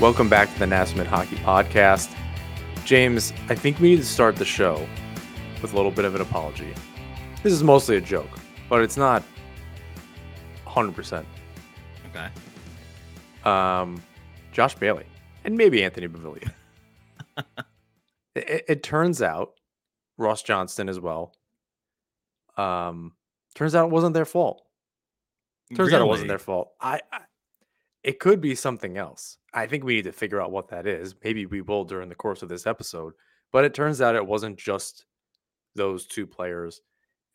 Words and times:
Welcome 0.00 0.30
back 0.30 0.50
to 0.54 0.58
the 0.58 0.66
Nassau 0.66 1.04
Hockey 1.04 1.36
Podcast. 1.36 2.10
James, 2.86 3.34
I 3.50 3.54
think 3.54 3.78
we 3.80 3.90
need 3.90 3.98
to 3.98 4.06
start 4.06 4.34
the 4.36 4.46
show 4.46 4.88
with 5.60 5.74
a 5.74 5.76
little 5.76 5.90
bit 5.90 6.06
of 6.06 6.14
an 6.14 6.22
apology. 6.22 6.72
This 7.42 7.52
is 7.52 7.62
mostly 7.62 7.98
a 7.98 8.00
joke, 8.00 8.30
but 8.70 8.80
it's 8.80 8.96
not 8.96 9.22
100%. 10.66 11.26
Okay. 12.08 12.28
Um, 13.44 14.02
Josh 14.52 14.74
Bailey 14.74 15.04
and 15.44 15.54
maybe 15.54 15.84
Anthony 15.84 16.08
Beauvillier. 16.08 16.50
it, 18.34 18.64
it 18.68 18.82
turns 18.82 19.20
out 19.20 19.52
Ross 20.16 20.42
Johnston 20.42 20.88
as 20.88 20.98
well. 20.98 21.34
Um, 22.56 23.12
turns 23.54 23.74
out 23.74 23.88
it 23.88 23.92
wasn't 23.92 24.14
their 24.14 24.24
fault. 24.24 24.62
Turns 25.74 25.92
out 25.92 26.00
it 26.00 26.06
wasn't 26.06 26.28
their 26.28 26.38
fault. 26.38 26.70
I, 26.80 27.00
I 27.12 27.20
it 28.02 28.18
could 28.18 28.40
be 28.40 28.54
something 28.54 28.96
else. 28.96 29.36
I 29.52 29.66
think 29.66 29.84
we 29.84 29.96
need 29.96 30.04
to 30.04 30.12
figure 30.12 30.40
out 30.40 30.52
what 30.52 30.68
that 30.68 30.86
is. 30.86 31.14
Maybe 31.22 31.46
we 31.46 31.60
will 31.60 31.84
during 31.84 32.08
the 32.08 32.14
course 32.14 32.42
of 32.42 32.48
this 32.48 32.66
episode. 32.66 33.12
But 33.52 33.64
it 33.64 33.74
turns 33.74 34.00
out 34.00 34.14
it 34.14 34.26
wasn't 34.26 34.58
just 34.58 35.06
those 35.74 36.06
two 36.06 36.26
players 36.26 36.80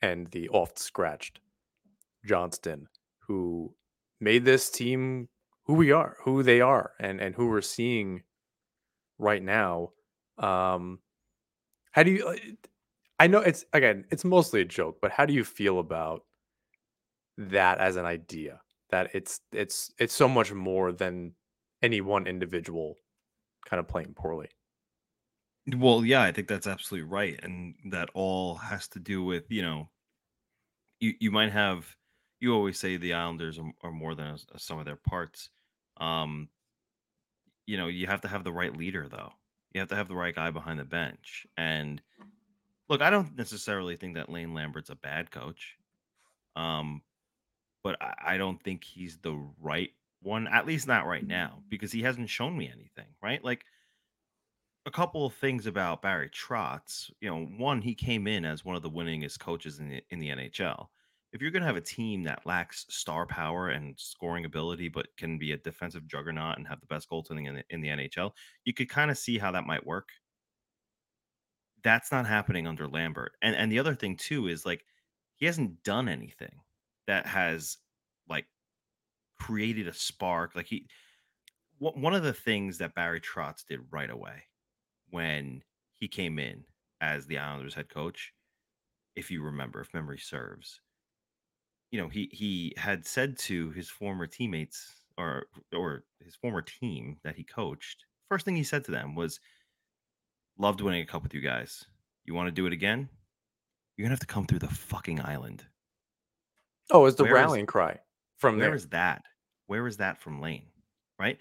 and 0.01 0.27
the 0.31 0.49
oft 0.49 0.79
scratched 0.79 1.39
Johnston 2.25 2.87
who 3.27 3.73
made 4.19 4.45
this 4.45 4.69
team 4.69 5.27
who 5.65 5.73
we 5.73 5.91
are, 5.91 6.17
who 6.23 6.43
they 6.43 6.61
are, 6.61 6.91
and 6.99 7.19
and 7.19 7.35
who 7.35 7.47
we're 7.47 7.61
seeing 7.61 8.21
right 9.17 9.41
now. 9.41 9.89
Um, 10.37 10.99
how 11.91 12.03
do 12.03 12.11
you? 12.11 12.27
uh, 12.27 12.35
I 13.19 13.27
know 13.27 13.39
it's 13.39 13.65
again, 13.73 14.05
it's 14.11 14.25
mostly 14.25 14.61
a 14.61 14.65
joke, 14.65 14.99
but 15.01 15.11
how 15.11 15.25
do 15.25 15.33
you 15.33 15.43
feel 15.43 15.79
about 15.79 16.23
that 17.37 17.79
as 17.79 17.95
an 17.95 18.05
idea? 18.05 18.61
That 18.95 19.09
it's 19.13 19.41
it's 19.51 19.91
it's 19.99 20.13
so 20.13 20.29
much 20.29 20.53
more 20.53 20.93
than 20.93 21.33
any 21.83 21.99
one 21.99 22.27
individual 22.27 22.95
kind 23.65 23.81
of 23.81 23.89
playing 23.89 24.13
poorly. 24.15 24.47
Well, 25.75 26.05
yeah, 26.05 26.21
I 26.21 26.31
think 26.31 26.47
that's 26.47 26.65
absolutely 26.65 27.09
right, 27.09 27.37
and 27.43 27.75
that 27.91 28.09
all 28.13 28.55
has 28.55 28.87
to 28.89 28.99
do 28.99 29.21
with 29.21 29.51
you 29.51 29.63
know, 29.63 29.89
you 31.01 31.13
you 31.19 31.29
might 31.29 31.51
have 31.51 31.93
you 32.39 32.53
always 32.53 32.79
say 32.79 32.95
the 32.95 33.11
Islanders 33.11 33.59
are, 33.59 33.69
are 33.83 33.91
more 33.91 34.15
than 34.15 34.27
a, 34.27 34.37
a 34.73 34.77
of 34.77 34.85
their 34.85 34.95
parts. 34.95 35.49
Um, 35.97 36.47
you 37.65 37.75
know, 37.75 37.87
you 37.87 38.07
have 38.07 38.21
to 38.21 38.29
have 38.29 38.45
the 38.45 38.53
right 38.53 38.77
leader 38.77 39.09
though. 39.11 39.33
You 39.73 39.81
have 39.81 39.89
to 39.89 39.97
have 39.97 40.07
the 40.07 40.15
right 40.15 40.33
guy 40.33 40.51
behind 40.51 40.79
the 40.79 40.85
bench. 40.85 41.45
And 41.57 42.01
look, 42.87 43.01
I 43.01 43.09
don't 43.09 43.37
necessarily 43.37 43.97
think 43.97 44.15
that 44.15 44.29
Lane 44.29 44.53
Lambert's 44.53 44.89
a 44.89 44.95
bad 44.95 45.31
coach. 45.31 45.75
Um, 46.55 47.01
but 47.85 48.01
I, 48.01 48.33
I 48.33 48.37
don't 48.37 48.61
think 48.63 48.83
he's 48.83 49.17
the 49.17 49.39
right 49.61 49.91
one, 50.23 50.47
at 50.47 50.65
least 50.65 50.87
not 50.87 51.05
right 51.05 51.21
mm-hmm. 51.21 51.29
now, 51.29 51.59
because 51.69 51.91
he 51.91 52.01
hasn't 52.01 52.31
shown 52.31 52.57
me 52.57 52.67
anything, 52.67 53.13
right? 53.21 53.41
Like 53.45 53.63
a 54.87 54.91
couple 54.91 55.23
of 55.23 55.35
things 55.35 55.67
about 55.67 56.01
Barry 56.01 56.29
Trotz. 56.29 57.11
You 57.21 57.29
know, 57.29 57.45
one, 57.57 57.83
he 57.83 57.93
came 57.93 58.25
in 58.25 58.43
as 58.43 58.65
one 58.65 58.75
of 58.75 58.81
the 58.81 58.89
winningest 58.89 59.39
coaches 59.39 59.77
in 59.79 59.87
the 59.87 60.01
in 60.09 60.17
the 60.17 60.29
NHL. 60.29 60.87
If 61.31 61.41
you're 61.41 61.51
going 61.51 61.61
to 61.61 61.67
have 61.67 61.75
a 61.77 61.81
team 61.81 62.23
that 62.23 62.45
lacks 62.45 62.87
star 62.89 63.27
power 63.27 63.69
and 63.69 63.93
scoring 63.99 64.45
ability, 64.45 64.89
but 64.89 65.15
can 65.15 65.37
be 65.37 65.51
a 65.51 65.57
defensive 65.57 66.07
juggernaut 66.07 66.57
and 66.57 66.67
have 66.67 66.79
the 66.79 66.87
best 66.87 67.07
goaltending 67.07 67.47
in 67.47 67.55
the, 67.55 67.63
in 67.69 67.81
the 67.81 67.89
NHL, 67.89 68.31
you 68.63 68.73
could 68.73 68.89
kind 68.89 69.11
of 69.11 69.17
see 69.17 69.37
how 69.37 69.51
that 69.51 69.67
might 69.67 69.85
work. 69.85 70.09
That's 71.83 72.11
not 72.11 72.25
happening 72.25 72.65
under 72.65 72.87
Lambert. 72.87 73.33
And 73.43 73.55
and 73.55 73.71
the 73.71 73.77
other 73.77 73.93
thing 73.93 74.17
too 74.17 74.47
is 74.47 74.65
like 74.65 74.85
he 75.35 75.45
hasn't 75.45 75.83
done 75.83 76.09
anything 76.09 76.61
that 77.07 77.25
has 77.25 77.77
like 78.27 78.45
created 79.39 79.87
a 79.87 79.93
spark. 79.93 80.55
Like 80.55 80.67
he, 80.67 80.87
one 81.79 82.15
of 82.15 82.23
the 82.23 82.33
things 82.33 82.77
that 82.77 82.95
Barry 82.95 83.21
Trotz 83.21 83.65
did 83.65 83.81
right 83.91 84.09
away 84.09 84.43
when 85.09 85.63
he 85.93 86.07
came 86.07 86.39
in 86.39 86.63
as 87.01 87.25
the 87.25 87.37
Islanders 87.37 87.73
head 87.73 87.89
coach, 87.89 88.33
if 89.15 89.29
you 89.31 89.41
remember, 89.43 89.81
if 89.81 89.93
memory 89.93 90.19
serves, 90.19 90.81
you 91.91 92.01
know, 92.01 92.09
he 92.09 92.29
he 92.31 92.73
had 92.77 93.05
said 93.05 93.37
to 93.39 93.71
his 93.71 93.89
former 93.89 94.27
teammates 94.27 95.05
or 95.17 95.47
or 95.73 96.03
his 96.23 96.35
former 96.35 96.61
team 96.61 97.17
that 97.23 97.35
he 97.35 97.43
coached, 97.43 98.05
first 98.29 98.45
thing 98.45 98.55
he 98.55 98.63
said 98.63 98.83
to 98.85 98.91
them 98.91 99.15
was, 99.15 99.39
"Loved 100.57 100.81
winning 100.81 101.03
a 101.03 101.05
cup 101.05 101.23
with 101.23 101.33
you 101.33 101.41
guys. 101.41 101.85
You 102.25 102.33
want 102.33 102.47
to 102.47 102.51
do 102.51 102.65
it 102.65 102.73
again? 102.73 103.09
You're 103.95 104.05
gonna 104.05 104.13
have 104.13 104.19
to 104.19 104.25
come 104.25 104.45
through 104.45 104.59
the 104.59 104.67
fucking 104.67 105.21
island." 105.21 105.65
Oh, 106.91 107.05
it's 107.05 107.15
the 107.17 107.23
Where 107.23 107.31
is 107.37 107.41
rallying 107.41 107.65
cry 107.65 107.99
from 108.37 108.57
where 108.57 108.67
there. 108.67 108.75
is 108.75 108.87
that? 108.89 109.23
Where 109.67 109.87
is 109.87 109.97
that 109.97 110.19
from 110.19 110.41
Lane? 110.41 110.67
Right? 111.19 111.37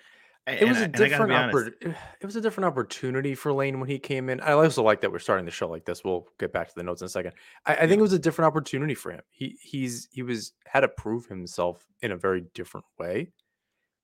A- 0.47 0.63
It 0.63 0.69
was 0.69 0.79
and 0.79 0.79
a 0.79 0.81
I, 0.81 0.85
and 0.85 1.11
different 1.11 1.33
oppor- 1.33 1.97
it 2.21 2.25
was 2.27 2.37
a 2.37 2.41
different 2.41 2.67
opportunity 2.67 3.35
for 3.35 3.53
Lane 3.53 3.81
when 3.81 3.89
he 3.89 3.99
came 3.99 4.29
in. 4.29 4.41
I 4.41 4.53
also 4.53 4.83
like 4.83 5.01
that 5.01 5.11
we're 5.13 5.19
starting 5.19 5.45
the 5.47 5.51
show 5.51 5.69
like 5.69 5.85
this. 5.85 6.05
We'll 6.05 6.27
get 6.39 6.53
back 6.53 6.69
to 6.69 6.75
the 6.75 6.83
notes 6.83 7.01
in 7.03 7.07
a 7.07 7.09
second. 7.09 7.33
I, 7.67 7.75
I 7.77 7.87
think 7.87 7.99
it 7.99 8.03
was 8.03 8.13
a 8.13 8.19
different 8.19 8.47
opportunity 8.47 8.95
for 8.95 9.11
him. 9.11 9.23
He 9.31 9.57
he's 9.61 10.09
he 10.13 10.23
was 10.23 10.53
had 10.67 10.81
to 10.81 10.89
prove 10.89 11.27
himself 11.27 11.87
in 12.03 12.13
a 12.13 12.17
very 12.17 12.45
different 12.55 12.87
way, 12.99 13.33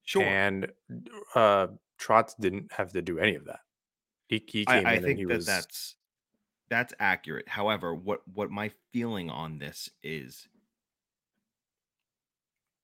sure. 0.05 0.22
and 0.22 0.71
uh 1.34 1.69
Trotz 2.01 2.34
didn't 2.41 2.72
have 2.72 2.93
to 2.93 3.03
do 3.03 3.19
any 3.19 3.34
of 3.34 3.45
that. 3.45 3.61
He 4.28 4.43
he 4.47 4.65
I, 4.67 4.78
came 4.78 4.87
I 4.87 4.93
in 4.95 4.97
and 5.05 5.07
he 5.09 5.15
think 5.17 5.28
that 5.28 5.37
was 5.37 5.47
that's 5.47 5.97
that's 6.71 6.95
accurate. 7.01 7.49
However, 7.49 7.95
what 7.95 8.21
what 8.33 8.51
my 8.51 8.71
feeling 8.93 9.28
on 9.28 9.59
this 9.59 9.91
is 10.03 10.49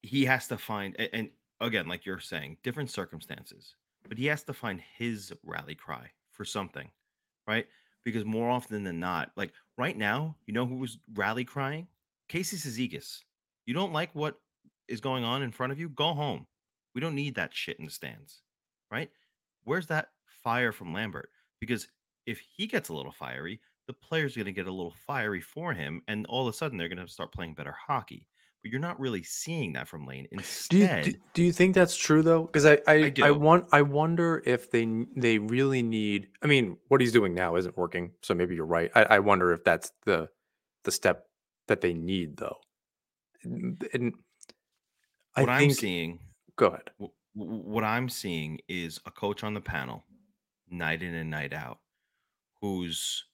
he 0.02 0.24
has 0.24 0.46
to 0.48 0.58
find 0.58 0.94
a- 0.96 1.14
and 1.14 1.30
again 1.60 1.88
like 1.88 2.04
you're 2.04 2.20
saying 2.20 2.56
different 2.62 2.90
circumstances 2.90 3.74
but 4.08 4.18
he 4.18 4.26
has 4.26 4.42
to 4.44 4.52
find 4.52 4.80
his 4.96 5.32
rally 5.44 5.74
cry 5.74 6.10
for 6.30 6.44
something 6.44 6.90
right? 7.48 7.66
Because 8.04 8.24
more 8.24 8.50
often 8.50 8.84
than 8.84 9.00
not 9.00 9.30
like 9.36 9.52
right 9.78 9.96
now 9.96 10.36
you 10.46 10.54
know 10.54 10.66
who's 10.66 10.98
rally 11.14 11.44
crying? 11.44 11.86
Casey 12.28 12.56
Cizikas. 12.56 13.20
you 13.66 13.74
don't 13.74 13.92
like 13.92 14.10
what 14.14 14.40
is 14.88 15.00
going 15.00 15.24
on 15.24 15.42
in 15.42 15.52
front 15.52 15.72
of 15.72 15.78
you? 15.78 15.88
Go 15.88 16.12
home. 16.12 16.46
We 16.94 17.00
don't 17.00 17.14
need 17.14 17.34
that 17.36 17.54
shit 17.54 17.78
in 17.78 17.84
the 17.84 17.90
stands 17.90 18.42
right? 18.90 19.10
Where's 19.64 19.88
that 19.88 20.10
fire 20.26 20.70
from 20.72 20.92
lambert? 20.92 21.30
Because 21.60 21.88
if 22.26 22.38
he 22.38 22.66
gets 22.66 22.88
a 22.88 22.94
little 22.94 23.12
fiery 23.12 23.60
the 23.86 23.92
player's 23.92 24.36
are 24.36 24.40
going 24.40 24.46
to 24.46 24.52
get 24.52 24.66
a 24.66 24.72
little 24.72 24.94
fiery 25.06 25.40
for 25.40 25.72
him 25.72 26.02
and 26.08 26.26
all 26.26 26.46
of 26.46 26.52
a 26.52 26.56
sudden 26.56 26.76
they're 26.76 26.88
going 26.88 27.04
to 27.04 27.12
start 27.12 27.32
playing 27.32 27.54
better 27.54 27.74
hockey 27.86 28.26
but 28.66 28.72
you're 28.72 28.80
not 28.80 28.98
really 28.98 29.22
seeing 29.22 29.74
that 29.74 29.86
from 29.86 30.06
Lane. 30.06 30.26
Do 30.32 30.36
you 30.36 30.88
do, 30.88 30.92
Instead, 30.92 31.20
do 31.34 31.42
you 31.44 31.52
think 31.52 31.72
that's 31.76 31.96
true 31.96 32.20
though? 32.20 32.46
Because 32.46 32.66
I 32.66 32.80
I 32.88 33.12
I 33.22 33.28
I 33.28 33.30
want 33.30 33.66
I 33.70 33.82
wonder 33.82 34.42
if 34.44 34.72
they 34.72 35.04
they 35.14 35.38
really 35.38 35.84
need. 35.84 36.26
I 36.42 36.48
mean, 36.48 36.76
what 36.88 37.00
he's 37.00 37.12
doing 37.12 37.32
now 37.32 37.54
isn't 37.54 37.76
working, 37.76 38.10
so 38.22 38.34
maybe 38.34 38.56
you're 38.56 38.66
right. 38.66 38.90
I, 38.96 39.02
I 39.04 39.18
wonder 39.20 39.52
if 39.52 39.62
that's 39.62 39.92
the 40.04 40.28
the 40.82 40.90
step 40.90 41.28
that 41.68 41.80
they 41.80 41.94
need 41.94 42.38
though. 42.38 42.56
And, 43.44 43.88
and 43.94 44.14
I 45.36 45.42
What 45.42 45.50
I'm 45.50 45.70
seeing, 45.70 46.18
Go 46.56 46.66
ahead. 46.66 46.90
wh- 47.00 47.14
wh- 47.34 47.66
what 47.68 47.84
I'm 47.84 48.08
seeing 48.08 48.58
is 48.68 48.98
a 49.06 49.12
coach 49.12 49.44
on 49.44 49.54
the 49.54 49.60
panel, 49.60 50.02
night 50.68 51.04
in 51.04 51.14
and 51.14 51.30
night 51.30 51.52
out, 51.52 51.78
who's 52.60 53.26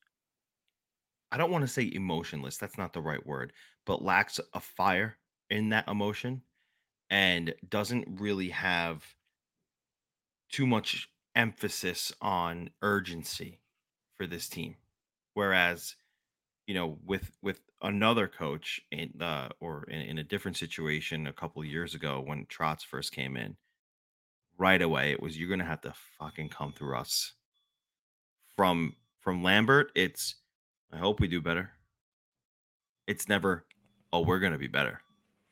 I 1.31 1.39
don't 1.39 1.51
want 1.51 1.63
to 1.63 1.69
say 1.69 1.91
emotionless. 1.95 2.59
That's 2.59 2.77
not 2.77 2.93
the 2.93 3.01
right 3.01 3.27
word, 3.27 3.55
but 3.87 4.05
lacks 4.05 4.39
a 4.53 4.61
fire 4.61 5.17
in 5.53 5.69
that 5.69 5.87
emotion 5.87 6.41
and 7.11 7.55
doesn't 7.69 8.09
really 8.19 8.49
have 8.49 9.05
too 10.51 10.67
much 10.67 11.11
emphasis 11.37 12.11
on 12.23 12.71
urgency 12.81 13.61
for 14.17 14.27
this 14.27 14.49
team. 14.49 14.77
Whereas, 15.35 15.95
you 16.67 16.75
know, 16.75 16.99
with 17.05 17.33
with 17.43 17.61
another 17.83 18.29
coach 18.29 18.81
in 18.91 19.13
uh 19.21 19.51
or 19.61 19.85
in, 19.85 20.01
in 20.01 20.19
a 20.19 20.25
different 20.25 20.57
situation 20.57 21.27
a 21.27 21.33
couple 21.33 21.63
years 21.65 21.95
ago 21.95 22.23
when 22.25 22.47
Trotz 22.47 22.83
first 22.83 23.13
came 23.13 23.37
in, 23.37 23.57
right 24.57 24.81
away 24.81 25.13
it 25.13 25.23
was 25.23 25.39
you're 25.39 25.51
gonna 25.51 25.65
have 25.65 25.83
to 25.83 25.93
fucking 26.19 26.49
come 26.49 26.73
through 26.73 26.97
us. 26.97 27.35
From 28.57 28.97
from 29.21 29.43
Lambert, 29.43 29.93
it's 29.95 30.37
I 30.91 30.97
hope 30.97 31.21
we 31.21 31.29
do 31.29 31.43
better. 31.43 31.73
It's 33.07 33.29
never, 33.29 33.67
oh, 34.13 34.23
we're 34.23 34.39
gonna 34.39 34.59
be 34.59 34.67
better. 34.67 35.01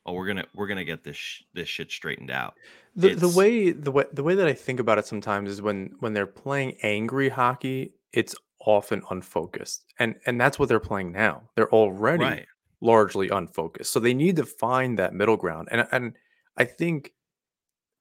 Oh, 0.05 0.13
we're 0.13 0.27
gonna 0.27 0.45
we're 0.55 0.67
gonna 0.67 0.83
get 0.83 1.03
this 1.03 1.17
sh- 1.17 1.43
this 1.53 1.69
shit 1.69 1.91
straightened 1.91 2.31
out. 2.31 2.55
The 2.95 3.13
the 3.13 3.27
It's 3.27 3.35
way 3.35 3.71
the 3.71 3.91
way 3.91 4.05
the 4.11 4.23
way 4.23 4.35
that 4.35 4.47
I 4.47 4.53
think 4.53 4.79
about 4.79 4.97
it 4.97 5.05
sometimes 5.05 5.49
is 5.49 5.61
when 5.61 5.95
when 5.99 6.13
they're 6.13 6.25
playing 6.25 6.77
angry 6.81 7.29
hockey, 7.29 7.93
it's 8.11 8.35
often 8.65 9.03
unfocused, 9.09 9.85
and 9.99 10.15
and 10.25 10.41
that's 10.41 10.57
what 10.57 10.69
they're 10.69 10.79
playing 10.79 11.11
now. 11.11 11.43
They're 11.55 11.71
already 11.71 12.23
right. 12.23 12.45
largely 12.81 13.29
unfocused, 13.29 13.93
so 13.93 13.99
they 13.99 14.13
need 14.13 14.37
to 14.37 14.45
find 14.45 14.97
that 14.97 15.13
middle 15.13 15.37
ground. 15.37 15.67
And 15.71 15.87
and 15.91 16.13
I 16.57 16.65
think 16.65 17.13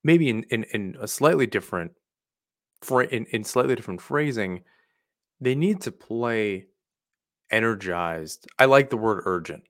maybe 0.03 0.31
in 0.31 0.45
in, 0.45 0.65
in 0.73 0.97
a 1.01 1.07
slightly 1.07 1.47
different 1.47 1.93
fra- 2.81 3.07
in, 3.09 3.27
in 3.27 3.45
slightly 3.45 3.75
different 3.75 4.01
phrasing, 4.01 4.63
they 5.41 5.55
need 5.55 5.83
to 5.83 5.93
play 5.93 6.67
energized. 7.51 8.47
I 8.59 8.65
like 8.65 8.91
the 8.91 8.97
word 8.97 9.23
urgent. 9.27 9.65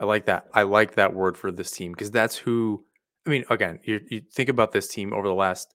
I 0.00 0.04
like 0.04 0.26
that. 0.26 0.46
I 0.54 0.62
like 0.62 0.94
that 0.94 1.14
word 1.14 1.36
for 1.36 1.50
this 1.50 1.70
team 1.70 1.92
because 1.92 2.10
that's 2.10 2.36
who. 2.36 2.84
I 3.26 3.30
mean, 3.30 3.44
again, 3.50 3.80
you, 3.82 4.00
you 4.08 4.22
think 4.32 4.48
about 4.48 4.72
this 4.72 4.88
team 4.88 5.12
over 5.12 5.26
the 5.26 5.34
last 5.34 5.74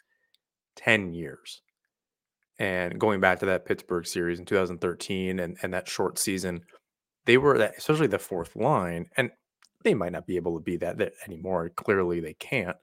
10 0.77 1.13
years. 1.13 1.61
And 2.57 2.99
going 2.99 3.19
back 3.19 3.39
to 3.39 3.45
that 3.47 3.65
Pittsburgh 3.65 4.07
series 4.07 4.39
in 4.39 4.45
2013 4.45 5.39
and, 5.39 5.57
and 5.61 5.73
that 5.73 5.87
short 5.87 6.17
season, 6.17 6.61
they 7.25 7.37
were 7.37 7.57
that, 7.57 7.73
especially 7.77 8.07
the 8.07 8.19
fourth 8.19 8.55
line, 8.55 9.07
and 9.17 9.31
they 9.83 9.93
might 9.93 10.13
not 10.13 10.25
be 10.25 10.35
able 10.35 10.57
to 10.57 10.63
be 10.63 10.77
that, 10.77 10.97
that 10.97 11.13
anymore. 11.27 11.69
Clearly, 11.69 12.19
they 12.19 12.33
can't, 12.33 12.77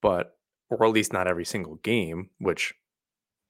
but 0.00 0.36
or 0.70 0.84
at 0.84 0.92
least 0.92 1.12
not 1.12 1.26
every 1.26 1.44
single 1.44 1.76
game, 1.76 2.30
which 2.38 2.74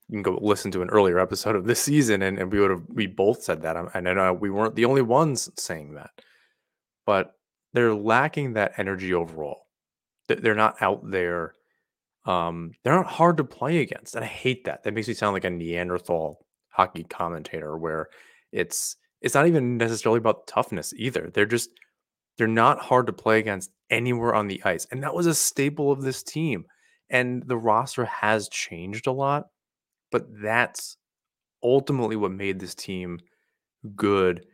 you 0.08 0.16
can 0.16 0.22
go 0.22 0.38
listen 0.40 0.70
to 0.72 0.82
an 0.82 0.90
earlier 0.90 1.18
episode 1.18 1.56
of 1.56 1.64
this 1.64 1.80
season 1.80 2.22
and, 2.22 2.38
and 2.38 2.52
we 2.52 2.60
would 2.60 2.70
have 2.70 2.82
we 2.88 3.06
both 3.06 3.42
said 3.42 3.62
that 3.62 3.76
and 3.76 4.08
I 4.08 4.12
know 4.12 4.32
we 4.34 4.50
weren't 4.50 4.74
the 4.74 4.84
only 4.84 5.02
ones 5.02 5.48
saying 5.56 5.94
that 5.94 6.10
but 7.06 7.32
they're 7.72 7.94
lacking 7.94 8.54
that 8.54 8.72
energy 8.78 9.14
overall. 9.14 9.66
They're 10.28 10.54
not 10.54 10.80
out 10.80 11.10
there 11.10 11.54
um 12.26 12.72
they're 12.82 12.96
not 12.96 13.04
hard 13.06 13.36
to 13.36 13.44
play 13.44 13.80
against 13.80 14.14
and 14.16 14.24
i 14.24 14.28
hate 14.28 14.64
that. 14.64 14.82
That 14.82 14.94
makes 14.94 15.08
me 15.08 15.14
sound 15.14 15.34
like 15.34 15.44
a 15.44 15.50
neanderthal 15.50 16.46
hockey 16.70 17.04
commentator 17.04 17.76
where 17.76 18.08
it's 18.52 18.96
it's 19.20 19.34
not 19.34 19.46
even 19.46 19.76
necessarily 19.76 20.18
about 20.18 20.46
toughness 20.46 20.94
either. 20.96 21.30
They're 21.32 21.44
just 21.46 21.70
they're 22.38 22.46
not 22.48 22.80
hard 22.80 23.06
to 23.06 23.12
play 23.12 23.38
against 23.38 23.70
anywhere 23.90 24.34
on 24.34 24.48
the 24.48 24.62
ice 24.64 24.86
and 24.90 25.02
that 25.02 25.14
was 25.14 25.26
a 25.26 25.34
staple 25.34 25.92
of 25.92 26.02
this 26.02 26.22
team 26.22 26.64
and 27.10 27.42
the 27.46 27.58
roster 27.58 28.06
has 28.06 28.48
changed 28.48 29.06
a 29.06 29.12
lot 29.12 29.48
but 30.10 30.26
that's 30.40 30.96
ultimately 31.64 32.14
what 32.14 32.30
made 32.30 32.60
this 32.60 32.74
team 32.74 33.18
good, 33.96 34.46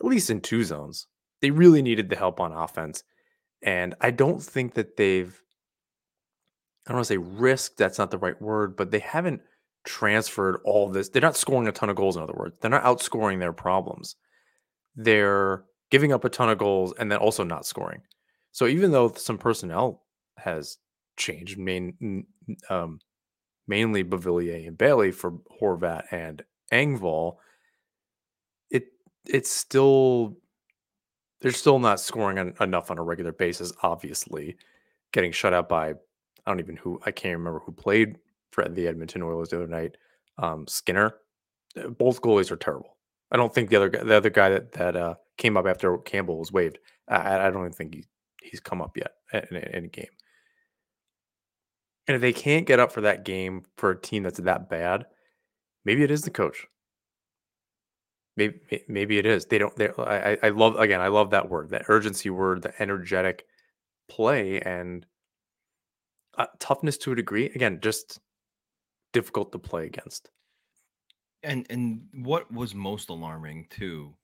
at 0.00 0.06
least 0.06 0.28
in 0.28 0.40
two 0.40 0.64
zones. 0.64 1.06
They 1.40 1.50
really 1.50 1.82
needed 1.82 2.08
the 2.08 2.16
help 2.16 2.40
on 2.40 2.52
offense. 2.52 3.02
And 3.62 3.94
I 4.00 4.10
don't 4.10 4.42
think 4.42 4.74
that 4.74 4.96
they've, 4.96 5.40
I 6.86 6.90
don't 6.90 6.98
want 6.98 7.06
to 7.06 7.14
say 7.14 7.18
risk, 7.18 7.76
that's 7.76 7.98
not 7.98 8.10
the 8.10 8.18
right 8.18 8.40
word, 8.40 8.76
but 8.76 8.90
they 8.90 8.98
haven't 9.00 9.42
transferred 9.84 10.60
all 10.64 10.88
this. 10.88 11.08
They're 11.08 11.22
not 11.22 11.36
scoring 11.36 11.68
a 11.68 11.72
ton 11.72 11.90
of 11.90 11.96
goals, 11.96 12.16
in 12.16 12.22
other 12.22 12.34
words. 12.36 12.56
They're 12.60 12.70
not 12.70 12.84
outscoring 12.84 13.38
their 13.38 13.52
problems. 13.52 14.16
They're 14.94 15.64
giving 15.90 16.12
up 16.12 16.24
a 16.24 16.28
ton 16.28 16.48
of 16.48 16.58
goals 16.58 16.94
and 16.98 17.10
then 17.10 17.18
also 17.18 17.44
not 17.44 17.66
scoring. 17.66 18.02
So 18.52 18.66
even 18.66 18.90
though 18.90 19.12
some 19.12 19.38
personnel 19.38 20.02
has 20.38 20.78
changed, 21.16 21.58
main 21.58 22.26
um, 22.70 23.00
mainly 23.66 24.04
Beauvillier 24.04 24.66
and 24.66 24.78
Bailey 24.78 25.12
for 25.12 25.38
Horvat 25.60 26.04
and 26.10 26.42
Engvall, 26.72 27.36
it 28.70 28.86
it's 29.26 29.50
still 29.50 30.36
they're 31.40 31.52
still 31.52 31.78
not 31.78 32.00
scoring 32.00 32.38
en- 32.38 32.54
enough 32.60 32.90
on 32.90 32.98
a 32.98 33.02
regular 33.02 33.32
basis. 33.32 33.72
Obviously, 33.82 34.56
getting 35.12 35.32
shut 35.32 35.52
out 35.52 35.68
by 35.68 35.90
I 35.90 35.94
don't 36.50 36.60
even 36.60 36.76
who 36.76 37.00
I 37.04 37.10
can't 37.10 37.38
remember 37.38 37.60
who 37.60 37.72
played 37.72 38.18
for 38.52 38.68
the 38.68 38.86
Edmonton 38.86 39.22
Oilers 39.22 39.50
the 39.50 39.56
other 39.56 39.66
night. 39.66 39.96
Um, 40.38 40.66
Skinner. 40.66 41.16
Uh, 41.76 41.88
both 41.88 42.20
goalies 42.20 42.50
are 42.50 42.56
terrible. 42.56 42.96
I 43.30 43.36
don't 43.36 43.52
think 43.52 43.70
the 43.70 43.76
other 43.76 43.88
guy, 43.88 44.02
the 44.02 44.16
other 44.16 44.30
guy 44.30 44.50
that 44.50 44.72
that 44.72 44.96
uh, 44.96 45.14
came 45.36 45.56
up 45.56 45.66
after 45.66 45.98
Campbell 45.98 46.38
was 46.38 46.52
waived. 46.52 46.78
I, 47.08 47.46
I 47.46 47.50
don't 47.50 47.62
even 47.62 47.72
think 47.72 47.94
he, 47.94 48.04
he's 48.42 48.60
come 48.60 48.80
up 48.80 48.96
yet 48.96 49.12
in, 49.32 49.56
in, 49.56 49.62
in 49.74 49.84
a 49.84 49.88
game. 49.88 50.06
And 52.08 52.14
if 52.14 52.20
they 52.20 52.32
can't 52.32 52.66
get 52.66 52.78
up 52.78 52.92
for 52.92 53.00
that 53.00 53.24
game 53.24 53.64
for 53.76 53.90
a 53.90 54.00
team 54.00 54.22
that's 54.22 54.38
that 54.38 54.70
bad, 54.70 55.06
maybe 55.84 56.04
it 56.04 56.10
is 56.10 56.22
the 56.22 56.30
coach. 56.30 56.66
Maybe 58.36 58.84
maybe 58.86 59.18
it 59.18 59.26
is. 59.26 59.46
They 59.46 59.58
don't. 59.58 59.74
They, 59.76 59.88
I 59.98 60.38
I 60.42 60.48
love 60.50 60.76
again. 60.76 61.00
I 61.00 61.08
love 61.08 61.30
that 61.30 61.48
word, 61.48 61.70
that 61.70 61.86
urgency 61.88 62.28
word, 62.28 62.62
the 62.62 62.82
energetic 62.82 63.46
play 64.08 64.60
and 64.60 65.06
uh, 66.36 66.46
toughness 66.58 66.98
to 66.98 67.12
a 67.12 67.16
degree. 67.16 67.46
Again, 67.46 67.80
just 67.80 68.20
difficult 69.12 69.52
to 69.52 69.58
play 69.58 69.86
against. 69.86 70.30
And 71.42 71.66
and 71.70 72.02
what 72.12 72.52
was 72.52 72.74
most 72.74 73.08
alarming 73.08 73.68
too 73.70 74.14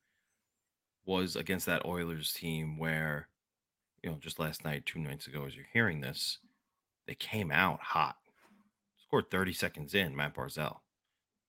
was 1.06 1.37
against 1.37 1.67
that 1.67 1.87
Oilers 1.87 2.32
team 2.32 2.79
where, 2.79 3.29
you 4.03 4.11
know, 4.11 4.17
just 4.20 4.38
last 4.38 4.65
night, 4.65 4.87
two 4.87 4.99
nights 4.99 5.26
ago, 5.26 5.47
as 5.47 5.56
you're 5.56 5.65
hearing 5.73 6.00
this, 6.00 6.38
they 7.06 7.15
came 7.15 7.50
out 7.50 7.81
hot. 7.81 8.17
Scored 9.06 9.31
30 9.31 9.53
seconds 9.53 9.94
in, 9.94 10.15
Mat 10.15 10.35
Barzal. 10.35 10.81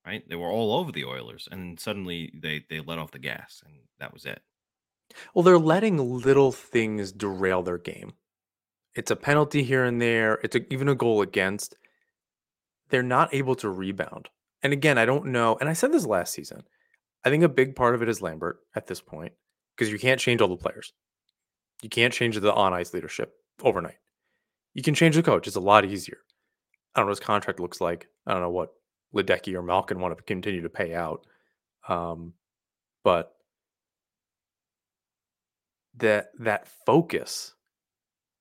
Right? 0.06 0.28
They 0.28 0.36
were 0.36 0.50
all 0.50 0.76
over 0.76 0.92
the 0.92 1.06
Oilers, 1.06 1.48
and 1.52 1.80
suddenly 1.80 2.32
they 2.42 2.66
they 2.70 2.82
let 2.82 3.00
off 3.00 3.12
the 3.12 3.20
gas, 3.20 3.62
and 3.66 3.74
that 4.00 4.14
was 4.14 4.26
it. 4.26 4.42
Well, 5.34 5.44
they're 5.44 5.58
letting 5.58 5.98
little 5.98 6.52
things 6.52 7.12
derail 7.12 7.64
their 7.64 7.78
game. 7.78 8.14
It's 8.96 9.12
a 9.12 9.16
penalty 9.16 9.64
here 9.64 9.86
and 9.86 10.02
there. 10.02 10.40
It's 10.44 10.56
a, 10.56 10.74
even 10.74 10.90
a 10.90 10.96
goal 10.96 11.22
against. 11.22 11.76
They're 12.90 13.04
not 13.04 13.34
able 13.34 13.56
to 13.56 13.70
rebound. 13.70 14.30
And 14.62 14.74
again, 14.74 14.98
I 14.98 15.06
don't 15.06 15.28
know. 15.28 15.58
And 15.60 15.70
I 15.70 15.74
said 15.74 15.92
this 15.92 16.06
last 16.06 16.34
season. 16.34 16.64
I 17.26 17.30
think 17.30 17.44
a 17.44 17.50
big 17.50 17.76
part 17.76 17.96
of 17.96 18.02
it 18.02 18.10
is 18.10 18.22
Lambert 18.22 18.60
at 18.76 18.88
this 18.88 19.02
point 19.02 19.34
because 19.76 19.92
you 19.92 19.98
can't 19.98 20.20
change 20.20 20.42
all 20.42 20.50
the 20.50 20.58
players. 20.58 20.94
You 21.82 21.90
can't 21.90 22.14
change 22.14 22.38
the 22.38 22.54
on 22.54 22.74
ice 22.74 22.94
leadership 22.94 23.34
overnight. 23.62 23.98
You 24.74 24.84
can 24.84 24.94
change 24.94 25.16
the 25.16 25.24
coach. 25.24 25.48
It's 25.48 25.56
a 25.56 25.62
lot 25.62 25.86
easier. 25.86 26.20
I 26.96 27.00
don't 27.00 27.08
know 27.08 27.12
what 27.12 27.20
his 27.20 27.26
contract 27.26 27.60
looks 27.60 27.82
like. 27.82 28.08
I 28.26 28.34
don't 28.34 28.42
know 28.42 28.50
what 28.50 28.70
Ledecky 29.16 29.54
or 29.54 29.62
Malkin 29.62 30.00
want 30.00 30.18
to 30.18 30.24
continue 30.24 30.62
to 30.62 30.70
pay 30.70 30.94
out. 30.94 31.26
Um, 31.88 32.34
but 33.04 33.36
that 35.98 36.32
that 36.40 36.68
focus, 36.86 37.54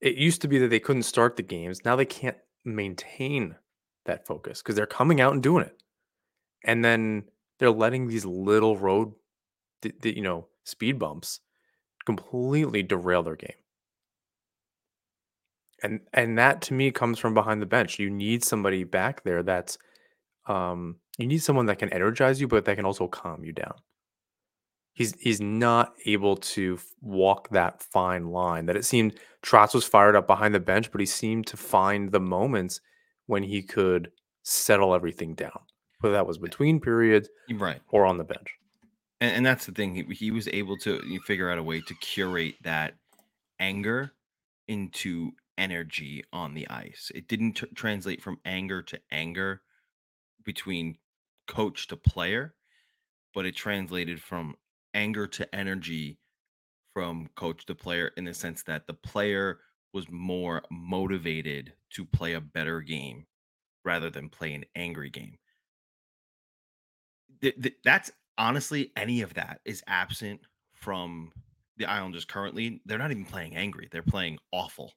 it 0.01 0.15
used 0.15 0.41
to 0.41 0.47
be 0.47 0.57
that 0.59 0.69
they 0.69 0.79
couldn't 0.79 1.03
start 1.03 1.35
the 1.35 1.43
games. 1.43 1.85
Now 1.85 1.95
they 1.95 2.05
can't 2.05 2.37
maintain 2.65 3.55
that 4.05 4.25
focus 4.25 4.61
because 4.61 4.75
they're 4.75 4.85
coming 4.85 5.21
out 5.21 5.33
and 5.33 5.43
doing 5.43 5.65
it. 5.65 5.81
And 6.65 6.83
then 6.83 7.25
they're 7.59 7.71
letting 7.71 8.07
these 8.07 8.25
little 8.25 8.77
road, 8.77 9.13
the, 9.81 9.93
the, 10.01 10.15
you 10.15 10.21
know, 10.21 10.47
speed 10.63 10.97
bumps 10.97 11.41
completely 12.05 12.83
derail 12.83 13.23
their 13.23 13.35
game. 13.35 13.51
And 15.81 15.99
and 16.13 16.37
that 16.37 16.61
to 16.63 16.73
me 16.73 16.91
comes 16.91 17.19
from 17.19 17.33
behind 17.33 17.61
the 17.61 17.65
bench. 17.65 17.99
You 17.99 18.09
need 18.09 18.43
somebody 18.43 18.85
back 18.85 19.23
there 19.23 19.43
that's 19.43 19.77
um 20.47 20.97
you 21.17 21.27
need 21.27 21.43
someone 21.43 21.67
that 21.67 21.77
can 21.79 21.93
energize 21.93 22.41
you, 22.41 22.47
but 22.47 22.65
that 22.65 22.75
can 22.75 22.85
also 22.85 23.07
calm 23.07 23.43
you 23.43 23.51
down. 23.51 23.75
He's 24.93 25.19
he's 25.19 25.41
not 25.41 25.93
able 26.05 26.35
to 26.37 26.75
f- 26.79 26.85
walk 27.01 27.49
that 27.49 27.81
fine 27.81 28.27
line 28.29 28.65
that 28.67 28.75
it 28.75 28.85
seemed 28.85 29.19
Trotz 29.43 29.73
was 29.73 29.85
fired 29.85 30.15
up 30.15 30.27
behind 30.27 30.53
the 30.53 30.59
bench, 30.59 30.91
but 30.91 31.01
he 31.01 31.05
seemed 31.07 31.47
to 31.47 31.57
find 31.57 32.11
the 32.11 32.19
moments 32.19 32.79
when 33.25 33.43
he 33.43 33.61
could 33.63 34.11
settle 34.43 34.93
everything 34.93 35.33
down, 35.33 35.59
whether 36.01 36.13
that 36.13 36.27
was 36.27 36.37
between 36.37 36.79
periods 36.79 37.29
Right. 37.51 37.81
or 37.89 38.05
on 38.05 38.17
the 38.17 38.23
bench. 38.23 38.55
And, 39.21 39.37
and 39.37 39.45
that's 39.45 39.65
the 39.65 39.71
thing. 39.71 39.95
He, 39.95 40.03
he 40.13 40.31
was 40.31 40.47
able 40.49 40.77
to 40.79 40.99
figure 41.25 41.49
out 41.49 41.57
a 41.57 41.63
way 41.63 41.81
to 41.81 41.93
curate 41.95 42.55
that 42.63 42.95
anger 43.59 44.13
into 44.67 45.31
energy 45.57 46.23
on 46.33 46.53
the 46.53 46.67
ice. 46.69 47.11
It 47.15 47.27
didn't 47.27 47.53
tr- 47.53 47.65
translate 47.75 48.21
from 48.21 48.39
anger 48.45 48.81
to 48.83 48.99
anger 49.11 49.61
between 50.43 50.97
coach 51.47 51.87
to 51.87 51.97
player, 51.97 52.55
but 53.33 53.45
it 53.45 53.55
translated 53.55 54.21
from 54.21 54.55
anger 54.93 55.27
to 55.27 55.55
energy 55.55 56.19
from 56.93 57.27
coach 57.35 57.65
to 57.65 57.75
player 57.75 58.11
in 58.17 58.23
the 58.23 58.33
sense 58.33 58.63
that 58.63 58.85
the 58.85 58.93
player 58.93 59.59
was 59.93 60.09
more 60.09 60.61
motivated 60.71 61.73
to 61.91 62.05
play 62.05 62.33
a 62.33 62.41
better 62.41 62.81
game 62.81 63.25
rather 63.83 64.09
than 64.09 64.29
play 64.29 64.53
an 64.53 64.63
angry 64.75 65.09
game. 65.09 65.37
Th- 67.41 67.55
th- 67.61 67.75
that's 67.83 68.11
honestly 68.37 68.91
any 68.95 69.21
of 69.21 69.33
that 69.33 69.59
is 69.65 69.83
absent 69.87 70.41
from 70.73 71.31
the 71.77 71.85
Islanders 71.85 72.25
currently. 72.25 72.81
They're 72.85 72.97
not 72.97 73.11
even 73.11 73.25
playing 73.25 73.55
angry. 73.55 73.89
They're 73.91 74.01
playing 74.01 74.37
awful. 74.51 74.93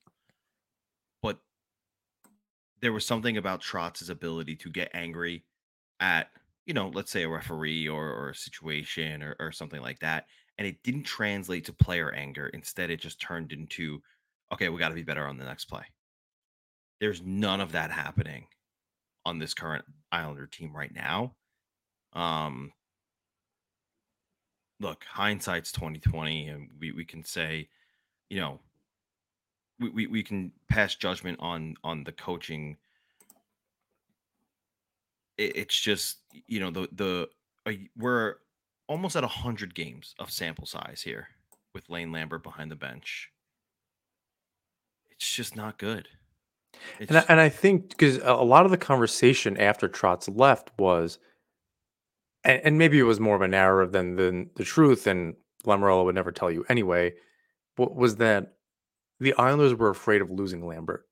There 2.80 2.92
was 2.92 3.06
something 3.06 3.36
about 3.36 3.62
Trotz's 3.62 4.10
ability 4.10 4.56
to 4.56 4.70
get 4.70 4.90
angry 4.94 5.44
at, 6.00 6.28
you 6.66 6.74
know, 6.74 6.90
let's 6.92 7.10
say 7.10 7.22
a 7.22 7.28
referee 7.28 7.88
or, 7.88 8.10
or 8.10 8.30
a 8.30 8.34
situation 8.34 9.22
or, 9.22 9.36
or 9.38 9.52
something 9.52 9.80
like 9.80 9.98
that. 10.00 10.26
And 10.58 10.66
it 10.66 10.82
didn't 10.82 11.04
translate 11.04 11.64
to 11.66 11.72
player 11.72 12.12
anger. 12.12 12.48
Instead, 12.48 12.90
it 12.90 13.00
just 13.00 13.20
turned 13.20 13.52
into, 13.52 14.02
okay, 14.52 14.68
we 14.68 14.78
got 14.78 14.88
to 14.88 14.94
be 14.94 15.02
better 15.02 15.26
on 15.26 15.38
the 15.38 15.44
next 15.44 15.66
play. 15.66 15.84
There's 17.00 17.22
none 17.22 17.60
of 17.60 17.72
that 17.72 17.90
happening 17.90 18.46
on 19.24 19.38
this 19.38 19.54
current 19.54 19.84
Islander 20.12 20.46
team 20.46 20.74
right 20.74 20.94
now. 20.94 21.34
Um, 22.12 22.72
look, 24.80 25.04
hindsight's 25.04 25.72
2020, 25.72 26.48
and 26.48 26.70
we, 26.78 26.92
we 26.92 27.04
can 27.04 27.24
say, 27.24 27.68
you 28.30 28.40
know, 28.40 28.60
we, 29.80 29.88
we, 29.90 30.06
we 30.06 30.22
can 30.22 30.52
pass 30.68 30.94
judgment 30.94 31.38
on 31.40 31.74
on 31.84 32.04
the 32.04 32.12
coaching. 32.12 32.76
It, 35.38 35.56
it's 35.56 35.78
just 35.80 36.18
you 36.46 36.60
know 36.60 36.70
the 36.70 36.88
the 36.92 37.28
uh, 37.66 37.72
we're 37.96 38.36
almost 38.88 39.16
at 39.16 39.24
a 39.24 39.28
hundred 39.28 39.74
games 39.74 40.14
of 40.18 40.30
sample 40.30 40.66
size 40.66 41.02
here 41.04 41.28
with 41.74 41.88
Lane 41.90 42.12
Lambert 42.12 42.42
behind 42.42 42.70
the 42.70 42.76
bench. 42.76 43.30
It's 45.10 45.30
just 45.30 45.56
not 45.56 45.78
good. 45.78 46.08
And 47.00 47.18
I, 47.18 47.24
and 47.28 47.40
I 47.40 47.48
think 47.48 47.88
because 47.90 48.18
a 48.18 48.34
lot 48.34 48.64
of 48.64 48.70
the 48.70 48.76
conversation 48.76 49.56
after 49.56 49.88
Trotz 49.88 50.28
left 50.34 50.70
was, 50.78 51.18
and, 52.44 52.60
and 52.64 52.78
maybe 52.78 52.98
it 52.98 53.04
was 53.04 53.18
more 53.18 53.34
of 53.34 53.42
a 53.42 53.48
narrative 53.48 53.92
than 53.92 54.16
than 54.16 54.50
the 54.56 54.64
truth, 54.64 55.06
and 55.06 55.34
Lamoriello 55.64 56.04
would 56.04 56.14
never 56.14 56.32
tell 56.32 56.50
you 56.50 56.64
anyway. 56.68 57.14
wa- 57.78 57.88
Was 57.92 58.16
that 58.16 58.55
the 59.20 59.34
Islanders 59.34 59.74
were 59.74 59.90
afraid 59.90 60.20
of 60.20 60.30
losing 60.30 60.66
Lambert, 60.66 61.06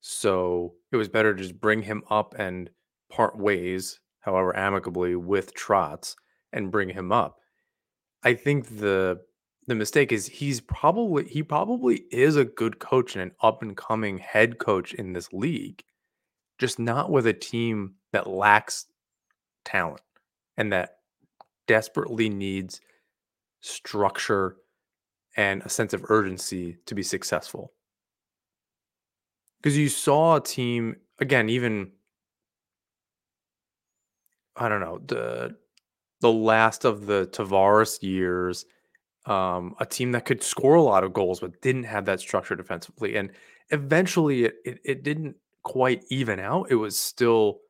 so 0.00 0.74
it 0.90 0.96
was 0.96 1.08
better 1.08 1.34
to 1.34 1.42
just 1.42 1.60
bring 1.60 1.82
him 1.82 2.02
up 2.10 2.34
and 2.38 2.70
part 3.10 3.38
ways, 3.38 4.00
however 4.20 4.56
amicably, 4.56 5.16
with 5.16 5.54
Trotz 5.54 6.14
and 6.52 6.70
bring 6.70 6.88
him 6.88 7.12
up. 7.12 7.38
I 8.22 8.34
think 8.34 8.78
the 8.78 9.20
the 9.66 9.74
mistake 9.74 10.12
is 10.12 10.26
he's 10.26 10.60
probably 10.60 11.24
he 11.24 11.42
probably 11.42 12.04
is 12.10 12.36
a 12.36 12.44
good 12.44 12.78
coach 12.78 13.14
and 13.14 13.22
an 13.22 13.32
up 13.42 13.62
and 13.62 13.76
coming 13.76 14.18
head 14.18 14.58
coach 14.58 14.92
in 14.94 15.12
this 15.12 15.32
league 15.32 15.82
just 16.58 16.78
not 16.78 17.10
with 17.10 17.26
a 17.26 17.32
team 17.32 17.94
that 18.12 18.28
lacks 18.28 18.86
talent 19.64 20.00
and 20.56 20.72
that 20.72 20.98
desperately 21.66 22.28
needs 22.28 22.80
structure 23.60 24.56
and 25.36 25.62
a 25.62 25.68
sense 25.68 25.94
of 25.94 26.10
urgency 26.10 26.78
to 26.86 26.94
be 26.94 27.02
successful. 27.02 27.72
Because 29.60 29.78
you 29.78 29.88
saw 29.88 30.36
a 30.36 30.40
team, 30.40 30.96
again, 31.20 31.48
even, 31.48 31.92
I 34.56 34.68
don't 34.68 34.80
know, 34.80 35.00
the 35.06 35.56
the 36.20 36.32
last 36.32 36.84
of 36.84 37.06
the 37.06 37.26
Tavares 37.32 38.00
years, 38.02 38.64
um, 39.26 39.74
a 39.80 39.86
team 39.86 40.12
that 40.12 40.24
could 40.24 40.42
score 40.42 40.76
a 40.76 40.82
lot 40.82 41.04
of 41.04 41.12
goals 41.12 41.40
but 41.40 41.60
didn't 41.62 41.84
have 41.84 42.04
that 42.04 42.20
structure 42.20 42.54
defensively. 42.54 43.16
And 43.16 43.30
eventually 43.70 44.44
it 44.44 44.54
it, 44.64 44.78
it 44.84 45.02
didn't 45.02 45.36
quite 45.62 46.04
even 46.10 46.40
out. 46.40 46.68
It 46.70 46.76
was 46.76 46.98
still 46.98 47.60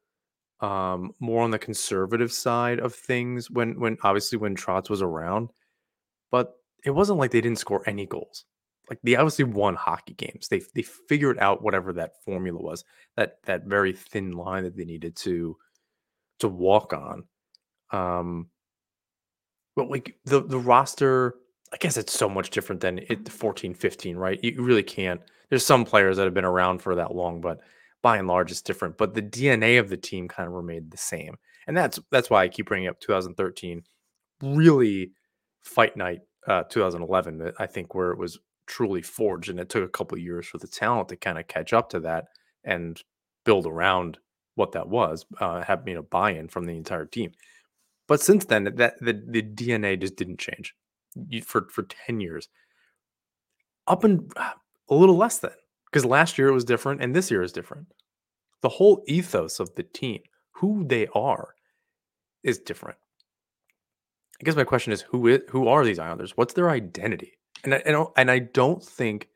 um, 0.61 1.13
more 1.19 1.43
on 1.43 1.51
the 1.51 1.59
conservative 1.59 2.33
side 2.33 2.79
of 2.79 2.95
things 2.95 3.51
when 3.51 3.79
when 3.81 3.97
obviously 4.03 4.39
when 4.39 4.57
Trotz 4.57 4.89
was 4.91 5.03
around, 5.03 5.51
but 6.31 6.55
it 6.85 6.91
wasn't 6.91 7.19
like 7.19 7.31
they 7.31 7.41
didn't 7.41 7.59
score 7.59 7.83
any 7.87 8.07
goals. 8.07 8.45
Like 8.91 8.99
they 9.03 9.17
obviously 9.17 9.45
won 9.45 9.75
hockey 9.75 10.15
games. 10.15 10.49
They 10.49 10.63
they 10.75 10.83
figured 10.83 11.39
out 11.39 11.63
whatever 11.63 11.93
that 11.95 12.23
formula 12.25 12.61
was, 12.61 12.85
that 13.17 13.37
that 13.45 13.65
very 13.65 13.93
thin 13.93 14.33
line 14.33 14.65
that 14.65 14.77
they 14.77 14.85
needed 14.85 15.17
to 15.17 15.57
to 16.41 16.49
walk 16.49 16.93
on. 16.93 17.25
Um, 17.91 18.49
but 19.77 19.89
like 19.89 20.17
the 20.25 20.43
the 20.43 20.59
roster, 20.59 21.37
I 21.73 21.77
guess 21.79 21.97
it's 21.97 22.13
so 22.13 22.29
much 22.29 22.51
different 22.51 22.81
than 22.81 22.99
it 23.09 23.29
14, 23.29 23.75
15, 23.75 24.17
right? 24.17 24.43
You 24.43 24.63
really 24.63 24.83
can't. 24.83 25.21
There's 25.49 25.65
some 25.65 25.85
players 25.85 26.17
that 26.17 26.25
have 26.25 26.35
been 26.35 26.45
around 26.45 26.83
for 26.83 26.95
that 26.97 27.15
long, 27.15 27.41
but 27.41 27.61
by 28.03 28.17
and 28.17 28.27
large, 28.27 28.51
it's 28.51 28.63
different. 28.63 28.99
But 28.99 29.15
the 29.15 29.23
DNA 29.23 29.79
of 29.79 29.89
the 29.89 29.97
team 29.97 30.27
kind 30.27 30.49
of 30.49 30.55
remained 30.55 30.91
the 30.91 30.97
same, 30.97 31.37
and 31.67 31.77
that's 31.77 32.01
that's 32.11 32.29
why 32.29 32.43
I 32.43 32.49
keep 32.49 32.67
bringing 32.67 32.89
up 32.89 33.01
2013. 33.01 33.85
Really, 34.43 35.13
fight 35.63 35.97
night 35.97 36.21
uh, 36.47 36.65
2011. 36.65 37.53
I 37.59 37.67
think 37.67 37.95
where 37.95 38.11
it 38.11 38.19
was 38.19 38.39
truly 38.67 39.03
forged, 39.03 39.49
and 39.49 39.61
it 39.61 39.69
took 39.69 39.85
a 39.85 39.89
couple 39.89 40.19
years 40.19 40.47
for 40.47 40.59
the 40.59 40.67
talent 40.67 41.09
to 41.09 41.17
kind 41.17 41.39
of 41.39 41.49
catch 41.49 41.73
up 41.73 41.91
to 41.91 42.01
that 42.01 42.27
and 42.65 43.01
build 43.45 43.67
around 43.67 44.19
what 44.55 44.73
that 44.73 44.89
was. 44.89 45.25
Uh, 45.41 45.63
have 45.63 45.87
you 45.87 45.95
know 45.95 46.03
buy-in 46.03 46.49
from 46.49 46.65
the 46.65 46.77
entire 46.77 47.07
team. 47.07 47.33
But 48.09 48.21
since 48.21 48.45
then, 48.45 48.65
that 48.65 48.99
the 49.01 49.23
the 49.27 49.43
DNA 49.43 50.01
just 50.01 50.17
didn't 50.17 50.39
change 50.39 50.75
for 51.45 51.69
for 51.71 51.83
10 52.07 52.21
years. 52.21 52.49
Up 53.87 54.05
and 54.05 54.33
a 54.89 54.95
little 54.95 55.17
less 55.17 55.39
than 55.39 55.51
because 55.91 56.05
last 56.05 56.39
year 56.39 56.49
it 56.49 56.53
was 56.53 56.65
different 56.65 57.03
and 57.03 57.15
this 57.15 57.31
year 57.31 57.43
is 57.43 57.53
different. 57.53 57.87
The 58.63 58.69
whole 58.69 59.03
ethos 59.07 59.59
of 59.61 59.75
the 59.75 59.83
team, 59.83 60.23
who 60.53 60.85
they 60.87 61.09
are, 61.15 61.55
is 62.45 62.59
different. 62.59 62.99
I 64.43 64.45
guess 64.45 64.57
my 64.57 64.65
question 64.65 64.93
is 64.93 65.03
who 65.03 65.29
is 65.29 65.41
who 65.51 65.69
are 65.69 65.85
these 65.85 66.01
Islanders? 66.01 66.37
What's 66.37 66.55
their 66.55 66.69
identity? 66.69 67.39
And 67.63 67.75
I, 67.75 67.83
and 67.87 67.89
I 67.89 67.93
don't, 67.93 68.13
and 68.17 68.31
I 68.31 68.39
don't 68.41 68.83
think 68.83 69.29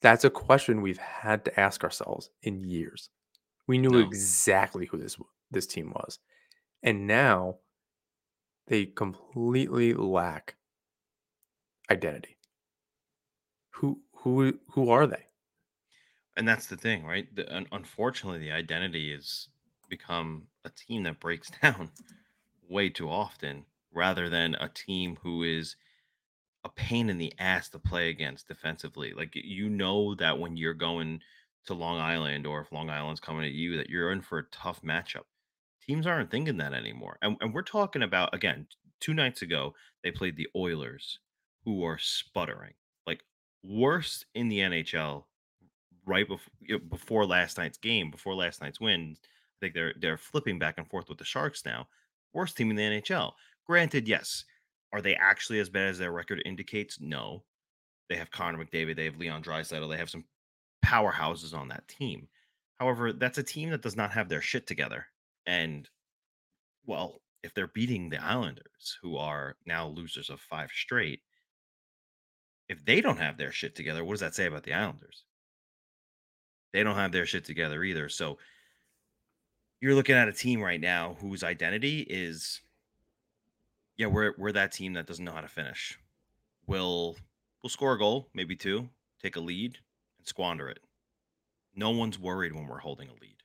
that's 0.00 0.24
a 0.24 0.30
question 0.30 0.82
we've 0.82 0.98
had 0.98 1.44
to 1.44 1.60
ask 1.60 1.84
ourselves 1.84 2.28
in 2.42 2.64
years. 2.64 3.10
We 3.68 3.78
knew 3.78 3.90
no. 3.90 3.98
exactly 4.00 4.86
who 4.86 4.98
this 4.98 5.16
this 5.52 5.68
team 5.68 5.92
was, 5.94 6.18
and 6.82 7.06
now 7.06 7.58
they 8.66 8.86
completely 8.86 9.94
lack 9.94 10.56
identity. 11.88 12.38
Who 13.70 14.00
who 14.16 14.58
who 14.72 14.90
are 14.90 15.06
they? 15.06 15.26
And 16.36 16.48
that's 16.48 16.66
the 16.66 16.76
thing, 16.76 17.04
right? 17.04 17.32
The, 17.36 17.54
un- 17.54 17.68
unfortunately, 17.70 18.40
the 18.40 18.52
identity 18.52 19.12
has 19.12 19.46
become 19.88 20.48
a 20.64 20.70
team 20.70 21.04
that 21.04 21.20
breaks 21.20 21.52
down 21.62 21.90
way 22.68 22.88
too 22.88 23.08
often 23.08 23.64
rather 23.94 24.28
than 24.28 24.54
a 24.56 24.68
team 24.68 25.18
who 25.22 25.42
is 25.42 25.76
a 26.64 26.68
pain 26.68 27.10
in 27.10 27.18
the 27.18 27.32
ass 27.38 27.68
to 27.70 27.78
play 27.78 28.08
against 28.08 28.48
defensively. 28.48 29.12
Like 29.12 29.32
you 29.34 29.68
know 29.68 30.14
that 30.16 30.38
when 30.38 30.56
you're 30.56 30.74
going 30.74 31.20
to 31.66 31.74
Long 31.74 31.98
Island 31.98 32.46
or 32.46 32.60
if 32.60 32.72
Long 32.72 32.90
Island's 32.90 33.20
coming 33.20 33.44
at 33.44 33.52
you, 33.52 33.76
that 33.76 33.90
you're 33.90 34.12
in 34.12 34.20
for 34.20 34.38
a 34.38 34.48
tough 34.50 34.82
matchup. 34.82 35.24
Teams 35.86 36.06
aren't 36.06 36.30
thinking 36.30 36.58
that 36.58 36.74
anymore. 36.74 37.18
And, 37.22 37.36
and 37.40 37.52
we're 37.52 37.62
talking 37.62 38.02
about, 38.02 38.34
again, 38.34 38.66
two 39.00 39.14
nights 39.14 39.42
ago, 39.42 39.74
they 40.04 40.12
played 40.12 40.36
the 40.36 40.48
Oilers, 40.54 41.18
who 41.64 41.84
are 41.84 41.98
sputtering. 41.98 42.74
Like 43.06 43.22
worst 43.64 44.26
in 44.34 44.48
the 44.48 44.58
NHL 44.58 45.24
right 46.06 46.26
before 46.26 46.78
before 46.88 47.26
last 47.26 47.58
night's 47.58 47.78
game, 47.78 48.10
before 48.10 48.34
last 48.34 48.60
night's 48.60 48.80
win. 48.80 49.16
I 49.20 49.56
think 49.60 49.74
they're 49.74 49.94
they're 50.00 50.16
flipping 50.16 50.58
back 50.58 50.78
and 50.78 50.88
forth 50.88 51.08
with 51.08 51.18
the 51.18 51.24
Sharks 51.24 51.64
now. 51.64 51.88
Worst 52.32 52.56
team 52.56 52.70
in 52.70 52.76
the 52.76 52.82
NHL. 52.82 53.32
Granted, 53.66 54.08
yes. 54.08 54.44
Are 54.92 55.00
they 55.00 55.14
actually 55.14 55.60
as 55.60 55.70
bad 55.70 55.88
as 55.88 55.98
their 55.98 56.12
record 56.12 56.42
indicates? 56.44 57.00
No. 57.00 57.44
They 58.08 58.16
have 58.16 58.30
Connor 58.30 58.62
McDavid, 58.62 58.96
they 58.96 59.06
have 59.06 59.16
Leon 59.16 59.42
Draisaitl, 59.42 59.88
they 59.88 59.96
have 59.96 60.10
some 60.10 60.24
powerhouses 60.84 61.54
on 61.54 61.68
that 61.68 61.88
team. 61.88 62.28
However, 62.78 63.12
that's 63.12 63.38
a 63.38 63.42
team 63.42 63.70
that 63.70 63.82
does 63.82 63.96
not 63.96 64.12
have 64.12 64.28
their 64.28 64.42
shit 64.42 64.66
together. 64.66 65.06
And 65.46 65.88
well, 66.84 67.22
if 67.42 67.54
they're 67.54 67.68
beating 67.68 68.08
the 68.10 68.22
Islanders, 68.22 68.98
who 69.00 69.16
are 69.16 69.56
now 69.66 69.86
losers 69.88 70.30
of 70.30 70.40
five 70.40 70.70
straight, 70.74 71.20
if 72.68 72.84
they 72.84 73.00
don't 73.00 73.18
have 73.18 73.38
their 73.38 73.52
shit 73.52 73.74
together, 73.74 74.04
what 74.04 74.14
does 74.14 74.20
that 74.20 74.34
say 74.34 74.46
about 74.46 74.64
the 74.64 74.74
Islanders? 74.74 75.24
They 76.72 76.82
don't 76.82 76.96
have 76.96 77.12
their 77.12 77.26
shit 77.26 77.44
together 77.44 77.82
either. 77.84 78.08
So 78.08 78.38
you're 79.80 79.94
looking 79.94 80.14
at 80.14 80.28
a 80.28 80.32
team 80.32 80.60
right 80.60 80.80
now 80.80 81.16
whose 81.20 81.44
identity 81.44 82.00
is 82.08 82.60
yeah, 83.96 84.06
we're 84.06 84.34
we're 84.38 84.52
that 84.52 84.72
team 84.72 84.94
that 84.94 85.06
doesn't 85.06 85.24
know 85.24 85.32
how 85.32 85.40
to 85.40 85.48
finish. 85.48 85.98
We'll 86.66 87.16
we'll 87.62 87.70
score 87.70 87.94
a 87.94 87.98
goal, 87.98 88.28
maybe 88.34 88.56
two, 88.56 88.88
take 89.22 89.36
a 89.36 89.40
lead, 89.40 89.78
and 90.18 90.26
squander 90.26 90.68
it. 90.68 90.78
No 91.74 91.90
one's 91.90 92.18
worried 92.18 92.54
when 92.54 92.66
we're 92.66 92.78
holding 92.78 93.08
a 93.08 93.12
lead. 93.12 93.36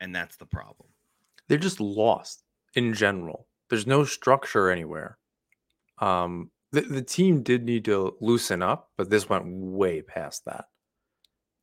And 0.00 0.14
that's 0.14 0.36
the 0.36 0.46
problem. 0.46 0.90
They're 1.48 1.58
just 1.58 1.80
lost 1.80 2.42
in 2.74 2.92
general. 2.94 3.48
There's 3.70 3.86
no 3.86 4.04
structure 4.04 4.70
anywhere. 4.70 5.18
Um, 5.98 6.50
the, 6.72 6.82
the 6.82 7.02
team 7.02 7.42
did 7.42 7.64
need 7.64 7.84
to 7.86 8.14
loosen 8.20 8.62
up, 8.62 8.90
but 8.96 9.10
this 9.10 9.28
went 9.28 9.44
way 9.46 10.02
past 10.02 10.44
that. 10.44 10.66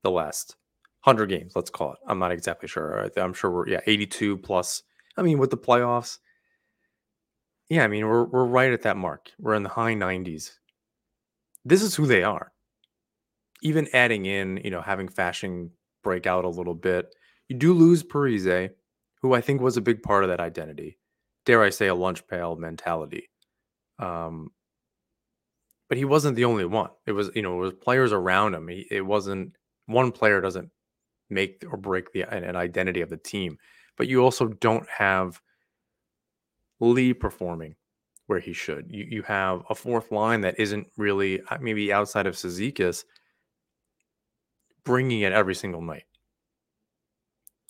The 0.03 0.11
last 0.11 0.55
100 1.03 1.27
games, 1.27 1.53
let's 1.55 1.69
call 1.69 1.93
it. 1.93 1.99
I'm 2.07 2.19
not 2.19 2.31
exactly 2.31 2.67
sure. 2.67 3.09
I'm 3.17 3.33
sure 3.33 3.51
we're, 3.51 3.69
yeah, 3.69 3.81
82 3.85 4.37
plus. 4.37 4.83
I 5.17 5.21
mean, 5.21 5.37
with 5.37 5.51
the 5.51 5.57
playoffs, 5.57 6.17
yeah, 7.69 7.83
I 7.83 7.87
mean, 7.87 8.07
we're, 8.07 8.25
we're 8.25 8.45
right 8.45 8.71
at 8.71 8.83
that 8.83 8.97
mark. 8.97 9.31
We're 9.39 9.55
in 9.55 9.63
the 9.63 9.69
high 9.69 9.95
90s. 9.95 10.51
This 11.63 11.81
is 11.81 11.95
who 11.95 12.05
they 12.05 12.23
are. 12.23 12.51
Even 13.61 13.87
adding 13.93 14.25
in, 14.25 14.61
you 14.63 14.69
know, 14.69 14.81
having 14.81 15.07
Fasching 15.07 15.69
break 16.03 16.27
out 16.27 16.45
a 16.45 16.49
little 16.49 16.75
bit, 16.75 17.13
you 17.47 17.57
do 17.57 17.73
lose 17.73 18.03
Parise, 18.03 18.69
who 19.21 19.33
I 19.33 19.41
think 19.41 19.61
was 19.61 19.77
a 19.77 19.81
big 19.81 20.03
part 20.03 20.23
of 20.23 20.29
that 20.29 20.39
identity. 20.39 20.99
Dare 21.45 21.63
I 21.63 21.69
say, 21.69 21.87
a 21.87 21.95
lunch 21.95 22.27
pail 22.27 22.55
mentality. 22.55 23.29
Um, 23.97 24.49
but 25.89 25.97
he 25.97 26.05
wasn't 26.05 26.35
the 26.35 26.45
only 26.45 26.65
one. 26.65 26.89
It 27.05 27.11
was, 27.11 27.29
you 27.35 27.41
know, 27.41 27.55
it 27.55 27.61
was 27.61 27.73
players 27.73 28.11
around 28.11 28.53
him. 28.53 28.67
He, 28.67 28.87
it 28.91 29.05
wasn't 29.05 29.55
one 29.85 30.11
player 30.11 30.41
doesn't 30.41 30.69
make 31.29 31.63
or 31.69 31.77
break 31.77 32.11
the 32.11 32.23
an, 32.23 32.43
an 32.43 32.55
identity 32.55 33.01
of 33.01 33.09
the 33.09 33.17
team. 33.17 33.57
But 33.97 34.07
you 34.07 34.23
also 34.23 34.47
don't 34.47 34.87
have 34.89 35.41
Lee 36.79 37.13
performing 37.13 37.75
where 38.27 38.39
he 38.39 38.53
should. 38.53 38.87
You 38.89 39.05
you 39.09 39.21
have 39.23 39.63
a 39.69 39.75
fourth 39.75 40.11
line 40.11 40.41
that 40.41 40.59
isn't 40.59 40.87
really 40.97 41.41
uh, 41.49 41.57
maybe 41.59 41.93
outside 41.93 42.27
of 42.27 42.35
Cizikas 42.35 43.03
bringing 44.83 45.21
it 45.21 45.33
every 45.33 45.55
single 45.55 45.81
night. 45.81 46.05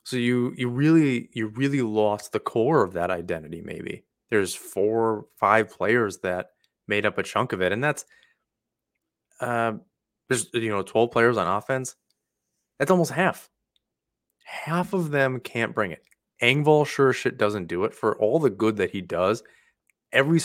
So 0.03 0.17
you 0.17 0.53
you 0.55 0.69
really 0.69 1.29
you 1.33 1.47
really 1.47 1.81
lost 1.81 2.31
the 2.31 2.39
core 2.39 2.83
of 2.83 2.93
that 2.93 3.11
identity. 3.11 3.61
Maybe 3.61 4.03
there's 4.29 4.55
four 4.55 5.25
five 5.37 5.69
players 5.71 6.19
that 6.19 6.51
made 6.87 7.05
up 7.05 7.17
a 7.17 7.23
chunk 7.23 7.53
of 7.53 7.61
it, 7.61 7.71
and 7.71 7.83
that's 7.83 8.05
uh, 9.39 9.73
there's 10.29 10.47
you 10.53 10.69
know 10.69 10.83
12 10.83 11.11
players 11.11 11.37
on 11.37 11.47
offense. 11.47 11.95
That's 12.79 12.91
almost 12.91 13.11
half. 13.11 13.49
Half 14.43 14.93
of 14.93 15.11
them 15.11 15.39
can't 15.39 15.73
bring 15.73 15.91
it. 15.91 16.03
Engvall 16.41 16.85
sure 16.85 17.13
shit 17.13 17.37
doesn't 17.37 17.67
do 17.67 17.85
it 17.85 17.93
for 17.93 18.17
all 18.19 18.39
the 18.39 18.49
good 18.49 18.77
that 18.77 18.91
he 18.91 19.01
does. 19.01 19.43
Every 20.11 20.39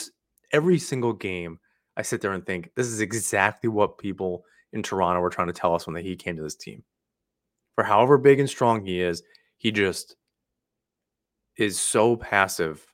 every 0.52 0.78
single 0.78 1.12
game, 1.12 1.58
I 1.96 2.02
sit 2.02 2.20
there 2.20 2.32
and 2.32 2.44
think 2.44 2.70
this 2.74 2.86
is 2.86 3.00
exactly 3.00 3.68
what 3.68 3.98
people 3.98 4.44
in 4.72 4.82
Toronto 4.82 5.20
were 5.20 5.30
trying 5.30 5.48
to 5.48 5.52
tell 5.52 5.74
us 5.74 5.86
when 5.86 5.96
he 5.96 6.16
came 6.16 6.36
to 6.36 6.42
this 6.42 6.56
team. 6.56 6.82
For 7.74 7.84
however 7.84 8.18
big 8.18 8.40
and 8.40 8.48
strong 8.48 8.84
he 8.84 9.00
is, 9.00 9.22
he 9.56 9.70
just 9.70 10.16
is 11.56 11.78
so 11.78 12.16
passive 12.16 12.84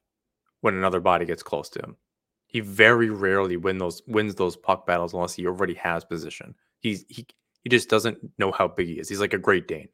when 0.61 0.75
another 0.75 1.00
body 1.00 1.25
gets 1.25 1.43
close 1.43 1.69
to 1.71 1.81
him. 1.81 1.97
He 2.47 2.61
very 2.61 3.11
rarely 3.11 3.57
win 3.57 3.79
those 3.79 4.03
wins 4.07 4.35
those 4.35 4.57
puck 4.57 4.87
battles 4.87 5.12
unless 5.12 5.35
he 5.35 5.47
already 5.47 5.75
has 5.75 6.05
position. 6.05 6.55
He's 6.81 7.05
he 7.09 7.26
he 7.62 7.69
just 7.69 7.88
doesn't 7.88 8.19
know 8.38 8.53
how 8.53 8.69
big 8.69 8.87
he 8.87 8.95
is. 8.95 9.09
He's 9.09 9.21
like 9.21 9.35
a 9.35 9.38
Great 9.38 9.69
Dane. 9.69 9.88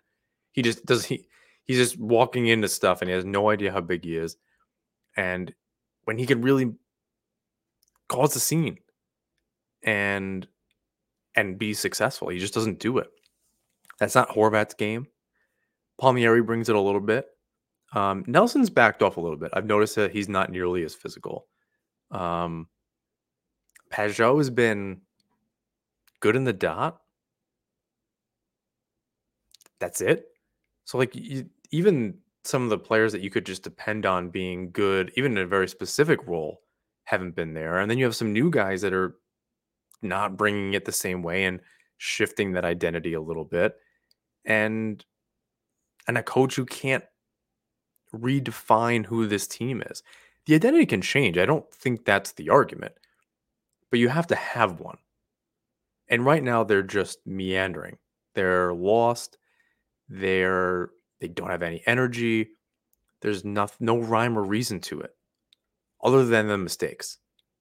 He 0.52 0.62
just 0.62 0.85
does 0.85 1.04
he 1.04 1.26
he's 1.64 1.78
just 1.78 1.99
walking 1.99 2.47
into 2.47 2.69
stuff 2.69 3.00
and 3.00 3.09
he 3.09 3.14
has 3.14 3.25
no 3.25 3.50
idea 3.50 3.73
how 3.73 3.81
big 3.81 4.04
he 4.04 4.16
is. 4.16 4.37
And 5.16 5.52
when 6.04 6.19
he 6.19 6.26
can 6.26 6.42
really 6.42 6.73
cause 8.09 8.35
a 8.37 8.40
scene 8.40 8.78
and 9.83 10.47
and 11.35 11.59
be 11.59 11.75
successful, 11.75 12.28
he 12.28 12.38
just 12.38 12.54
doesn't 12.54 12.78
do 12.78 12.99
it. 12.99 13.09
That's 13.99 14.14
not 14.14 14.28
Horvat's 14.28 14.75
game. 14.75 15.07
Palmieri 15.99 16.42
brings 16.42 16.69
it 16.69 16.76
a 16.76 16.81
little 16.81 17.00
bit. 17.00 17.26
Um, 17.95 18.25
Nelson's 18.26 18.71
backed 18.71 19.02
off 19.02 19.16
a 19.16 19.21
little 19.21 19.37
bit. 19.37 19.50
I've 19.52 19.66
noticed 19.66 19.97
that 19.97 20.12
he's 20.12 20.28
not 20.28 20.50
nearly 20.50 20.83
as 20.85 20.95
physical. 20.95 21.47
Um, 22.11 22.69
Pageau 23.92 24.38
has 24.38 24.50
been 24.50 25.02
good 26.21 26.35
in 26.35 26.45
the 26.45 26.52
dot. 26.52 27.00
That's 29.78 30.00
it. 30.00 30.31
So, 30.84 30.98
like, 30.98 31.14
you, 31.14 31.46
even 31.70 32.18
some 32.44 32.64
of 32.64 32.70
the 32.70 32.78
players 32.78 33.12
that 33.12 33.22
you 33.22 33.30
could 33.30 33.46
just 33.46 33.62
depend 33.62 34.06
on 34.06 34.30
being 34.30 34.70
good, 34.72 35.12
even 35.16 35.32
in 35.32 35.44
a 35.44 35.46
very 35.46 35.68
specific 35.68 36.20
role, 36.26 36.62
haven't 37.04 37.36
been 37.36 37.54
there. 37.54 37.78
And 37.78 37.90
then 37.90 37.98
you 37.98 38.04
have 38.04 38.16
some 38.16 38.32
new 38.32 38.50
guys 38.50 38.80
that 38.82 38.92
are 38.92 39.16
not 40.02 40.36
bringing 40.36 40.74
it 40.74 40.84
the 40.84 40.92
same 40.92 41.22
way 41.22 41.44
and 41.44 41.60
shifting 41.98 42.52
that 42.52 42.64
identity 42.64 43.14
a 43.14 43.20
little 43.20 43.44
bit. 43.44 43.76
And 44.44 45.04
and 46.08 46.18
a 46.18 46.22
coach 46.22 46.56
who 46.56 46.66
can't 46.66 47.04
redefine 48.14 49.06
who 49.06 49.26
this 49.26 49.46
team 49.46 49.82
is. 49.90 50.02
The 50.46 50.54
identity 50.54 50.86
can 50.86 51.00
change. 51.00 51.38
I 51.38 51.46
don't 51.46 51.70
think 51.72 52.04
that's 52.04 52.32
the 52.32 52.50
argument, 52.50 52.94
but 53.90 54.00
you 54.00 54.08
have 54.08 54.26
to 54.28 54.34
have 54.34 54.80
one. 54.80 54.98
And 56.08 56.24
right 56.24 56.42
now 56.42 56.64
they're 56.64 56.82
just 56.82 57.18
meandering. 57.26 57.98
They're 58.34 58.74
lost. 58.74 59.38
They're 60.12 60.90
they 61.21 61.28
don't 61.28 61.50
have 61.50 61.62
any 61.62 61.83
energy. 61.87 62.50
There's 63.23 63.45
no, 63.45 63.69
no 63.81 63.99
rhyme 63.99 64.37
or 64.37 64.42
reason 64.42 64.81
to 64.81 65.00
it 65.00 65.14
other 66.02 66.25
than 66.25 66.49
the 66.49 66.59
mistakes. 66.59 67.19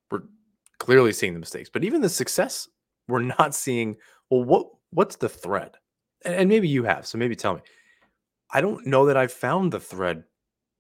We're 0.10 0.24
clearly 0.80 1.14
seeing 1.14 1.34
the 1.34 1.40
mistakes, 1.40 1.70
but 1.72 1.84
even 1.84 2.02
the 2.02 2.10
success, 2.10 2.68
we're 3.08 3.22
not 3.22 3.56
seeing. 3.56 3.96
Well, 4.30 4.44
what 4.44 4.68
what's 4.90 5.16
the 5.16 5.30
thread? 5.30 5.78
And, 6.26 6.36
and 6.36 6.50
maybe 6.50 6.68
you 6.68 6.84
have, 6.84 7.06
so 7.08 7.18
maybe 7.18 7.36
tell 7.36 7.56
me. 7.56 7.62
I 8.54 8.60
don't 8.60 8.86
know 8.86 9.06
that 9.06 9.16
I've 9.16 9.32
found 9.32 9.72
the 9.72 9.80
thread 9.80 10.24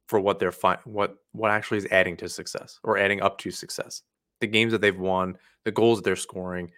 for 0.07 0.19
what 0.19 0.39
they're 0.39 0.51
fi- 0.51 0.79
what 0.83 1.15
what 1.31 1.51
actually 1.51 1.77
is 1.77 1.87
adding 1.89 2.17
to 2.17 2.27
success 2.27 2.79
or 2.83 2.97
adding 2.97 3.21
up 3.21 3.37
to 3.39 3.51
success. 3.51 4.01
The 4.41 4.47
games 4.47 4.73
that 4.73 4.81
they've 4.81 4.99
won, 4.99 5.37
the 5.63 5.71
goals 5.71 6.01
they're 6.01 6.17
scoring, 6.17 6.71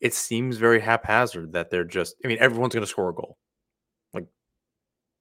it 0.00 0.14
seems 0.14 0.56
very 0.56 0.80
haphazard 0.80 1.52
that 1.52 1.70
they're 1.70 1.84
just. 1.84 2.16
I 2.24 2.28
mean, 2.28 2.38
everyone's 2.40 2.74
going 2.74 2.82
to 2.82 2.90
score 2.90 3.10
a 3.10 3.14
goal. 3.14 3.38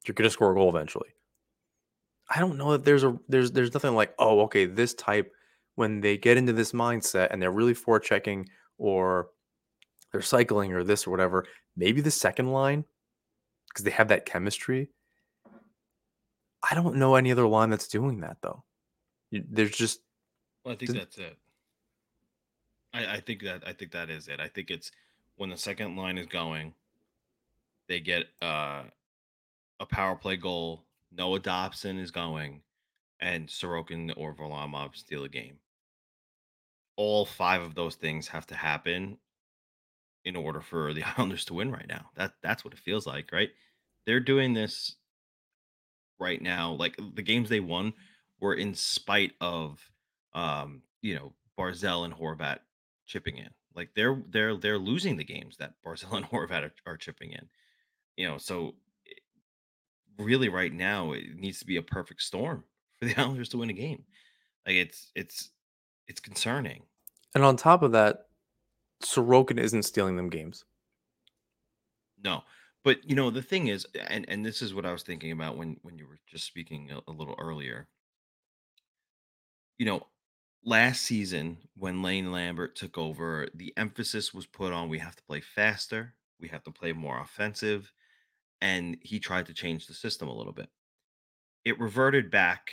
You're 0.05 0.13
going 0.13 0.27
to 0.27 0.34
score 0.34 0.51
a 0.51 0.55
goal 0.55 0.70
eventually. 0.70 1.10
I 2.29 2.39
don't 2.39 2.57
know 2.57 2.72
that 2.72 2.85
there's 2.85 3.03
a 3.03 3.18
there's 3.27 3.51
there's 3.51 3.74
nothing 3.74 3.94
like 3.94 4.14
oh 4.18 4.42
okay 4.42 4.66
this 4.66 4.94
type 4.94 5.33
when 5.75 6.00
they 6.00 6.18
get 6.18 6.37
into 6.37 6.53
this 6.53 6.72
mindset 6.72 7.27
and 7.31 7.42
they're 7.42 7.51
really 7.51 7.74
forechecking 7.74 8.48
or 8.77 9.29
they're 10.11 10.22
cycling 10.22 10.72
or 10.72 10.83
this 10.83 11.05
or 11.05 11.11
whatever 11.11 11.46
maybe 11.75 12.00
the 12.00 12.11
second 12.11 12.51
line 12.51 12.85
because 13.68 13.83
they 13.83 13.92
have 13.92 14.07
that 14.07 14.25
chemistry 14.25 14.90
I 16.70 16.75
don't 16.75 16.96
know 16.96 17.16
any 17.16 17.31
other 17.31 17.48
line 17.48 17.70
that's 17.70 17.87
doing 17.87 18.20
that 18.22 18.37
though. 18.42 18.64
There's 19.31 19.72
just 19.72 20.01
Well, 20.64 20.74
I 20.74 20.77
think 20.77 20.92
that's 20.92 21.18
it. 21.18 21.37
I, 22.94 23.16
I 23.16 23.20
think 23.20 23.44
that 23.44 23.64
I 23.66 23.74
think 23.74 23.92
that 23.92 24.09
is 24.09 24.27
it. 24.27 24.40
I 24.40 24.48
think 24.48 24.70
it's 24.70 24.92
when 25.37 25.50
the 25.50 25.57
second 25.57 25.96
line 25.96 26.18
is 26.18 26.27
going, 26.27 26.74
they 27.87 28.00
get 28.00 28.25
uh, 28.42 28.83
a 29.81 29.85
power 29.85 30.15
play 30.15 30.37
goal. 30.37 30.85
Noah 31.11 31.39
Dobson 31.39 31.98
is 31.98 32.11
going, 32.11 32.61
and 33.20 33.48
Sorokin 33.48 34.13
or 34.15 34.33
Varlamov 34.33 34.96
steal 34.96 35.25
a 35.25 35.29
game. 35.29 35.57
All 36.96 37.25
five 37.25 37.61
of 37.61 37.75
those 37.75 37.96
things 37.96 38.27
have 38.29 38.46
to 38.48 38.55
happen 38.55 39.17
in 40.24 40.35
order 40.35 40.61
for 40.61 40.94
the 40.94 41.03
Islanders 41.17 41.44
to 41.46 41.55
win 41.55 41.72
right 41.72 41.87
now. 41.87 42.11
That 42.15 42.33
that's 42.41 42.63
what 42.63 42.74
it 42.74 42.79
feels 42.79 43.05
like, 43.05 43.31
right? 43.33 43.50
They're 44.05 44.20
doing 44.20 44.53
this 44.53 44.96
right 46.20 46.41
now. 46.41 46.74
Like 46.74 46.96
the 47.15 47.24
games 47.24 47.50
they 47.50 47.59
won 47.59 47.94
were 48.39 48.53
in 48.53 48.74
spite 48.75 49.33
of 49.41 49.79
um, 50.33 50.83
you 51.01 51.15
know, 51.15 51.33
Barzal 51.57 52.05
and 52.05 52.13
Horvat 52.13 52.59
chipping 53.05 53.37
in. 53.37 53.50
Like 53.75 53.89
they're 53.96 54.22
they're 54.29 54.55
they're 54.55 54.77
losing 54.77 55.17
the 55.17 55.24
games 55.24 55.57
that 55.57 55.74
Barzal 55.85 56.17
and 56.17 56.25
Horvat 56.29 56.63
are, 56.63 56.74
are 56.85 56.98
chipping 56.98 57.31
in. 57.31 57.48
You 58.15 58.27
know, 58.27 58.37
so 58.37 58.75
really 60.22 60.50
right 60.50 60.74
now 60.74 61.12
it 61.12 61.36
needs 61.36 61.60
to 61.60 61.66
be 61.66 61.77
a 61.77 61.81
perfect 61.81 62.22
storm 62.22 62.64
for 63.00 63.05
the 63.05 63.18
Islanders 63.18 63.50
to 63.50 63.57
win 63.57 63.70
a 63.70 63.74
game. 63.74 64.03
Like 64.66 64.75
it's 64.75 65.12
it's 65.16 65.50
it's 66.07 66.20
concerning. 66.20 66.84
and 67.34 67.44
on 67.44 67.55
top 67.55 67.84
of 67.84 67.94
that, 67.94 68.27
Sorokin 69.03 69.60
isn't 69.60 69.84
stealing 69.84 70.16
them 70.16 70.29
games. 70.29 70.66
No. 72.24 72.44
But 72.84 73.07
you 73.07 73.16
know, 73.16 73.29
the 73.29 73.42
thing 73.42 73.68
is, 73.68 73.86
and 74.07 74.25
and 74.27 74.46
this 74.46 74.62
is 74.62 74.74
what 74.74 74.86
I 74.86 74.92
was 74.92 75.03
thinking 75.03 75.31
about 75.31 75.57
when 75.57 75.77
when 75.84 75.98
you 75.98 76.07
were 76.07 76.20
just 76.27 76.46
speaking 76.46 76.92
a, 76.92 77.00
a 77.10 77.14
little 77.14 77.36
earlier. 77.40 77.88
You 79.77 79.86
know, 79.86 80.07
last 80.64 81.03
season 81.03 81.57
when 81.75 82.03
Lane 82.03 82.31
Lambert 82.31 82.75
took 82.75 82.98
over, 82.98 83.48
the 83.53 83.74
emphasis 83.77 84.34
was 84.34 84.46
put 84.46 84.74
on 84.74 84.90
we 84.90 85.00
have 85.00 85.16
to 85.16 85.24
play 85.24 85.42
faster, 85.42 86.14
we 86.40 86.48
have 86.50 86.64
to 86.64 86.72
play 86.72 86.94
more 86.94 87.20
offensive, 87.20 87.92
and 88.61 88.97
he 89.01 89.19
tried 89.19 89.47
to 89.47 89.53
change 89.53 89.87
the 89.87 89.93
system 89.93 90.27
a 90.27 90.35
little 90.35 90.53
bit. 90.53 90.69
It 91.65 91.79
reverted 91.79 92.31
back 92.31 92.71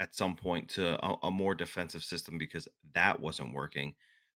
at 0.00 0.14
some 0.14 0.36
point 0.36 0.68
to 0.70 1.04
a, 1.04 1.16
a 1.24 1.30
more 1.30 1.54
defensive 1.54 2.04
system 2.04 2.38
because 2.38 2.68
that 2.94 3.18
wasn't 3.18 3.54
working. 3.54 3.94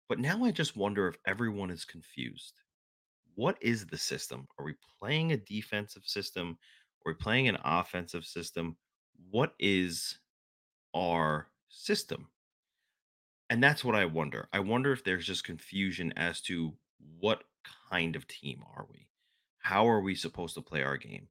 But 0.10 0.19
now 0.19 0.43
I 0.43 0.51
just 0.51 0.75
wonder 0.75 1.07
if 1.07 1.17
everyone 1.25 1.69
is 1.69 1.86
confused. 1.86 2.53
What 3.36 3.57
is 3.62 3.86
the 3.86 3.97
system? 3.97 4.47
Are 4.57 4.65
we 4.65 4.75
playing 4.99 5.31
a 5.31 5.38
defensive 5.38 6.03
system? 6.05 6.57
Are 7.05 7.12
we 7.12 7.15
playing 7.15 7.47
an 7.47 7.57
offensive 7.63 8.25
system? 8.25 8.75
What 9.29 9.53
is 9.60 10.19
our 10.93 11.47
system? 11.69 12.27
And 13.49 13.63
that's 13.63 13.84
what 13.84 13.95
I 13.95 14.05
wonder. 14.05 14.47
I 14.51 14.60
wonder 14.60 14.91
if 14.91 15.03
there's 15.03 15.25
just 15.25 15.43
confusion 15.43 16.13
as 16.15 16.41
to 16.41 16.73
what 17.19 17.43
kind 17.89 18.15
of 18.15 18.27
team 18.27 18.63
are 18.75 18.86
we? 18.89 19.07
How 19.62 19.88
are 19.88 20.02
we 20.02 20.15
supposed 20.15 20.56
to 20.56 20.62
play 20.62 20.84
our 20.84 20.97
game? 20.97 21.28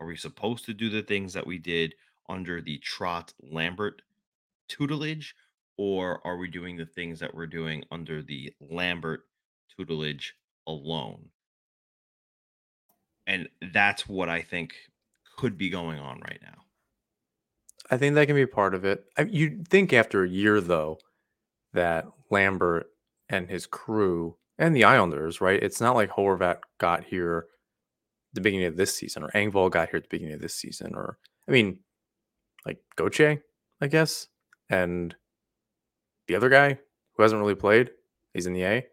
Are 0.00 0.06
we 0.06 0.16
supposed 0.16 0.64
to 0.66 0.74
do 0.74 0.88
the 0.90 1.02
things 1.02 1.32
that 1.32 1.46
we 1.46 1.58
did 1.58 1.94
under 2.28 2.60
the 2.60 2.78
Trot 2.78 3.32
Lambert 3.42 4.02
tutelage? 4.68 5.34
Or 5.76 6.20
are 6.26 6.36
we 6.36 6.48
doing 6.48 6.76
the 6.76 6.86
things 6.86 7.20
that 7.20 7.34
we're 7.34 7.46
doing 7.46 7.84
under 7.90 8.22
the 8.22 8.52
Lambert 8.60 9.22
tutelage 9.74 10.34
alone? 10.66 11.30
And 13.26 13.48
that's 13.72 14.08
what 14.08 14.28
I 14.28 14.42
think 14.42 14.74
could 15.36 15.56
be 15.56 15.70
going 15.70 15.98
on 15.98 16.20
right 16.20 16.40
now. 16.42 16.64
I 17.90 17.96
think 17.96 18.14
that 18.14 18.26
can 18.26 18.36
be 18.36 18.46
part 18.46 18.74
of 18.74 18.84
it. 18.84 19.04
I, 19.16 19.22
you'd 19.22 19.68
think 19.68 19.92
after 19.92 20.22
a 20.22 20.28
year 20.28 20.60
though 20.60 20.98
that 21.72 22.06
Lambert 22.30 22.88
and 23.28 23.48
his 23.48 23.66
crew 23.66 24.36
and 24.58 24.76
the 24.76 24.84
Islanders, 24.84 25.40
right? 25.40 25.62
It's 25.62 25.80
not 25.80 25.94
like 25.94 26.10
Horvat 26.10 26.58
got 26.78 27.04
here 27.04 27.46
the 28.32 28.40
beginning 28.40 28.66
of 28.66 28.76
this 28.76 28.94
season 28.94 29.22
or 29.22 29.30
Engvall 29.30 29.70
got 29.70 29.90
here 29.90 29.98
at 29.98 30.04
the 30.04 30.08
beginning 30.08 30.34
of 30.34 30.40
this 30.40 30.54
season 30.54 30.94
or 30.94 31.18
I 31.48 31.52
mean 31.52 31.78
like 32.64 32.78
Goche, 32.96 33.38
I 33.80 33.86
guess, 33.88 34.28
and 34.68 35.14
the 36.28 36.36
other 36.36 36.48
guy 36.48 36.78
who 37.14 37.22
hasn't 37.22 37.40
really 37.40 37.54
played, 37.54 37.90
he's 38.34 38.46
in 38.46 38.52
the 38.52 38.64
A. 38.64 38.86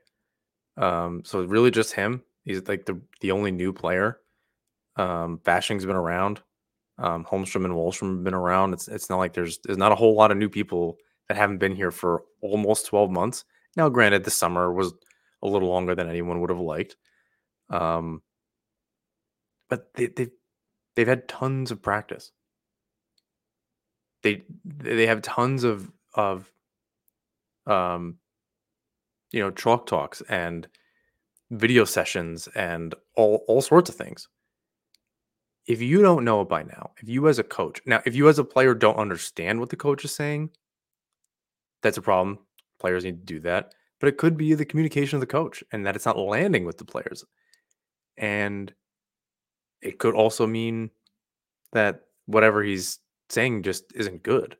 Um, 0.77 1.23
so 1.25 1.43
really 1.43 1.71
just 1.71 1.93
him. 1.93 2.23
He's 2.43 2.67
like 2.67 2.85
the 2.85 2.99
the 3.21 3.31
only 3.31 3.51
new 3.51 3.73
player. 3.73 4.19
Um, 4.95 5.39
Fasching's 5.43 5.85
been 5.85 5.95
around. 5.95 6.41
Um, 6.97 7.25
Holmstrom 7.25 7.65
and 7.65 7.73
Wahlstrom 7.73 8.15
have 8.15 8.23
been 8.23 8.33
around. 8.33 8.73
It's 8.73 8.87
it's 8.87 9.09
not 9.09 9.17
like 9.17 9.33
there's 9.33 9.59
there's 9.59 9.77
not 9.77 9.91
a 9.91 9.95
whole 9.95 10.15
lot 10.15 10.31
of 10.31 10.37
new 10.37 10.49
people 10.49 10.97
that 11.27 11.37
haven't 11.37 11.57
been 11.59 11.75
here 11.75 11.91
for 11.91 12.23
almost 12.41 12.87
12 12.87 13.11
months. 13.11 13.43
Now, 13.75 13.89
granted, 13.89 14.23
the 14.23 14.31
summer 14.31 14.73
was 14.73 14.93
a 15.43 15.47
little 15.47 15.69
longer 15.69 15.93
than 15.93 16.09
anyone 16.09 16.39
would 16.39 16.49
have 16.49 16.59
liked. 16.59 16.95
Um, 17.69 18.21
but 19.69 19.93
they 19.93 20.07
they've 20.07 20.31
they've 20.95 21.07
had 21.07 21.27
tons 21.27 21.71
of 21.71 21.81
practice. 21.81 22.31
They 24.23 24.43
they 24.65 25.07
have 25.07 25.21
tons 25.21 25.63
of 25.63 25.91
of 26.13 26.51
um, 27.67 28.17
you 29.31 29.41
know, 29.41 29.51
chalk 29.51 29.85
talks 29.85 30.21
and 30.29 30.67
video 31.51 31.85
sessions 31.85 32.47
and 32.55 32.95
all 33.15 33.43
all 33.47 33.61
sorts 33.61 33.89
of 33.89 33.95
things. 33.95 34.27
If 35.67 35.81
you 35.81 36.01
don't 36.01 36.23
know 36.23 36.41
it 36.41 36.49
by 36.49 36.63
now, 36.63 36.91
if 37.01 37.09
you 37.09 37.27
as 37.27 37.39
a 37.39 37.43
coach 37.43 37.81
now, 37.85 38.01
if 38.05 38.15
you 38.15 38.29
as 38.29 38.39
a 38.39 38.43
player 38.43 38.73
don't 38.73 38.97
understand 38.97 39.59
what 39.59 39.69
the 39.69 39.75
coach 39.75 40.05
is 40.05 40.15
saying, 40.15 40.49
that's 41.83 41.97
a 41.97 42.01
problem. 42.01 42.39
Players 42.79 43.03
need 43.03 43.19
to 43.19 43.33
do 43.33 43.39
that. 43.41 43.73
But 43.99 44.09
it 44.09 44.17
could 44.17 44.37
be 44.37 44.53
the 44.53 44.65
communication 44.65 45.17
of 45.17 45.21
the 45.21 45.27
coach 45.27 45.63
and 45.71 45.85
that 45.85 45.95
it's 45.95 46.05
not 46.05 46.17
landing 46.17 46.65
with 46.65 46.77
the 46.77 46.85
players. 46.85 47.25
And 48.15 48.73
it 49.81 49.99
could 49.99 50.15
also 50.15 50.47
mean 50.47 50.89
that 51.73 52.01
whatever 52.25 52.63
he's 52.63 52.99
saying 53.29 53.63
just 53.63 53.83
isn't 53.95 54.23
good. 54.23 54.55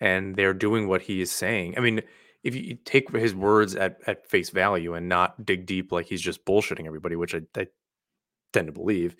And 0.00 0.36
they're 0.36 0.54
doing 0.54 0.88
what 0.88 1.02
he 1.02 1.20
is 1.20 1.30
saying. 1.30 1.74
I 1.76 1.80
mean, 1.80 2.02
if 2.42 2.54
you 2.54 2.76
take 2.84 3.10
his 3.10 3.34
words 3.34 3.74
at, 3.74 4.00
at 4.06 4.28
face 4.28 4.50
value 4.50 4.94
and 4.94 5.08
not 5.08 5.46
dig 5.46 5.66
deep 5.66 5.92
like 5.92 6.06
he's 6.06 6.20
just 6.20 6.44
bullshitting 6.44 6.86
everybody, 6.86 7.16
which 7.16 7.34
I, 7.34 7.40
I 7.56 7.66
tend 8.52 8.66
to 8.66 8.72
believe, 8.72 9.16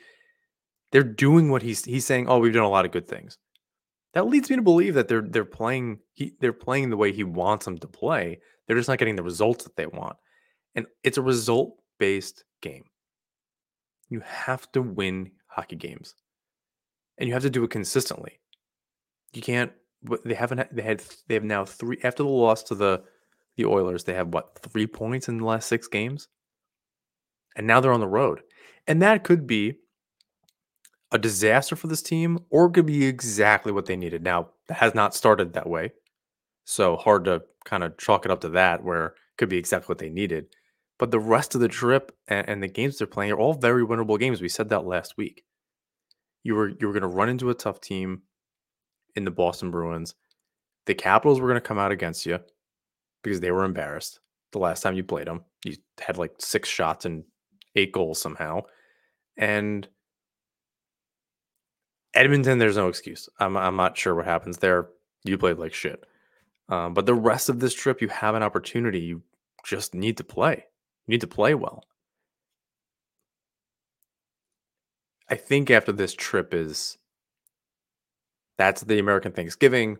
they're 0.93 1.03
doing 1.03 1.51
what 1.51 1.63
he's 1.63 1.85
he's 1.85 2.07
saying, 2.07 2.29
oh, 2.29 2.39
we've 2.39 2.53
done 2.53 2.65
a 2.65 2.69
lot 2.69 2.85
of 2.85 2.93
good 2.93 3.09
things. 3.09 3.39
That 4.13 4.29
leads 4.29 4.49
me 4.51 4.57
to 4.57 4.63
believe 4.63 4.95
that 4.95 5.09
they're 5.09 5.27
they're 5.27 5.45
playing 5.45 5.99
he 6.13 6.35
they're 6.41 6.53
playing 6.53 6.91
the 6.91 6.97
way 6.97 7.13
he 7.13 7.25
wants 7.25 7.65
them 7.65 7.79
to 7.79 7.89
play. 7.89 8.41
They're 8.67 8.77
just 8.77 8.89
not 8.89 8.99
getting 8.99 9.17
the 9.17 9.23
results 9.23 9.65
that 9.65 9.77
they 9.77 9.87
want. 9.87 10.17
And 10.75 10.87
it's 11.03 11.19
a 11.19 11.23
result 11.23 11.77
based 11.99 12.45
game. 12.61 12.85
You 14.15 14.21
have 14.21 14.71
to 14.71 14.81
win 14.81 15.33
hockey 15.49 15.75
games. 15.75 16.15
And 17.19 17.27
you 17.27 17.35
have 17.35 17.43
to 17.43 17.51
do 17.51 17.65
it 17.65 17.71
consistently. 17.71 18.39
You 19.33 19.43
can't 19.43 19.73
they 20.25 20.35
haven't 20.35 20.73
they 20.73 20.83
had 20.83 21.03
they 21.27 21.35
have 21.35 21.43
now 21.43 21.65
3 21.65 21.99
after 22.05 22.23
the 22.23 22.29
loss 22.29 22.63
to 22.65 22.77
the 22.77 23.03
the 23.57 23.65
Oilers, 23.65 24.05
they 24.05 24.15
have 24.15 24.29
what, 24.33 24.57
3 24.61 24.87
points 24.87 25.29
in 25.29 25.39
the 25.39 25.45
last 25.45 25.69
6 25.69 25.89
games? 25.89 26.29
And 27.57 27.67
now 27.67 27.81
they're 27.81 27.93
on 27.93 27.99
the 27.99 28.07
road. 28.07 28.43
And 28.87 29.03
that 29.03 29.25
could 29.25 29.49
be 29.49 29.79
a 31.11 31.19
disaster 31.19 31.75
for 31.75 31.89
this 31.89 32.03
team 32.03 32.39
or 32.51 32.67
it 32.67 32.75
could 32.75 32.87
be 32.87 33.05
exactly 33.07 33.73
what 33.73 33.87
they 33.87 33.97
needed. 33.97 34.23
Now, 34.23 34.51
that 34.69 34.79
has 34.79 34.95
not 34.95 35.13
started 35.13 35.55
that 35.55 35.69
way. 35.69 35.93
So 36.67 36.97
hard 36.97 37.25
to 37.25 37.43
kind 37.65 37.83
of 37.83 37.99
chalk 37.99 38.25
it 38.25 38.31
up 38.31 38.43
to 38.43 38.49
that 38.51 38.85
where 38.85 39.07
it 39.07 39.15
could 39.39 39.49
be 39.49 39.59
exactly 39.59 39.91
what 39.91 39.99
they 39.99 40.11
needed. 40.11 40.47
But 40.99 41.11
the 41.11 41.21
rest 41.21 41.55
of 41.55 41.61
the 41.61 41.69
trip 41.69 42.13
and, 42.29 42.49
and 42.49 42.63
the 42.63 42.69
games 42.69 42.99
they're 42.99 43.07
playing 43.07 43.33
are 43.33 43.39
all 43.39 43.55
very 43.55 43.85
winnable 43.85 44.19
games. 44.19 44.41
We 44.41 44.49
said 44.49 44.69
that 44.69 44.87
last 44.87 45.17
week. 45.17 45.45
You 46.43 46.55
were 46.55 46.69
you 46.69 46.87
were 46.87 46.93
going 46.93 47.03
to 47.03 47.09
run 47.09 47.29
into 47.29 47.51
a 47.51 47.55
tough 47.55 47.81
team 47.81 48.23
in 49.17 49.25
the 49.25 49.31
Boston 49.31 49.71
Bruins. 49.71 50.15
The 50.87 50.95
Capitals 50.95 51.41
were 51.41 51.49
going 51.49 51.61
to 51.61 51.67
come 51.67 51.79
out 51.79 51.93
against 51.93 52.27
you 52.27 52.39
because 53.23 53.41
they 53.41 53.51
were 53.51 53.65
embarrassed 53.65 54.21
the 54.53 54.59
last 54.59 54.83
time 54.83 54.95
you 54.95 55.03
played 55.03 55.27
them. 55.27 55.45
You 55.65 55.77
had 56.01 56.19
like 56.19 56.33
six 56.39 56.69
shots 56.69 57.07
and 57.07 57.25
eight 57.75 57.93
goals 57.93 58.21
somehow. 58.21 58.63
And 59.37 59.89
Edmonton, 62.15 62.59
there's 62.59 62.77
no 62.77 62.89
excuse. 62.89 63.29
I'm 63.41 63.57
I'm 63.57 63.77
not 63.77 63.97
sure 63.97 64.15
what 64.15 64.27
happens 64.27 64.59
there. 64.59 64.91
You 65.25 65.39
played 65.39 65.59
like 65.59 65.75
shit. 65.75 66.05
Um, 66.69 66.95
but 66.95 67.07
the 67.07 67.15
rest 67.15 67.49
of 67.49 67.61
this 67.61 67.75
trip, 67.75 68.01
you 68.01 68.09
have 68.09 68.35
an 68.35 68.43
opportunity. 68.43 69.01
You 69.01 69.23
just 69.65 69.95
need 69.95 70.17
to 70.19 70.25
play. 70.25 70.65
You 71.07 71.13
need 71.13 71.21
to 71.21 71.27
play 71.27 71.55
well. 71.55 71.85
I 75.29 75.37
think 75.37 75.71
after 75.71 75.93
this 75.93 76.15
trip 76.15 76.55
is 76.55 76.99
that's 78.57 78.83
the 78.83 78.99
American 78.99 79.33
Thanksgiving. 79.33 79.99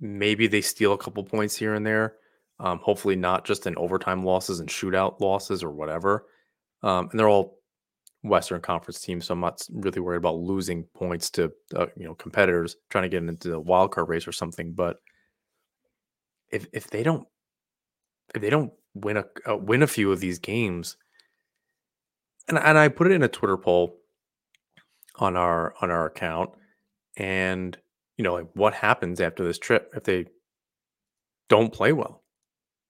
Maybe 0.00 0.46
they 0.46 0.60
steal 0.60 0.92
a 0.92 0.98
couple 0.98 1.22
points 1.24 1.56
here 1.56 1.74
and 1.74 1.86
there. 1.86 2.16
Um, 2.60 2.78
hopefully 2.82 3.16
not 3.16 3.44
just 3.44 3.66
in 3.66 3.76
overtime 3.76 4.24
losses 4.24 4.60
and 4.60 4.68
shootout 4.68 5.20
losses 5.20 5.62
or 5.62 5.70
whatever. 5.70 6.26
Um, 6.82 7.08
and 7.10 7.18
they're 7.18 7.28
all 7.28 7.58
Western 8.22 8.60
Conference 8.60 9.00
teams, 9.00 9.26
so 9.26 9.34
I'm 9.34 9.40
not 9.40 9.60
really 9.70 10.00
worried 10.00 10.18
about 10.18 10.36
losing 10.36 10.84
points 10.94 11.30
to 11.30 11.52
uh, 11.76 11.86
you 11.96 12.06
know 12.06 12.14
competitors 12.14 12.76
trying 12.90 13.02
to 13.02 13.08
get 13.08 13.22
into 13.22 13.48
the 13.48 13.60
wild 13.60 13.92
card 13.92 14.08
race 14.08 14.26
or 14.26 14.32
something. 14.32 14.72
But 14.72 14.96
if 16.50 16.66
if 16.72 16.88
they 16.88 17.02
don't 17.02 17.26
if 18.34 18.40
they 18.40 18.50
don't 18.50 18.72
win 18.94 19.16
a 19.16 19.24
uh, 19.48 19.56
win 19.56 19.82
a 19.82 19.86
few 19.86 20.12
of 20.12 20.20
these 20.20 20.38
games, 20.38 20.96
and 22.48 22.58
and 22.58 22.78
I 22.78 22.88
put 22.88 23.08
it 23.08 23.14
in 23.14 23.22
a 23.22 23.28
Twitter 23.28 23.56
poll 23.56 23.98
on 25.16 25.36
our 25.36 25.74
on 25.80 25.90
our 25.90 26.06
account, 26.06 26.50
and 27.16 27.76
you 28.16 28.24
know 28.24 28.34
like 28.34 28.48
what 28.54 28.74
happens 28.74 29.20
after 29.20 29.44
this 29.44 29.58
trip 29.58 29.92
if 29.94 30.04
they 30.04 30.26
don't 31.48 31.72
play 31.72 31.92
well? 31.92 32.22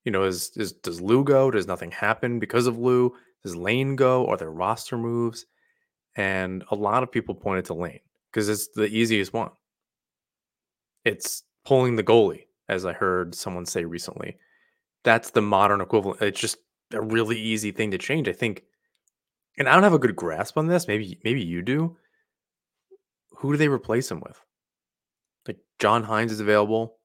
You 0.05 0.13
know, 0.13 0.25
is 0.25 0.53
is 0.57 0.73
does 0.73 1.01
Lou 1.01 1.25
go? 1.25 1.51
Does 1.51 1.67
nothing 1.67 1.91
happen 1.91 2.39
because 2.39 2.67
of 2.67 2.79
Lou? 2.79 3.15
Does 3.43 3.57
Lane 3.57 3.97
go? 3.97 4.27
Are 4.27 4.37
there 4.37 4.51
roster 4.51 4.97
moves? 4.99 5.47
And 6.17 6.65
a 6.71 6.75
lot 6.75 7.03
of 7.03 7.11
people 7.11 7.35
pointed 7.35 7.65
to 7.67 7.75
Lane 7.75 8.01
because 8.31 8.49
it's 8.49 8.69
the 8.75 8.87
easiest 8.87 9.33
one. 9.33 9.51
It's 11.05 11.43
pulling 11.65 11.97
the 11.97 12.05
goalie, 12.05 12.47
as 12.69 12.87
I 12.87 12.93
heard 12.93 13.35
someone 13.35 13.67
say 13.67 13.85
recently. 13.85 14.37
That's 15.05 15.31
the 15.31 15.43
modern 15.43 15.81
equivalent. 15.81 16.23
It's 16.23 16.41
just 16.41 16.59
a 16.93 17.01
really 17.01 17.39
easy 17.39 17.71
thing 17.71 17.91
to 17.93 17.99
change. 17.99 18.29
I 18.29 18.33
think, 18.33 18.65
and 19.59 19.69
I 19.69 19.75
don't 19.75 19.83
have 19.83 19.93
a 19.93 19.99
good 19.99 20.17
grasp 20.17 20.57
on 20.59 20.67
this. 20.67 20.89
Maybe 20.89 21.19
maybe 21.25 21.43
you 21.43 21.63
do. 21.63 21.97
Who 23.39 23.53
do 23.53 23.59
they 23.59 23.69
replace 23.69 24.11
him 24.11 24.21
with? 24.21 24.41
Like 25.47 25.59
John 25.79 26.05
Hynes 26.05 26.31
is 26.31 26.41
available. 26.41 26.99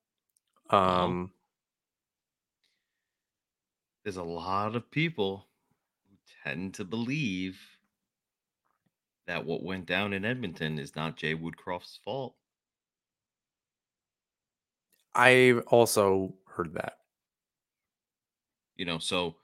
Well, 0.72 0.82
Um, 0.82 1.32
there's 4.04 4.18
a 4.18 4.24
lot 4.24 4.76
of 4.76 4.90
people 4.92 5.50
who 6.08 6.16
tend 6.44 6.76
to 6.76 6.86
believe 6.86 7.60
that 9.28 9.46
what 9.46 9.64
went 9.64 9.86
down 9.86 10.14
in 10.14 10.24
Edmonton 10.26 10.80
is 10.80 10.96
not 10.96 11.18
Jay 11.18 11.36
Woodcroft's 11.36 12.00
fault. 12.04 12.36
I've 15.14 15.60
also 15.68 16.36
heard 16.48 16.74
that. 16.76 16.99
You 18.80 18.86
know, 18.86 18.98
so 18.98 19.36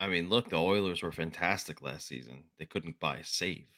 I 0.00 0.08
mean, 0.08 0.28
look, 0.28 0.48
the 0.48 0.56
Oilers 0.56 1.02
were 1.02 1.12
fantastic 1.12 1.80
last 1.82 2.06
season. 2.08 2.44
They 2.58 2.66
couldn't 2.66 2.98
buy 3.00 3.18
a 3.18 3.24
save. 3.24 3.68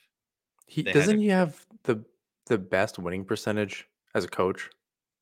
He 0.66 0.82
They 0.82 0.92
doesn't 0.92 1.18
a 1.18 1.20
he 1.20 1.28
have 1.28 1.66
the 1.84 2.04
the 2.46 2.58
best 2.58 2.98
winning 2.98 3.24
percentage 3.24 3.88
as 4.14 4.24
a 4.24 4.28
coach 4.28 4.70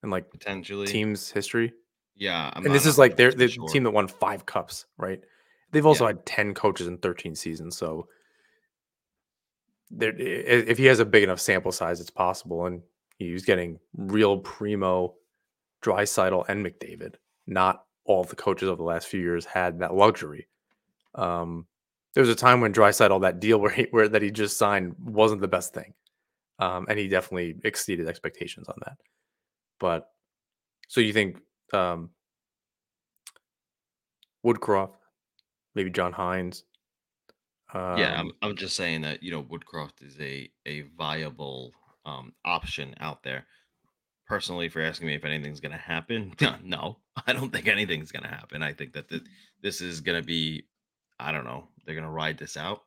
in 0.02 0.10
like 0.10 0.26
potentially, 0.30 0.92
team's 0.92 1.30
history? 1.30 1.72
yeah, 2.16 2.50
I'm 2.54 2.66
And 2.66 2.74
this 2.74 2.86
is 2.86 2.98
like 2.98 3.16
they're 3.16 3.32
100% 3.32 3.34
the 3.34 3.48
team 3.68 3.84
that 3.84 3.92
won 3.92 4.08
five 4.08 4.46
cups, 4.46 4.86
right? 4.98 5.20
They've 5.72 5.86
also 5.86 6.06
Yeah, 6.06 6.08
had 6.08 6.26
10 6.26 6.54
coaches 6.54 6.86
in 6.88 6.98
13 6.98 7.34
seasons. 7.34 7.76
So 7.76 8.08
there, 9.90 10.14
if 10.16 10.78
he 10.78 10.84
has 10.86 11.00
a 11.00 11.04
big 11.04 11.22
enough 11.24 11.40
sample 11.40 11.72
size, 11.72 12.00
it's 12.00 12.10
possible. 12.10 12.66
And 12.66 12.82
he's 13.18 13.44
getting 13.44 13.78
real 13.96 14.38
primo 14.38 15.14
Draisaitl 15.82 16.46
and 16.48 16.64
McDavid. 16.64 17.16
Not 17.46 17.84
all 18.10 18.24
the 18.24 18.36
coaches 18.36 18.68
of 18.68 18.76
the 18.76 18.84
last 18.84 19.06
few 19.06 19.20
years 19.20 19.44
had 19.44 19.78
that 19.78 19.94
luxury. 19.94 20.48
Um, 21.14 21.66
there 22.14 22.22
was 22.22 22.28
a 22.28 22.34
time 22.34 22.60
when 22.60 22.72
Draisaitl, 22.72 23.10
all 23.10 23.20
that 23.20 23.38
deal 23.38 23.58
where 23.60 23.70
he, 23.70 23.86
where 23.90 24.08
that 24.08 24.20
he 24.22 24.32
just 24.32 24.58
signed 24.58 24.96
wasn't 24.98 25.40
the 25.40 25.48
best 25.48 25.72
thing. 25.72 25.94
Um, 26.58 26.86
and 26.88 26.98
he 26.98 27.08
definitely 27.08 27.56
exceeded 27.64 28.08
expectations 28.08 28.68
on 28.68 28.74
that. 28.84 28.98
But 29.78 30.10
so 30.88 31.00
you 31.00 31.12
think 31.12 31.38
um, 31.72 32.10
Woodcroft, 34.44 34.96
maybe 35.74 35.90
John 35.90 36.12
Hynes, 36.12 36.64
yeah. 37.72 38.14
I'm 38.18 38.26
um, 38.26 38.32
I'm 38.42 38.56
just 38.56 38.74
saying 38.74 39.02
that 39.02 39.22
you 39.22 39.30
know 39.30 39.44
Woodcroft 39.44 40.02
is 40.02 40.18
a 40.20 40.50
a 40.66 40.82
viable 40.98 41.72
um 42.04 42.32
option 42.44 42.94
out 42.98 43.22
there. 43.22 43.46
Personally, 44.30 44.66
if 44.66 44.76
you're 44.76 44.84
asking 44.84 45.08
me 45.08 45.16
if 45.16 45.24
anything's 45.24 45.58
going 45.58 45.72
to 45.72 45.78
happen, 45.78 46.32
no, 46.64 46.98
I 47.26 47.32
don't 47.32 47.52
think 47.52 47.66
anything's 47.66 48.12
going 48.12 48.22
to 48.22 48.28
happen. 48.28 48.62
I 48.62 48.72
think 48.72 48.92
that 48.92 49.08
th- 49.08 49.24
this 49.60 49.80
is 49.80 50.00
going 50.00 50.20
to 50.20 50.24
be, 50.24 50.62
I 51.18 51.32
don't 51.32 51.44
know, 51.44 51.66
they're 51.84 51.96
going 51.96 52.04
to 52.04 52.10
ride 52.10 52.38
this 52.38 52.56
out 52.56 52.82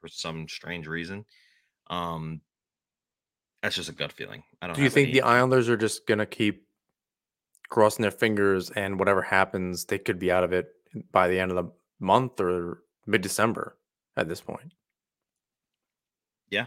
for 0.00 0.06
some 0.06 0.46
strange 0.48 0.86
reason. 0.86 1.24
Um, 1.90 2.42
that's 3.60 3.74
just 3.74 3.88
a 3.88 3.92
gut 3.92 4.12
feeling. 4.12 4.44
I 4.62 4.68
don't 4.68 4.76
do 4.76 4.82
you 4.82 4.90
think 4.90 5.12
the. 5.12 5.22
Islanders 5.22 5.68
are 5.68 5.76
just 5.76 6.06
gonna 6.06 6.26
keep 6.26 6.66
crossing 7.70 8.02
their 8.02 8.10
fingers 8.10 8.70
and 8.70 8.98
whatever 8.98 9.22
happens, 9.22 9.86
they 9.86 9.98
could 9.98 10.18
be 10.18 10.30
out 10.30 10.44
of 10.44 10.52
it 10.52 10.68
by 11.10 11.28
the 11.28 11.40
end 11.40 11.50
of 11.50 11.56
the 11.56 11.72
month 11.98 12.40
or 12.40 12.82
mid 13.06 13.22
December 13.22 13.76
at 14.16 14.28
this 14.28 14.40
point? 14.40 14.72
Yeah, 16.50 16.66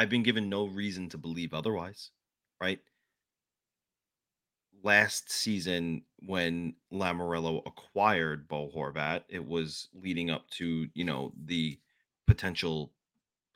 I've 0.00 0.08
been 0.08 0.22
given 0.22 0.48
no 0.48 0.64
reason 0.64 1.10
to 1.10 1.18
believe 1.18 1.52
otherwise. 1.52 2.10
Right. 2.58 2.78
Last 4.82 5.30
season, 5.30 6.04
when 6.20 6.76
Lamoriello 6.90 7.60
acquired 7.66 8.48
Bo 8.48 8.70
Horvat, 8.74 9.24
it 9.28 9.46
was 9.46 9.88
leading 9.92 10.30
up 10.30 10.48
to 10.52 10.88
you 10.94 11.04
know 11.04 11.34
the 11.44 11.78
potential 12.26 12.94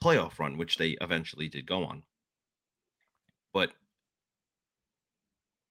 playoff 0.02 0.38
run, 0.38 0.58
which 0.58 0.76
they 0.76 0.98
eventually 1.00 1.48
did 1.48 1.64
go 1.64 1.82
on. 1.82 2.02
But 3.54 3.70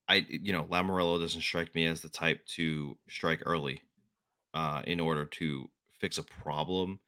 I, 0.07 0.25
you 0.27 0.53
know, 0.53 0.63
Lamoriello 0.63 1.19
doesn't 1.19 1.41
strike 1.41 1.75
me 1.75 1.85
as 1.85 2.01
the 2.01 2.09
type 2.09 2.43
to 2.55 2.97
strike 3.07 3.43
early 3.45 3.83
uh, 4.55 4.81
in 4.87 4.99
order 4.99 5.25
to 5.25 5.69
fix 5.99 6.17
a 6.17 6.23
problem 6.23 6.99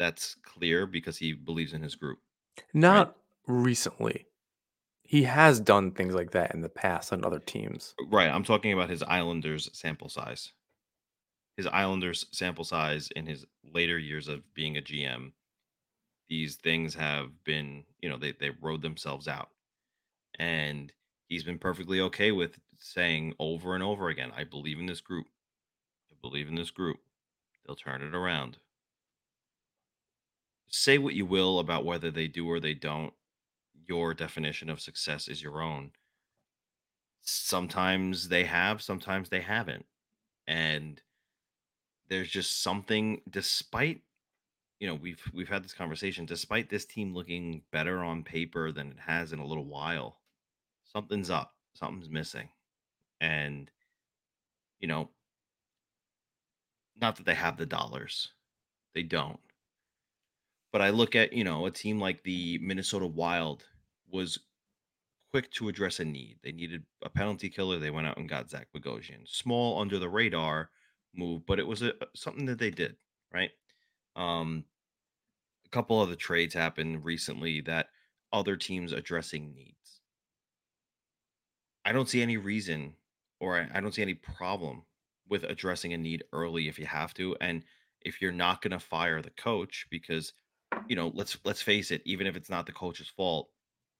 that's 0.00 0.34
clear 0.42 0.88
because 0.88 1.18
he 1.18 1.32
believes 1.32 1.72
in 1.72 1.82
his 1.82 1.94
group, 1.94 2.18
right? 2.56 2.64
Not 2.74 3.16
recently. 3.46 4.26
He 5.02 5.24
has 5.24 5.60
done 5.60 5.90
things 5.90 6.14
like 6.14 6.30
that 6.30 6.54
in 6.54 6.62
the 6.62 6.68
past 6.68 7.12
on 7.12 7.24
other 7.24 7.38
teams. 7.38 7.94
Uh, 8.00 8.06
right. 8.08 8.30
I'm 8.30 8.44
talking 8.44 8.72
about 8.72 8.90
his 8.90 9.02
Islanders 9.02 9.68
sample 9.72 10.08
size. 10.08 10.52
His 11.56 11.66
Islanders 11.66 12.26
sample 12.32 12.64
size 12.64 13.10
in 13.14 13.26
his 13.26 13.44
later 13.62 13.98
years 13.98 14.28
of 14.28 14.42
being 14.54 14.78
a 14.78 14.80
GM, 14.80 15.32
these 16.28 16.56
things 16.56 16.94
have 16.94 17.44
been, 17.44 17.84
you 18.00 18.08
know, 18.08 18.16
they 18.16 18.32
they 18.32 18.50
rode 18.62 18.80
themselves 18.80 19.28
out. 19.28 19.50
And 20.38 20.90
he's 21.28 21.44
been 21.44 21.58
perfectly 21.58 22.00
okay 22.00 22.32
with 22.32 22.58
saying 22.78 23.34
over 23.38 23.74
and 23.74 23.82
over 23.82 24.08
again, 24.08 24.32
I 24.36 24.44
believe 24.44 24.78
in 24.78 24.86
this 24.86 25.02
group. 25.02 25.26
I 26.10 26.16
believe 26.22 26.48
in 26.48 26.54
this 26.54 26.70
group. 26.70 26.98
They'll 27.66 27.76
turn 27.76 28.02
it 28.02 28.14
around. 28.14 28.56
Say 30.72 30.98
what 30.98 31.14
you 31.14 31.26
will 31.26 31.58
about 31.58 31.84
whether 31.84 32.10
they 32.10 32.26
do 32.26 32.48
or 32.48 32.58
they 32.58 32.74
don't. 32.74 33.12
Your 33.86 34.14
definition 34.14 34.70
of 34.70 34.80
success 34.80 35.28
is 35.28 35.42
your 35.42 35.62
own. 35.62 35.90
Sometimes 37.20 38.28
they 38.28 38.44
have, 38.44 38.82
sometimes 38.82 39.28
they 39.28 39.42
haven't. 39.42 39.84
And 40.48 41.00
there's 42.08 42.30
just 42.30 42.62
something 42.62 43.20
despite 43.30 44.00
you 44.80 44.88
know, 44.88 44.96
we've 44.96 45.22
we've 45.32 45.48
had 45.48 45.62
this 45.62 45.74
conversation 45.74 46.26
despite 46.26 46.68
this 46.68 46.84
team 46.84 47.14
looking 47.14 47.62
better 47.70 48.00
on 48.00 48.24
paper 48.24 48.72
than 48.72 48.88
it 48.88 48.98
has 48.98 49.32
in 49.32 49.38
a 49.38 49.46
little 49.46 49.64
while. 49.64 50.18
Something's 50.92 51.30
up. 51.30 51.54
Something's 51.74 52.10
missing. 52.10 52.48
And 53.20 53.70
you 54.80 54.88
know, 54.88 55.08
not 57.00 57.14
that 57.14 57.26
they 57.26 57.34
have 57.34 57.56
the 57.56 57.64
dollars. 57.64 58.30
They 58.92 59.04
don't. 59.04 59.38
But 60.72 60.82
I 60.82 60.90
look 60.90 61.14
at, 61.14 61.32
you 61.32 61.44
know, 61.44 61.66
a 61.66 61.70
team 61.70 62.00
like 62.00 62.22
the 62.22 62.58
Minnesota 62.58 63.06
Wild 63.06 63.64
was 64.10 64.38
quick 65.30 65.50
to 65.52 65.68
address 65.68 66.00
a 66.00 66.04
need. 66.04 66.38
They 66.42 66.52
needed 66.52 66.84
a 67.02 67.10
penalty 67.10 67.50
killer. 67.50 67.78
They 67.78 67.90
went 67.90 68.06
out 68.06 68.16
and 68.16 68.28
got 68.28 68.50
Zach 68.50 68.68
Bogosian. 68.74 69.26
Small 69.26 69.80
under 69.80 69.98
the 69.98 70.08
radar 70.08 70.70
move, 71.14 71.46
but 71.46 71.58
it 71.58 71.66
was 71.66 71.82
a, 71.82 71.92
something 72.14 72.46
that 72.46 72.58
they 72.58 72.70
did, 72.70 72.96
right? 73.32 73.50
Um, 74.16 74.64
a 75.66 75.68
couple 75.68 75.98
other 75.98 76.16
trades 76.16 76.54
happened 76.54 77.04
recently 77.04 77.60
that 77.62 77.88
other 78.32 78.56
teams 78.56 78.92
addressing 78.92 79.54
needs. 79.54 80.00
I 81.84 81.92
don't 81.92 82.08
see 82.08 82.22
any 82.22 82.36
reason 82.36 82.94
or 83.40 83.58
I 83.58 83.68
I 83.74 83.80
don't 83.80 83.92
see 83.92 84.02
any 84.02 84.14
problem 84.14 84.84
with 85.28 85.44
addressing 85.44 85.92
a 85.92 85.98
need 85.98 86.24
early 86.32 86.68
if 86.68 86.78
you 86.78 86.86
have 86.86 87.12
to. 87.14 87.36
And 87.40 87.64
if 88.00 88.20
you're 88.20 88.32
not 88.32 88.62
going 88.62 88.72
to 88.72 88.78
fire 88.78 89.20
the 89.22 89.30
coach, 89.30 89.86
because, 89.90 90.32
you 90.88 90.96
know, 90.96 91.12
let's 91.14 91.36
let's 91.44 91.62
face 91.62 91.90
it, 91.90 92.02
even 92.04 92.26
if 92.26 92.36
it's 92.36 92.50
not 92.50 92.66
the 92.66 92.72
coach's 92.72 93.08
fault, 93.08 93.48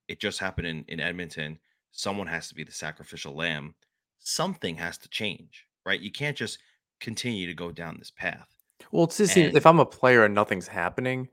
it 0.09 0.21
just 0.21 0.39
happened 0.39 0.67
in, 0.67 0.85
in 0.89 1.01
Edmonton. 1.01 1.59
Someone 1.93 2.27
has 2.27 2.49
to 2.49 2.55
be 2.55 2.65
the 2.65 2.73
sacrificial 2.73 3.35
lamb. 3.35 3.75
Something 4.19 4.77
has 4.77 4.99
to 4.99 5.09
change, 5.09 5.67
right? 5.85 6.01
You 6.01 6.11
can't 6.11 6.37
just 6.37 6.59
continue 7.01 7.47
to 7.47 7.55
go 7.55 7.71
down 7.71 7.97
this 7.99 8.11
path. 8.11 8.49
Well, 8.91 9.05
it 9.05 9.13
just 9.13 9.37
And 9.37 9.57
if 9.57 9.67
I'm 9.67 9.81
a 9.81 9.87
player 9.87 10.25
and 10.25 10.35
nothing's 10.35 10.69
happening, 10.69 11.29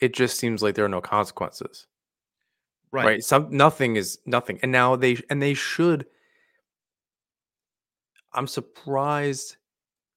it 0.00 0.14
just 0.14 0.38
seems 0.38 0.62
like 0.62 0.74
there 0.74 0.84
are 0.84 0.88
no 0.88 1.00
consequences, 1.00 1.86
right, 2.92 3.04
right? 3.04 3.24
Some 3.24 3.48
nothing 3.50 3.96
is 3.96 4.18
nothing, 4.26 4.58
and 4.62 4.72
now 4.72 4.96
they 4.96 5.18
and 5.30 5.42
they 5.42 5.54
should. 5.54 6.06
I'm 8.32 8.46
surprised 8.46 9.56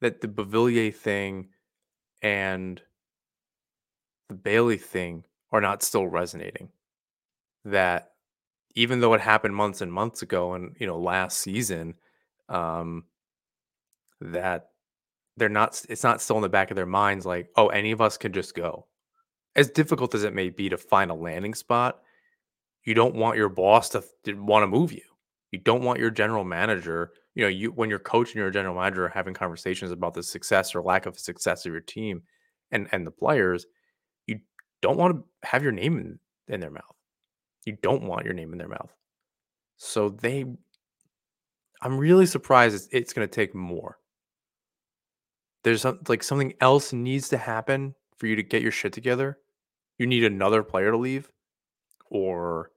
that 0.02 0.22
the 0.22 0.28
Beauvillier 0.28 0.94
thing 0.94 1.50
and 2.22 2.82
the 4.32 4.38
Bailey 4.38 4.78
thing 4.78 5.26
are 5.52 5.62
not 5.62 5.84
still 5.84 6.08
resonating. 6.08 6.70
That 7.66 8.12
even 8.76 9.02
though 9.02 9.14
it 9.14 9.22
happened 9.22 9.56
months 9.56 9.82
and 9.82 9.92
months 9.92 10.22
ago, 10.22 10.54
and 10.54 10.76
you 10.80 10.88
know 10.88 10.98
last 10.98 11.40
season, 11.40 11.96
um, 12.50 13.04
that 14.22 14.70
they're 15.36 15.50
not. 15.50 15.84
It's 15.90 16.04
not 16.04 16.22
still 16.22 16.38
in 16.38 16.42
the 16.42 16.50
back 16.50 16.72
of 16.72 16.76
their 16.76 16.86
minds. 16.86 17.26
Like, 17.26 17.50
oh, 17.58 17.68
any 17.68 17.92
of 17.92 18.02
us 18.02 18.18
could 18.18 18.34
just 18.34 18.56
go. 18.56 18.88
As 19.56 19.70
difficult 19.70 20.16
as 20.16 20.24
it 20.24 20.34
may 20.34 20.50
be 20.50 20.70
to 20.70 20.78
find 20.78 21.12
a 21.12 21.16
landing 21.16 21.54
spot, 21.54 22.00
you 22.86 22.94
don't 22.94 23.16
want 23.16 23.38
your 23.38 23.50
boss 23.50 23.90
to, 23.90 24.04
to 24.24 24.34
want 24.34 24.64
to 24.64 24.68
move 24.68 24.94
you. 24.94 25.02
You 25.52 25.60
don't 25.60 25.84
want 25.84 26.00
your 26.00 26.10
general 26.10 26.46
manager, 26.46 27.12
you 27.36 27.44
know, 27.44 27.50
you 27.50 27.72
when 27.72 27.90
your 27.90 28.00
coach 28.00 28.30
and 28.30 28.36
your 28.36 28.50
general 28.50 28.76
manager 28.76 29.06
are 29.06 29.10
having 29.10 29.34
conversations 29.34 29.92
about 29.92 30.14
the 30.14 30.24
success 30.24 30.74
or 30.74 30.82
lack 30.82 31.06
of 31.06 31.20
success 31.20 31.66
of 31.66 31.74
your 31.74 31.82
team 31.82 32.24
and 32.72 32.88
and 32.94 33.06
the 33.06 33.12
players, 33.12 33.66
don't 34.82 34.98
want 34.98 35.16
to 35.16 35.48
have 35.48 35.64
your 35.64 35.72
name 35.72 35.98
in, 35.98 36.20
in 36.54 36.60
their 36.60 36.72
mouth. 36.72 36.96
You 37.66 37.78
don't 37.82 38.04
want 38.04 38.26
your 38.26 38.34
name 38.34 38.52
in 38.52 38.58
their 38.58 38.68
mouth. 38.68 38.94
So 39.78 40.10
they 40.10 40.46
I'm 41.84 41.98
really 41.98 42.26
surprised 42.26 42.76
it's, 42.76 42.88
it's 42.92 43.14
going 43.14 43.28
to 43.28 43.34
take 43.34 43.56
more. 43.56 43.98
There's 45.64 45.82
some, 45.82 46.00
like 46.08 46.24
something 46.24 46.54
else 46.62 46.94
needs 46.94 47.30
to 47.30 47.38
happen 47.38 47.96
for 48.18 48.28
you 48.28 48.36
to 48.36 48.44
get 48.44 48.62
your 48.62 48.72
shit 48.72 48.94
together. 48.94 49.40
You 49.98 50.08
need 50.08 50.24
another 50.24 50.64
player 50.64 50.92
to 50.92 50.98
leave 50.98 51.32
or 52.10 52.72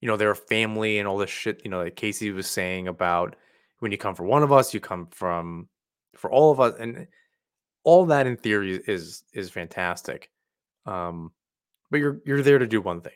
you 0.00 0.08
know, 0.08 0.16
their 0.16 0.34
family 0.34 0.98
and 0.98 1.08
all 1.08 1.18
this 1.18 1.30
shit, 1.30 1.62
you 1.64 1.70
know, 1.70 1.84
that 1.84 1.96
Casey 1.96 2.30
was 2.30 2.46
saying 2.46 2.88
about 2.88 3.36
when 3.78 3.92
you 3.92 3.98
come 3.98 4.14
for 4.14 4.24
one 4.24 4.42
of 4.42 4.52
us, 4.52 4.74
you 4.74 4.80
come 4.80 5.06
from 5.10 5.68
for 6.14 6.30
all 6.30 6.52
of 6.52 6.60
us. 6.60 6.74
And 6.78 6.98
eh, 6.98 7.04
all 7.84 8.06
that 8.06 8.26
in 8.26 8.36
theory 8.36 8.80
is 8.86 9.24
is 9.32 9.50
fantastic. 9.50 10.30
Um, 10.86 11.32
but 11.90 12.00
you're 12.00 12.20
you're 12.24 12.42
there 12.42 12.58
to 12.58 12.66
do 12.66 12.80
one 12.80 13.00
thing. 13.00 13.12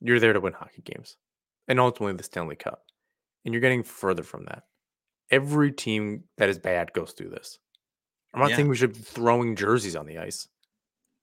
You're 0.00 0.20
there 0.20 0.32
to 0.32 0.40
win 0.40 0.54
hockey 0.54 0.82
games 0.82 1.16
and 1.68 1.78
ultimately 1.78 2.16
the 2.16 2.24
Stanley 2.24 2.56
Cup. 2.56 2.82
And 3.44 3.54
you're 3.54 3.60
getting 3.60 3.82
further 3.82 4.22
from 4.22 4.44
that. 4.46 4.64
Every 5.30 5.72
team 5.72 6.24
that 6.36 6.48
is 6.48 6.58
bad 6.58 6.92
goes 6.92 7.12
through 7.12 7.30
this. 7.30 7.58
I'm 8.34 8.40
not 8.40 8.50
yeah, 8.50 8.56
saying 8.56 8.68
we 8.68 8.76
should 8.76 8.92
be 8.92 9.00
throwing 9.00 9.56
jerseys 9.56 9.96
on 9.96 10.06
the 10.06 10.18
ice, 10.18 10.48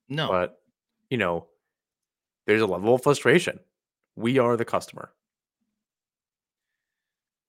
no. 0.10 0.28
but 0.28 0.60
you 1.10 1.18
know, 1.18 1.48
there's 2.46 2.62
a 2.62 2.66
level 2.66 2.96
of 2.96 3.04
frustration. 3.04 3.60
We 4.16 4.40
are 4.40 4.58
the 4.58 4.66
customer. 4.66 5.12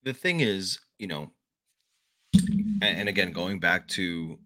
The 0.05 0.13
thing 0.13 0.41
is, 0.41 0.79
you 0.99 1.09
know, 1.09 1.33
and, 2.35 2.83
and 2.83 3.09
again, 3.09 3.33
going 3.33 3.59
back 3.59 3.89
to 3.89 4.39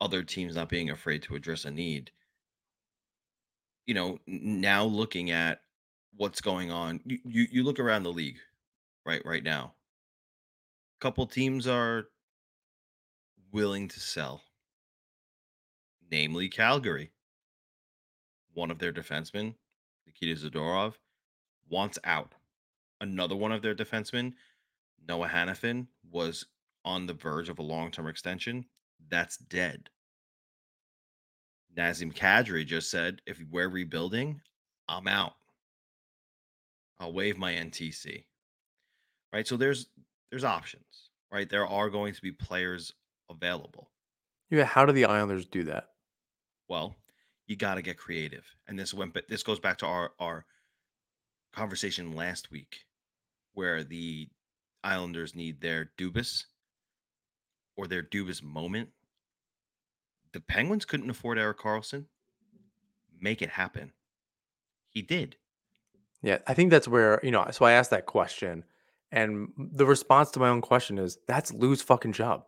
other 0.00 0.22
teams 0.22 0.56
not 0.56 0.68
being 0.68 0.90
afraid 0.90 1.22
to 1.22 1.34
address 1.34 1.64
a 1.64 1.70
need, 1.70 2.10
you 3.88 3.94
know, 3.94 4.18
now 4.26 4.84
looking 4.84 5.30
at 5.30 5.62
what's 6.14 6.42
going 6.42 6.70
on, 6.70 7.00
you, 7.06 7.18
you, 7.24 7.46
you 7.50 7.62
look 7.64 7.80
around 7.80 8.02
the 8.02 8.12
league 8.12 8.38
right 9.06 9.22
right 9.24 9.42
now. 9.42 9.72
A 10.98 11.00
couple 11.00 11.26
teams 11.26 11.66
are 11.66 12.04
willing 13.50 13.88
to 13.88 13.98
sell, 13.98 14.42
namely 16.10 16.50
Calgary. 16.50 17.12
One 18.52 18.70
of 18.70 18.78
their 18.78 18.92
defensemen, 18.92 19.54
Nikita 20.06 20.38
Zadorov, 20.38 20.94
wants 21.70 21.98
out. 22.04 22.34
Another 23.00 23.36
one 23.36 23.52
of 23.52 23.62
their 23.62 23.74
defensemen, 23.74 24.34
Noah 25.08 25.28
Hanifin, 25.28 25.86
was 26.10 26.44
on 26.84 27.06
the 27.06 27.14
verge 27.14 27.48
of 27.48 27.58
a 27.58 27.62
long 27.62 27.90
term 27.90 28.06
extension. 28.06 28.66
That's 29.08 29.38
dead. 29.38 29.88
Nazem 31.78 32.12
Kadri 32.12 32.66
just 32.66 32.90
said, 32.90 33.22
if 33.26 33.40
we're 33.50 33.68
rebuilding, 33.68 34.40
I'm 34.88 35.06
out. 35.06 35.34
I'll 36.98 37.12
waive 37.12 37.38
my 37.38 37.52
NTC. 37.52 38.24
Right. 39.32 39.46
So 39.46 39.56
there's 39.56 39.86
there's 40.30 40.44
options, 40.44 41.10
right? 41.32 41.48
There 41.48 41.66
are 41.66 41.88
going 41.88 42.14
to 42.14 42.22
be 42.22 42.32
players 42.32 42.92
available. 43.30 43.90
Yeah, 44.50 44.64
how 44.64 44.84
do 44.84 44.92
the 44.92 45.04
Islanders 45.04 45.46
do 45.46 45.64
that? 45.64 45.90
Well, 46.68 46.96
you 47.46 47.56
got 47.56 47.74
to 47.74 47.82
get 47.82 47.98
creative. 47.98 48.44
And 48.66 48.78
this 48.78 48.92
went, 48.94 49.12
but 49.12 49.28
this 49.28 49.42
goes 49.42 49.60
back 49.60 49.78
to 49.78 49.86
our 49.86 50.12
our 50.18 50.46
conversation 51.54 52.12
last 52.12 52.50
week, 52.50 52.80
where 53.54 53.84
the 53.84 54.28
Islanders 54.82 55.34
need 55.34 55.60
their 55.60 55.90
Dubas 55.98 56.44
or 57.76 57.86
their 57.86 58.02
Dubas 58.02 58.42
moment. 58.42 58.88
The 60.32 60.40
Penguins 60.40 60.84
couldn't 60.84 61.10
afford 61.10 61.38
Erik 61.38 61.58
Karlsson. 61.58 62.06
Make 63.20 63.42
it 63.42 63.50
happen. 63.50 63.92
He 64.88 65.02
did. 65.02 65.36
Yeah, 66.22 66.38
I 66.46 66.54
think 66.54 66.70
that's 66.70 66.88
where, 66.88 67.20
you 67.22 67.30
know, 67.30 67.46
so 67.50 67.64
I 67.64 67.72
asked 67.72 67.90
that 67.90 68.06
question 68.06 68.64
and 69.12 69.48
the 69.56 69.86
response 69.86 70.30
to 70.32 70.40
my 70.40 70.48
own 70.48 70.60
question 70.60 70.98
is 70.98 71.18
that's 71.26 71.52
Lou's 71.52 71.80
fucking 71.82 72.12
job. 72.12 72.44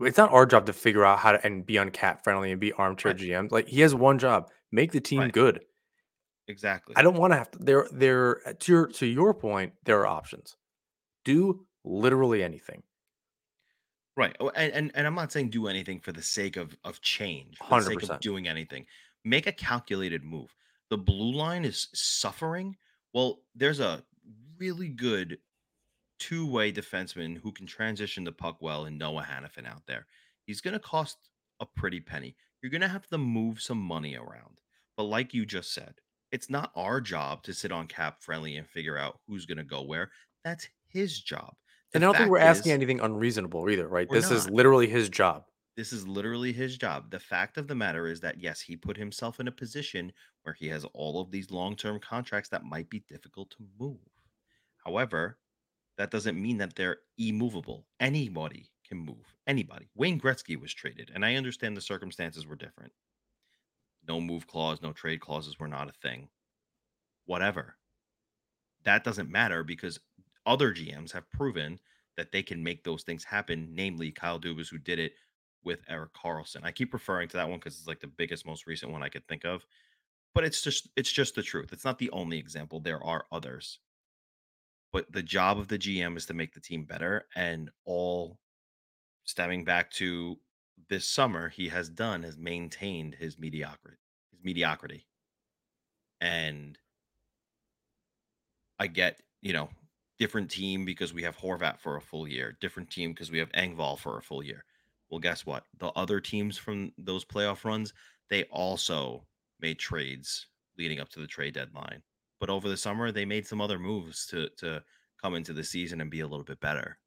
It's 0.00 0.16
not 0.16 0.32
our 0.32 0.46
job 0.46 0.66
to 0.66 0.72
figure 0.72 1.04
out 1.04 1.18
how 1.18 1.32
to 1.32 1.44
and 1.44 1.66
be 1.66 1.74
uncap 1.74 2.22
friendly 2.22 2.52
and 2.52 2.60
be 2.60 2.72
armchair 2.72 3.12
Right. 3.12 3.20
GM. 3.20 3.50
Like 3.50 3.68
he 3.68 3.80
has 3.80 3.94
one 3.94 4.18
job: 4.18 4.50
make 4.70 4.92
the 4.92 5.00
team 5.00 5.20
Right. 5.20 5.32
good. 5.32 5.64
Exactly. 6.46 6.94
I 6.96 7.02
don't 7.02 7.16
want 7.18 7.32
to 7.32 7.36
have 7.36 7.50
to. 7.50 7.58
There, 7.58 7.88
there. 7.92 8.36
To 8.60 8.72
your 8.72 8.86
to 8.86 9.06
your 9.06 9.34
point, 9.34 9.72
there 9.84 10.00
are 10.00 10.06
options. 10.06 10.56
Do 11.24 11.66
literally 11.84 12.42
anything. 12.44 12.84
Right. 14.18 14.34
Oh, 14.40 14.48
and, 14.56 14.72
and 14.72 14.90
and 14.96 15.06
I'm 15.06 15.14
not 15.14 15.30
saying 15.30 15.50
do 15.50 15.68
anything 15.68 16.00
for 16.00 16.10
the 16.10 16.20
sake 16.20 16.56
of 16.56 16.76
of 16.82 17.00
change, 17.02 17.56
for 17.68 17.80
the 17.80 17.86
sake 17.86 18.02
of 18.02 18.18
doing 18.18 18.48
anything. 18.48 18.84
Make 19.24 19.46
a 19.46 19.52
calculated 19.52 20.24
move. 20.24 20.52
The 20.90 20.98
blue 20.98 21.32
line 21.32 21.64
is 21.64 21.86
suffering. 21.94 22.76
Well, 23.14 23.42
there's 23.54 23.78
a 23.78 24.02
really 24.58 24.88
good 24.88 25.38
two-way 26.18 26.72
defenseman 26.72 27.38
who 27.38 27.52
can 27.52 27.64
transition 27.64 28.24
the 28.24 28.32
puck 28.32 28.56
well 28.60 28.86
in 28.86 28.98
Noah 28.98 29.22
Hanifin 29.22 29.68
out 29.68 29.86
there. 29.86 30.06
He's 30.46 30.60
going 30.60 30.74
to 30.74 30.80
cost 30.80 31.16
a 31.60 31.66
pretty 31.66 32.00
penny. 32.00 32.34
You're 32.60 32.70
going 32.70 32.80
to 32.80 32.88
have 32.88 33.06
to 33.08 33.18
move 33.18 33.62
some 33.62 33.78
money 33.80 34.16
around. 34.16 34.58
But 34.96 35.04
like 35.04 35.32
you 35.32 35.46
just 35.46 35.72
said, 35.72 35.94
it's 36.32 36.50
not 36.50 36.72
our 36.74 37.00
job 37.00 37.44
to 37.44 37.54
sit 37.54 37.70
on 37.70 37.86
cap 37.86 38.20
friendly 38.20 38.56
and 38.56 38.66
figure 38.66 38.98
out 38.98 39.20
who's 39.28 39.46
going 39.46 39.58
to 39.58 39.64
go 39.64 39.82
where. 39.82 40.10
That's 40.44 40.68
his 40.88 41.20
job. 41.20 41.54
The 41.92 42.00
And 42.00 42.04
I 42.04 42.06
don't 42.06 42.16
think 42.16 42.30
we're 42.30 42.38
asking 42.38 42.70
is, 42.70 42.74
anything 42.74 43.00
unreasonable 43.00 43.68
either, 43.70 43.88
right? 43.88 44.08
we're 44.08 44.20
This 44.20 44.30
is 44.30 44.46
not. 44.46 44.50
literally 44.50 44.88
his 44.88 45.08
job. 45.08 45.44
This 45.76 45.92
is 45.92 46.06
literally 46.08 46.52
his 46.52 46.76
job. 46.76 47.10
The 47.10 47.20
fact 47.20 47.56
of 47.56 47.68
the 47.68 47.74
matter 47.74 48.06
is 48.06 48.20
that 48.20 48.40
yes, 48.40 48.60
he 48.60 48.76
put 48.76 48.96
himself 48.96 49.40
in 49.40 49.48
a 49.48 49.52
position 49.52 50.12
where 50.42 50.54
he 50.54 50.68
has 50.68 50.84
all 50.92 51.20
of 51.20 51.30
these 51.30 51.50
long-term 51.50 52.00
contracts 52.00 52.50
that 52.50 52.64
might 52.64 52.90
be 52.90 53.00
difficult 53.00 53.50
to 53.50 53.66
move. 53.78 54.00
However, 54.84 55.38
that 55.96 56.10
doesn't 56.10 56.40
mean 56.40 56.58
that 56.58 56.74
they're 56.76 56.98
immovable. 57.16 57.86
Anybody 58.00 58.70
can 58.86 58.98
move. 58.98 59.34
Anybody. 59.46 59.90
Wayne 59.94 60.20
Gretzky 60.20 60.60
was 60.60 60.74
traded, 60.74 61.10
and 61.14 61.24
I 61.24 61.36
understand 61.36 61.76
the 61.76 61.80
circumstances 61.80 62.46
were 62.46 62.56
different. 62.56 62.92
No 64.06 64.20
move 64.20 64.46
clause, 64.46 64.82
no 64.82 64.92
trade 64.92 65.20
clauses 65.20 65.58
were 65.58 65.68
not 65.68 65.88
a 65.88 65.92
thing. 65.92 66.28
Whatever. 67.26 67.76
That 68.84 69.04
doesn't 69.04 69.30
matter 69.30 69.62
because 69.64 70.00
other 70.48 70.72
GMs 70.72 71.12
have 71.12 71.30
proven 71.30 71.78
that 72.16 72.32
they 72.32 72.42
can 72.42 72.62
make 72.62 72.82
those 72.82 73.04
things 73.04 73.22
happen, 73.22 73.68
namely 73.72 74.10
Kyle 74.10 74.40
Dubas, 74.40 74.68
who 74.68 74.78
did 74.78 74.98
it 74.98 75.12
with 75.62 75.80
Erik 75.88 76.12
Karlsson. 76.14 76.64
I 76.64 76.72
keep 76.72 76.92
referring 76.92 77.28
to 77.28 77.36
that 77.36 77.48
one 77.48 77.58
because 77.58 77.78
it's 77.78 77.86
like 77.86 78.00
the 78.00 78.08
biggest, 78.08 78.46
most 78.46 78.66
recent 78.66 78.90
one 78.90 79.02
I 79.02 79.08
could 79.08 79.26
think 79.28 79.44
of. 79.44 79.64
But 80.34 80.44
it's 80.44 80.62
just 80.62 80.88
it's 80.96 81.12
just 81.12 81.34
the 81.34 81.42
truth. 81.42 81.72
It's 81.72 81.84
not 81.84 81.98
the 81.98 82.10
only 82.10 82.38
example. 82.38 82.80
There 82.80 83.02
are 83.02 83.26
others. 83.30 83.78
But 84.92 85.12
the 85.12 85.22
job 85.22 85.58
of 85.58 85.68
the 85.68 85.78
GM 85.78 86.16
is 86.16 86.26
to 86.26 86.34
make 86.34 86.54
the 86.54 86.60
team 86.60 86.84
better. 86.84 87.26
And 87.36 87.70
all 87.84 88.38
stemming 89.24 89.64
back 89.64 89.90
to 89.92 90.38
this 90.88 91.06
summer, 91.06 91.48
he 91.48 91.68
has 91.68 91.88
done 91.88 92.22
has 92.22 92.38
maintained 92.38 93.14
his 93.14 93.38
mediocrity, 93.38 93.98
his 94.32 94.40
mediocrity. 94.42 95.06
And 96.20 96.78
I 98.78 98.86
get, 98.86 99.20
you 99.42 99.52
know, 99.52 99.68
different 100.18 100.50
team 100.50 100.84
because 100.84 101.12
we 101.14 101.22
have 101.22 101.36
Horvat 101.36 101.78
for 101.78 101.96
a 101.96 102.00
full 102.00 102.26
year, 102.28 102.56
different 102.60 102.90
team 102.90 103.12
because 103.12 103.30
we 103.30 103.38
have 103.38 103.50
Engvall 103.52 103.98
for 103.98 104.18
a 104.18 104.22
full 104.22 104.42
year. 104.42 104.64
Well, 105.10 105.20
guess 105.20 105.46
what? 105.46 105.64
The 105.78 105.88
other 105.88 106.20
teams 106.20 106.58
from 106.58 106.92
those 106.98 107.24
playoff 107.24 107.64
runs, 107.64 107.94
they 108.28 108.44
also 108.44 109.26
made 109.60 109.78
trades 109.78 110.46
leading 110.76 111.00
up 111.00 111.08
to 111.10 111.20
the 111.20 111.26
trade 111.26 111.54
deadline. 111.54 112.02
But 112.40 112.50
over 112.50 112.68
the 112.68 112.76
summer, 112.76 113.10
they 113.10 113.24
made 113.24 113.46
some 113.46 113.60
other 113.60 113.78
moves 113.78 114.26
to 114.26 114.48
to 114.58 114.84
come 115.20 115.34
into 115.34 115.52
the 115.52 115.64
season 115.64 116.00
and 116.00 116.10
be 116.10 116.20
a 116.20 116.26
little 116.26 116.44
bit 116.44 116.60
better. 116.60 116.98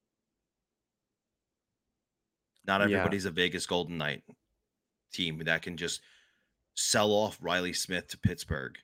Not 2.66 2.82
Yeah. 2.82 2.86
everybody's 2.88 3.26
a 3.26 3.32
Vegas 3.32 3.66
Golden 3.66 3.98
Knight 3.98 4.24
team 5.12 5.38
that 5.40 5.62
can 5.62 5.78
just 5.78 6.02
sell 6.76 7.12
off 7.12 7.38
Riley 7.42 7.74
Smith 7.74 8.08
to 8.10 8.18
Pittsburgh, 8.18 8.78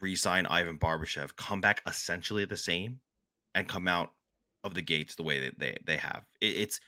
re-sign 0.00 0.46
Ivan 0.46 0.78
Barbashev, 0.78 1.36
come 1.36 1.60
back 1.60 1.82
essentially 1.86 2.44
the 2.44 2.56
same, 2.56 3.00
and 3.54 3.68
come 3.68 3.88
out 3.88 4.12
of 4.64 4.74
the 4.74 4.82
gates 4.82 5.14
the 5.14 5.22
way 5.22 5.40
that 5.40 5.58
they 5.58 5.76
they 5.84 5.96
have. 5.96 6.24
It, 6.40 6.56
it's 6.56 6.80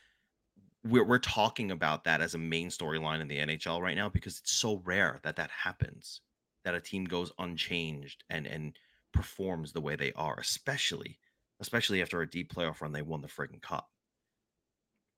we're 0.85 1.05
we're 1.05 1.19
talking 1.19 1.71
about 1.71 2.05
that 2.05 2.21
as 2.21 2.35
a 2.35 2.39
main 2.39 2.69
storyline 2.69 3.21
in 3.21 3.29
the 3.29 3.39
NHL 3.39 3.81
right 3.81 3.97
now 3.97 4.09
because 4.09 4.39
it's 4.39 4.53
so 4.53 4.81
rare 4.85 5.21
that 5.23 5.37
that 5.37 5.51
happens 5.51 6.21
that 6.65 6.75
a 6.75 6.81
team 6.81 7.05
goes 7.05 7.33
unchanged 7.39 8.25
and 8.31 8.47
and 8.47 8.79
performs 9.13 9.73
the 9.73 9.81
way 9.81 9.97
they 9.97 10.13
are, 10.13 10.39
especially 10.39 11.19
especially 11.61 12.03
after 12.03 12.21
a 12.21 12.29
deep 12.31 12.53
playoff 12.53 12.81
run 12.81 12.93
they 12.93 13.03
won 13.03 13.23
the 13.23 13.29
friggin' 13.29 13.63
cup. 13.63 13.89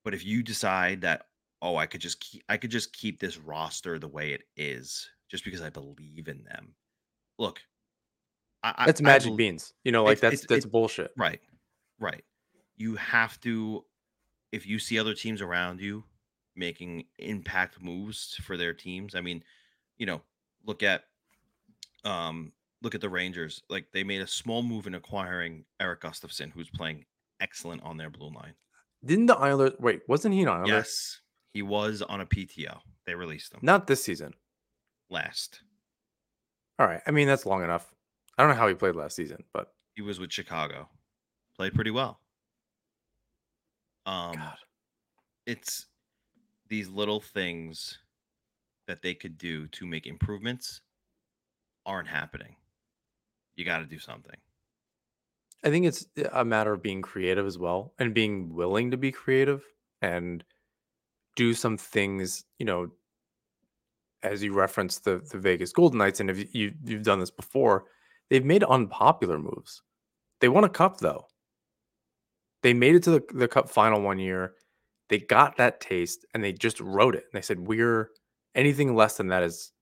But 0.05 0.15
if 0.15 0.25
you 0.25 0.43
decide 0.43 1.01
that 1.03 1.27
oh, 1.63 1.77
I 1.77 1.87
could 1.87 2.01
just 2.01 2.21
keep 2.21 2.43
I 2.49 2.57
could 2.57 2.71
just 2.71 2.93
keep 2.93 3.19
this 3.19 3.39
roster 3.39 3.99
the 3.99 4.09
way 4.09 4.33
it 4.33 4.43
is 4.57 5.09
just 5.31 5.45
because 5.45 5.63
I 5.63 5.71
believe 5.71 6.29
in 6.29 6.45
them. 6.45 6.75
Look, 7.39 7.61
I 8.77 8.87
That's 8.87 9.01
I, 9.01 9.05
I 9.05 9.07
magic 9.07 9.37
beans. 9.37 9.75
You 9.85 9.93
know, 9.93 10.05
like 10.05 10.15
it's 10.15 10.21
that's 10.21 10.35
it's 10.35 10.47
that's 10.47 10.65
it 10.65 10.73
bullshit. 10.73 11.13
right, 11.17 11.41
right. 12.01 12.25
You 12.77 12.97
have 12.97 13.41
to 13.41 13.85
if 14.53 14.67
you 14.67 14.79
see 14.79 14.99
other 14.99 15.15
teams 15.15 15.41
around 15.41 15.81
you 15.81 16.05
making 16.55 17.05
impact 17.19 17.83
moves 17.83 18.39
for 18.43 18.57
their 18.57 18.73
teams. 18.73 19.15
I 19.15 19.21
mean, 19.21 19.43
you 19.99 20.07
know, 20.07 20.23
look 20.65 20.83
at 20.83 21.05
um 22.05 22.53
look 22.83 22.95
at 22.95 23.01
the 23.01 23.09
Rangers. 23.09 23.63
Like 23.69 23.87
they 23.93 24.05
made 24.05 24.21
a 24.21 24.27
small 24.27 24.63
move 24.63 24.87
in 24.87 24.95
acquiring 24.95 25.65
Erik 25.81 26.01
Gustafsson, 26.01 26.53
who's 26.53 26.71
playing 26.71 27.05
excellent 27.41 27.83
on 27.83 27.97
their 27.97 28.11
blue 28.11 28.31
line. 28.33 28.55
Didn't 29.05 29.27
the 29.27 29.37
Islanders 29.37 29.79
wait, 29.79 30.01
wasn't 30.09 30.35
he 30.35 30.43
an 30.43 30.49
Islander? 30.49 30.75
Yes, 30.75 31.21
he 31.53 31.63
was 31.63 32.03
on 32.03 32.21
a 32.21 32.27
PTO. 32.27 32.79
They 33.07 33.15
released 33.15 33.53
him 33.55 33.61
Not 33.63 33.87
this 33.87 34.03
season. 34.03 34.35
last. 35.11 35.61
All 36.79 36.87
right. 36.87 37.01
I 37.07 37.11
mean, 37.11 37.27
that's 37.27 37.47
long 37.47 37.63
enough. 37.63 37.95
I 38.39 38.43
don't 38.43 38.51
know 38.51 38.57
how 38.59 38.69
he 38.69 38.75
played 38.75 38.97
last 38.97 39.17
season, 39.17 39.45
but 39.53 39.73
He 39.95 40.03
was 40.03 40.21
with 40.21 40.33
Chicago. 40.33 40.89
Played 41.57 41.75
pretty 41.75 41.91
well. 41.91 42.21
Um 44.05 44.35
God. 44.37 44.57
it's 45.47 45.87
these 46.69 46.89
little 46.89 47.21
things 47.21 47.99
that 48.87 49.03
they 49.03 49.15
could 49.15 49.39
do 49.39 49.67
to 49.69 49.87
make 49.87 50.07
improvements 50.07 50.81
aren't 51.85 52.09
happening. 52.09 52.57
You 53.57 53.65
got 53.65 53.79
to 53.79 53.87
do 53.87 53.99
something. 53.99 54.37
I 55.65 55.71
think 55.71 55.87
it's 55.87 56.07
a 56.33 56.45
matter 56.45 56.73
of 56.73 56.83
being 56.83 57.03
creative 57.03 57.47
as 57.47 57.59
well 57.59 57.95
and 57.99 58.15
being 58.15 58.55
willing 58.55 58.91
to 58.91 58.97
be 58.97 59.11
creative 59.11 59.65
and 60.03 60.45
do 61.37 61.55
some 61.55 61.77
things, 61.77 62.45
you 62.59 62.67
know, 62.67 62.91
as 64.23 64.43
you 64.43 64.53
referenced 64.53 65.05
the 65.05 65.19
the 65.31 65.39
Vegas 65.39 65.73
Golden 65.73 65.99
Knights, 65.99 66.21
and 66.21 66.31
if 66.31 66.39
you 66.39 66.49
you- 66.53 66.75
you've 66.85 67.03
done 67.03 67.21
this 67.21 67.31
before, 67.31 67.87
they've 68.31 68.45
made 68.45 68.65
unpopular 68.65 69.39
moves. 69.39 69.83
They 70.41 70.49
won 70.49 70.65
a 70.65 70.69
cup 70.69 70.99
though. 70.99 71.27
They 72.63 72.75
made 72.75 72.95
it 72.95 73.03
to 73.05 73.11
the, 73.11 73.25
the 73.33 73.49
cup 73.49 73.69
final 73.69 74.01
one 74.01 74.19
year. 74.19 74.55
They 75.09 75.19
got 75.19 75.57
that 75.57 75.81
taste 75.81 76.27
and 76.35 76.43
they 76.43 76.53
just 76.53 76.81
wrote 76.81 77.15
it. 77.15 77.25
And 77.33 77.39
they 77.39 77.43
said, 77.43 77.61
We're 77.61 78.11
anything 78.55 78.95
less 78.95 79.17
than 79.17 79.29
that 79.29 79.43
is 79.43 79.73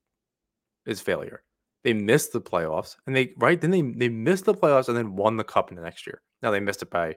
is 0.85 1.01
failure. 1.01 1.43
They 1.83 1.93
missed 1.93 2.33
the 2.33 2.41
playoffs 2.41 2.95
and 3.07 3.15
they 3.15 3.33
right 3.37 3.59
then 3.59 3.71
they 3.71 3.81
they 3.81 4.09
missed 4.09 4.45
the 4.45 4.53
playoffs 4.53 4.87
and 4.87 4.97
then 4.97 5.15
won 5.15 5.37
the 5.37 5.43
cup 5.43 5.71
in 5.71 5.75
the 5.75 5.83
next 5.83 6.05
year. 6.05 6.21
Now 6.41 6.51
they 6.51 6.59
missed 6.59 6.81
it 6.81 6.89
by 6.89 7.15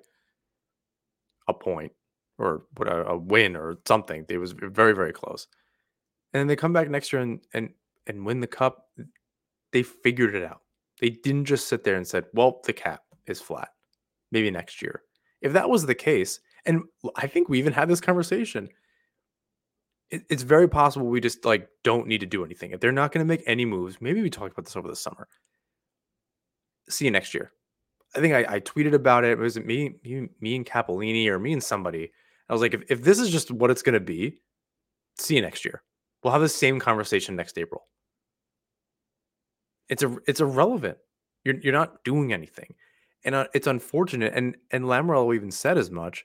a 1.48 1.54
point 1.54 1.92
or 2.38 2.62
what 2.76 2.86
a, 2.86 3.16
win 3.16 3.56
or 3.56 3.78
something. 3.86 4.24
It 4.28 4.38
was 4.38 4.52
very, 4.52 4.94
very 4.94 5.12
close. 5.12 5.48
And 6.32 6.40
then 6.40 6.46
they 6.46 6.56
come 6.56 6.72
back 6.72 6.88
next 6.88 7.12
year 7.12 7.22
and 7.22 7.40
and 7.52 7.70
and 8.06 8.24
win 8.24 8.40
the 8.40 8.46
cup. 8.46 8.86
They 9.72 9.82
figured 9.82 10.34
it 10.34 10.44
out. 10.44 10.62
They 11.00 11.10
didn't 11.10 11.44
just 11.44 11.68
sit 11.68 11.84
there 11.84 11.96
and 11.96 12.06
said, 12.06 12.26
"Well, 12.32 12.60
the 12.64 12.72
cap 12.72 13.02
is 13.26 13.40
flat. 13.40 13.70
Maybe 14.32 14.50
next 14.50 14.82
year." 14.82 15.02
If 15.40 15.52
that 15.52 15.70
was 15.70 15.86
the 15.86 15.94
case, 15.94 16.40
and 16.66 16.82
I 17.16 17.26
think 17.26 17.48
we 17.48 17.58
even 17.58 17.72
had 17.72 17.88
this 17.88 18.00
conversation, 18.00 18.68
it, 20.10 20.22
it's 20.28 20.42
very 20.42 20.68
possible 20.68 21.06
we 21.06 21.20
just 21.20 21.44
like 21.44 21.68
don't 21.84 22.06
need 22.06 22.20
to 22.20 22.26
do 22.26 22.44
anything. 22.44 22.72
If 22.72 22.80
they're 22.80 22.92
not 22.92 23.12
going 23.12 23.24
to 23.24 23.28
make 23.28 23.42
any 23.46 23.64
moves, 23.64 24.00
maybe 24.00 24.22
we 24.22 24.30
talked 24.30 24.52
about 24.52 24.64
this 24.64 24.76
over 24.76 24.88
the 24.88 24.96
summer. 24.96 25.28
See 26.88 27.04
you 27.04 27.10
next 27.10 27.34
year. 27.34 27.52
I 28.16 28.20
think 28.20 28.34
I, 28.34 28.54
I 28.54 28.60
tweeted 28.60 28.94
about 28.94 29.24
it. 29.24 29.38
Was 29.38 29.56
it 29.56 29.66
me, 29.66 29.96
me, 30.02 30.28
me 30.40 30.56
and 30.56 30.64
Capolini 30.64 31.28
or 31.28 31.38
me 31.38 31.52
and 31.52 31.62
somebody? 31.62 32.10
I 32.48 32.52
was 32.52 32.62
like, 32.62 32.72
if, 32.72 32.82
if 32.88 33.02
this 33.02 33.18
is 33.18 33.30
just 33.30 33.50
what 33.50 33.70
it's 33.70 33.82
going 33.82 33.94
to 33.94 34.00
be, 34.00 34.40
see 35.18 35.36
you 35.36 35.42
next 35.42 35.64
year. 35.64 35.82
We'll 36.22 36.32
have 36.32 36.42
the 36.42 36.48
same 36.48 36.80
conversation 36.80 37.36
next 37.36 37.58
April. 37.58 37.86
It's 39.88 40.02
a 40.02 40.16
it's 40.26 40.40
irrelevant. 40.40 40.98
You're 41.44 41.56
you're 41.60 41.72
not 41.72 42.04
doing 42.04 42.32
anything, 42.32 42.74
and 43.24 43.34
uh, 43.34 43.46
it's 43.54 43.66
unfortunate. 43.66 44.32
And 44.34 44.56
and 44.70 44.84
Lamoriello 44.84 45.34
even 45.34 45.50
said 45.50 45.78
as 45.78 45.90
much 45.90 46.24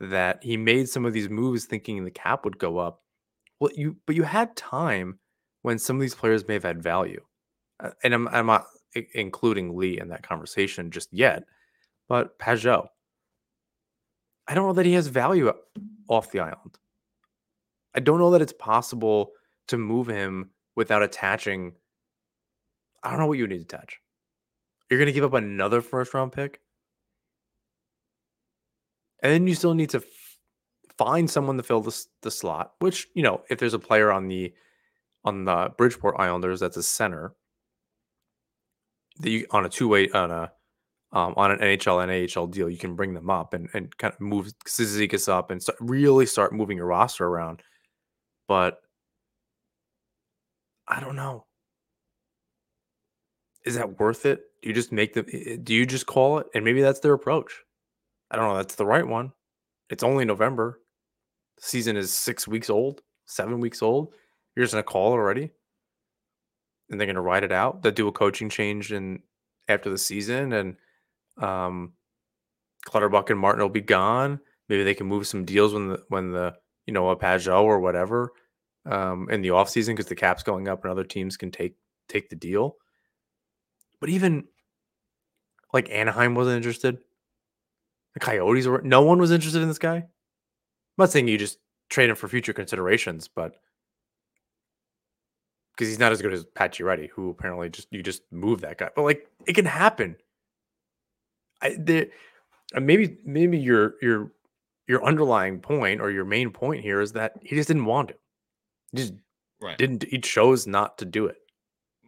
that 0.00 0.42
he 0.42 0.56
made 0.56 0.88
some 0.88 1.04
of 1.04 1.12
these 1.12 1.28
moves 1.28 1.66
thinking 1.66 2.04
the 2.04 2.10
cap 2.10 2.44
would 2.44 2.58
go 2.58 2.78
up. 2.78 3.02
Well, 3.58 3.70
you 3.74 3.96
but 4.06 4.16
you 4.16 4.22
had 4.22 4.56
time 4.56 5.18
when 5.62 5.78
some 5.78 5.96
of 5.96 6.02
these 6.02 6.14
players 6.14 6.46
may 6.46 6.54
have 6.54 6.62
had 6.62 6.82
value, 6.82 7.22
uh, 7.80 7.90
and 8.02 8.14
I'm 8.14 8.28
I'm 8.28 8.46
not 8.46 8.66
including 9.14 9.76
Lee 9.76 10.00
in 10.00 10.08
that 10.08 10.22
conversation 10.22 10.90
just 10.90 11.12
yet. 11.12 11.44
But 12.08 12.38
Pageau, 12.38 12.88
I 14.48 14.54
don't 14.54 14.66
know 14.66 14.72
that 14.72 14.86
he 14.86 14.94
has 14.94 15.06
value 15.06 15.52
off 16.08 16.32
the 16.32 16.40
island. 16.40 16.78
I 17.94 18.00
don't 18.00 18.18
know 18.18 18.30
that 18.32 18.42
it's 18.42 18.52
possible 18.52 19.32
to 19.68 19.78
move 19.78 20.06
him 20.06 20.50
without 20.76 21.02
attaching. 21.02 21.72
I 23.02 23.10
don't 23.10 23.18
know 23.18 23.26
what 23.26 23.38
you 23.38 23.46
need 23.46 23.68
to 23.68 23.76
touch. 23.76 23.98
You're 24.90 24.98
going 24.98 25.06
to 25.06 25.12
give 25.12 25.24
up 25.24 25.34
another 25.34 25.80
first 25.80 26.12
round 26.14 26.32
pick, 26.32 26.60
and 29.22 29.32
then 29.32 29.46
you 29.46 29.54
still 29.54 29.74
need 29.74 29.90
to 29.90 29.98
f- 29.98 30.04
find 30.98 31.30
someone 31.30 31.56
to 31.56 31.62
fill 31.62 31.80
the 31.80 32.06
the 32.22 32.30
slot. 32.30 32.72
Which 32.80 33.08
you 33.14 33.22
know, 33.22 33.42
if 33.48 33.58
there's 33.58 33.74
a 33.74 33.78
player 33.78 34.10
on 34.10 34.28
the 34.28 34.52
on 35.24 35.44
the 35.44 35.72
Bridgeport 35.78 36.16
Islanders 36.18 36.60
that's 36.60 36.76
a 36.76 36.82
center, 36.82 37.34
that 39.20 39.30
you 39.30 39.46
on 39.50 39.64
a 39.64 39.68
two 39.68 39.88
way 39.88 40.08
on 40.10 40.30
a 40.30 40.52
um, 41.12 41.34
on 41.36 41.50
an 41.50 41.58
NHL 41.58 42.02
and 42.02 42.38
AHL 42.38 42.46
deal, 42.46 42.70
you 42.70 42.78
can 42.78 42.94
bring 42.94 43.14
them 43.14 43.30
up 43.30 43.52
and, 43.54 43.68
and 43.74 43.96
kind 43.98 44.14
of 44.14 44.20
move 44.20 44.52
Cizikas 44.66 45.28
up 45.28 45.50
and 45.50 45.60
start, 45.60 45.78
really 45.80 46.24
start 46.24 46.52
moving 46.52 46.76
your 46.76 46.86
roster 46.86 47.26
around. 47.26 47.62
But 48.46 48.78
I 50.86 51.00
don't 51.00 51.16
know. 51.16 51.46
Is 53.64 53.76
that 53.76 53.98
worth 53.98 54.26
it? 54.26 54.40
Do 54.62 54.68
you 54.68 54.74
just 54.74 54.92
make 54.92 55.14
them? 55.14 55.26
Do 55.62 55.74
you 55.74 55.86
just 55.86 56.06
call 56.06 56.38
it? 56.38 56.46
And 56.54 56.64
maybe 56.64 56.82
that's 56.82 57.00
their 57.00 57.12
approach. 57.12 57.52
I 58.30 58.36
don't 58.36 58.48
know. 58.48 58.56
That's 58.56 58.76
the 58.76 58.86
right 58.86 59.06
one. 59.06 59.32
It's 59.90 60.02
only 60.02 60.24
November. 60.24 60.80
The 61.56 61.62
season 61.64 61.96
is 61.96 62.12
six 62.12 62.48
weeks 62.48 62.70
old, 62.70 63.02
seven 63.26 63.60
weeks 63.60 63.82
old. 63.82 64.14
You're 64.54 64.64
just 64.64 64.72
gonna 64.72 64.82
call 64.82 65.12
it 65.12 65.16
already, 65.16 65.50
and 66.88 66.98
they're 66.98 67.06
gonna 67.06 67.20
ride 67.20 67.44
it 67.44 67.52
out. 67.52 67.82
They 67.82 67.90
do 67.90 68.08
a 68.08 68.12
coaching 68.12 68.48
change 68.48 68.92
in 68.92 69.20
after 69.68 69.90
the 69.90 69.98
season, 69.98 70.52
and 70.52 70.76
um, 71.38 71.92
Clutterbuck 72.86 73.30
and 73.30 73.38
Martin 73.38 73.62
will 73.62 73.68
be 73.68 73.80
gone. 73.80 74.40
Maybe 74.68 74.84
they 74.84 74.94
can 74.94 75.06
move 75.06 75.26
some 75.26 75.44
deals 75.44 75.74
when 75.74 75.88
the 75.88 76.02
when 76.08 76.30
the 76.32 76.54
you 76.86 76.94
know 76.94 77.10
a 77.10 77.16
Pageau 77.16 77.62
or 77.62 77.80
whatever 77.80 78.32
um, 78.86 79.28
in 79.30 79.42
the 79.42 79.48
offseason 79.48 79.88
because 79.88 80.06
the 80.06 80.14
cap's 80.14 80.42
going 80.42 80.68
up 80.68 80.84
and 80.84 80.90
other 80.90 81.04
teams 81.04 81.36
can 81.36 81.50
take 81.50 81.74
take 82.08 82.28
the 82.28 82.36
deal. 82.36 82.76
But 84.00 84.10
even 84.10 84.44
like 85.72 85.90
Anaheim 85.90 86.34
wasn't 86.34 86.56
interested. 86.56 86.98
The 88.14 88.20
Coyotes 88.20 88.66
were 88.66 88.82
no 88.82 89.02
one 89.02 89.18
was 89.18 89.30
interested 89.30 89.62
in 89.62 89.68
this 89.68 89.78
guy. 89.78 89.96
I'm 89.96 90.04
not 90.98 91.10
saying 91.10 91.28
you 91.28 91.38
just 91.38 91.58
trade 91.88 92.10
him 92.10 92.16
for 92.16 92.28
future 92.28 92.52
considerations, 92.52 93.28
but 93.28 93.54
because 95.72 95.88
he's 95.88 95.98
not 95.98 96.12
as 96.12 96.20
good 96.20 96.32
as 96.32 96.44
Pacioretty, 96.44 97.08
who 97.10 97.30
apparently 97.30 97.68
just 97.68 97.88
you 97.90 98.02
just 98.02 98.22
move 98.32 98.60
that 98.62 98.78
guy. 98.78 98.90
But 98.94 99.02
like 99.02 99.28
it 99.46 99.54
can 99.54 99.64
happen. 99.64 100.16
I 101.62 101.76
there 101.78 102.06
uh, 102.74 102.80
maybe 102.80 103.18
maybe 103.24 103.58
your 103.58 103.94
your 104.02 104.32
your 104.88 105.04
underlying 105.04 105.60
point 105.60 106.00
or 106.00 106.10
your 106.10 106.24
main 106.24 106.50
point 106.50 106.82
here 106.82 107.00
is 107.00 107.12
that 107.12 107.34
he 107.42 107.54
just 107.54 107.68
didn't 107.68 107.84
want 107.84 108.08
to. 108.08 108.14
He 108.92 108.98
just 108.98 109.14
Right. 109.62 109.76
didn't. 109.76 110.04
He 110.04 110.18
chose 110.18 110.66
not 110.66 110.96
to 110.98 111.04
do 111.04 111.26
it. 111.26 111.36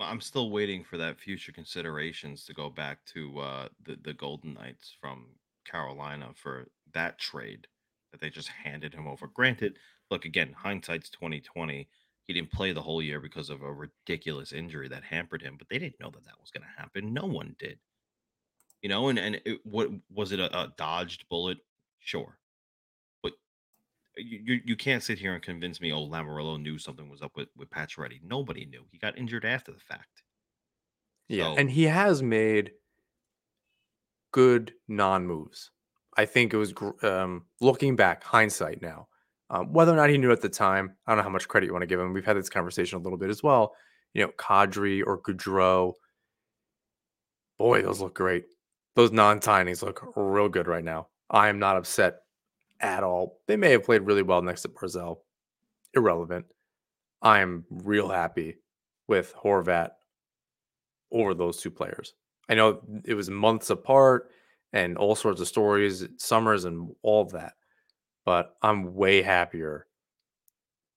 I'm 0.02 0.20
still 0.20 0.50
waiting 0.50 0.84
for 0.84 0.96
that 0.98 1.18
future 1.18 1.52
considerations 1.52 2.44
to 2.46 2.54
go 2.54 2.70
back 2.70 3.04
to 3.14 3.38
uh, 3.40 3.68
the 3.84 3.96
the 4.02 4.14
Golden 4.14 4.54
Knights 4.54 4.94
from 5.00 5.26
Carolina 5.64 6.30
for 6.34 6.68
that 6.92 7.18
trade 7.18 7.66
that 8.10 8.20
they 8.20 8.30
just 8.30 8.48
handed 8.48 8.94
him 8.94 9.06
over. 9.06 9.26
Granted, 9.26 9.78
look 10.10 10.24
again, 10.24 10.54
hindsight's 10.56 11.10
2020. 11.10 11.88
He 12.24 12.32
didn't 12.32 12.52
play 12.52 12.72
the 12.72 12.82
whole 12.82 13.02
year 13.02 13.20
because 13.20 13.50
of 13.50 13.62
a 13.62 13.72
ridiculous 13.72 14.52
injury 14.52 14.88
that 14.88 15.02
hampered 15.02 15.42
him, 15.42 15.56
but 15.58 15.68
they 15.68 15.78
didn't 15.78 16.00
know 16.00 16.10
that 16.10 16.24
that 16.24 16.40
was 16.40 16.50
going 16.50 16.62
to 16.62 16.80
happen. 16.80 17.12
No 17.12 17.26
one 17.26 17.56
did, 17.58 17.78
you 18.82 18.88
know. 18.88 19.08
And 19.08 19.18
and 19.18 19.40
it, 19.44 19.60
what 19.64 19.90
was 20.12 20.32
it 20.32 20.40
a, 20.40 20.56
a 20.56 20.72
dodged 20.76 21.28
bullet? 21.28 21.58
Sure, 21.98 22.38
you, 24.16 24.60
you 24.64 24.76
can't 24.76 25.02
sit 25.02 25.18
here 25.18 25.34
and 25.34 25.42
convince 25.42 25.80
me. 25.80 25.92
Oh, 25.92 26.06
Lamoriello 26.06 26.60
knew 26.60 26.78
something 26.78 27.08
was 27.08 27.22
up 27.22 27.32
with 27.36 27.48
with 27.56 27.70
Pacioretty. 27.70 28.20
Nobody 28.24 28.66
knew. 28.66 28.84
He 28.90 28.98
got 28.98 29.18
injured 29.18 29.44
after 29.44 29.72
the 29.72 29.80
fact. 29.80 30.22
Yeah, 31.28 31.44
So 31.44 31.56
and 31.56 31.70
he 31.70 31.84
has 31.84 32.22
made 32.22 32.72
good 34.32 34.72
non-moves. 34.88 35.70
I 36.16 36.26
think 36.26 36.52
it 36.52 36.58
was 36.58 36.74
um, 37.02 37.46
looking 37.60 37.96
back, 37.96 38.22
hindsight 38.22 38.82
now. 38.82 39.08
Um, 39.48 39.72
whether 39.72 39.92
or 39.92 39.96
not 39.96 40.10
he 40.10 40.18
knew 40.18 40.32
at 40.32 40.40
the 40.40 40.48
time, 40.48 40.96
I 41.06 41.12
don't 41.12 41.18
know 41.18 41.24
how 41.24 41.28
much 41.30 41.48
credit 41.48 41.66
you 41.66 41.72
want 41.72 41.82
to 41.82 41.86
give 41.86 42.00
him. 42.00 42.12
We've 42.12 42.24
had 42.24 42.36
this 42.36 42.48
conversation 42.48 42.98
a 42.98 43.02
little 43.02 43.18
bit 43.18 43.30
as 43.30 43.42
well. 43.42 43.74
You 44.14 44.22
know, 44.22 44.32
Kadri 44.38 45.02
or 45.06 45.20
Gaudreau, 45.20 45.92
boy, 47.58 47.82
those 47.82 48.00
look 48.00 48.14
great. 48.14 48.44
Those 48.94 49.12
non-tinies 49.12 49.82
look 49.82 50.02
real 50.16 50.48
good 50.48 50.66
right 50.66 50.84
now. 50.84 51.08
I 51.30 51.48
am 51.48 51.58
not 51.58 51.76
upset 51.76 52.16
at 52.82 53.02
all. 53.02 53.38
They 53.46 53.56
may 53.56 53.70
have 53.70 53.84
played 53.84 54.02
really 54.02 54.22
well 54.22 54.42
next 54.42 54.62
to 54.62 54.68
Barzal. 54.68 55.18
Irrelevant. 55.94 56.46
I 57.22 57.40
am 57.40 57.64
real 57.70 58.08
happy 58.08 58.56
with 59.08 59.34
Horvat 59.34 59.90
over 61.12 61.34
those 61.34 61.60
two 61.60 61.70
players. 61.70 62.14
I 62.48 62.54
know 62.54 62.80
it 63.04 63.14
was 63.14 63.30
months 63.30 63.70
apart 63.70 64.30
and 64.72 64.98
all 64.98 65.14
sorts 65.14 65.40
of 65.40 65.48
stories, 65.48 66.06
summers 66.18 66.64
and 66.64 66.90
all 67.02 67.22
of 67.22 67.32
that, 67.32 67.52
but 68.24 68.56
I'm 68.62 68.94
way 68.94 69.22
happier 69.22 69.86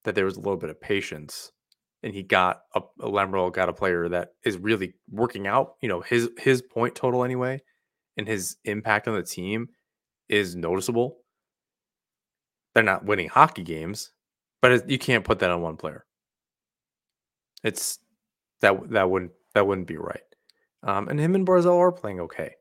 that 0.03 0.15
there 0.15 0.25
was 0.25 0.37
a 0.37 0.39
little 0.39 0.57
bit 0.57 0.69
of 0.69 0.81
patience 0.81 1.51
and 2.05 2.13
he 2.13 2.21
got 2.21 2.61
a, 2.75 2.81
a 3.01 3.49
got 3.51 3.67
a 3.67 3.73
player 3.73 4.07
that 4.07 4.33
is 4.45 4.57
really 4.59 4.93
working 5.09 5.47
out. 5.47 5.73
You 5.81 5.89
know 5.89 6.01
his 6.01 6.29
his 6.37 6.61
point 6.61 6.93
total 6.93 7.23
anyway, 7.23 7.61
and 8.15 8.27
his 8.27 8.57
impact 8.63 9.07
on 9.07 9.15
the 9.15 9.23
team 9.23 9.69
is 10.29 10.55
noticeable. 10.55 11.17
They're 12.75 12.83
not 12.83 13.05
winning 13.05 13.29
hockey 13.29 13.63
games, 13.63 14.11
but 14.61 14.87
you 14.87 14.99
can't 14.99 15.23
put 15.23 15.39
that 15.39 15.49
on 15.49 15.61
one 15.61 15.77
player. 15.77 16.05
It's 17.63 17.99
that 18.61 18.89
that 18.91 19.09
wouldn't 19.09 19.31
that 19.53 19.65
wouldn't 19.65 19.87
be 19.87 19.97
right. 19.97 20.19
Um, 20.83 21.07
and 21.07 21.19
him 21.19 21.33
and 21.33 21.47
Barzal 21.47 21.79
are 21.79 21.91
playing 21.91 22.19
okay. 22.19 22.51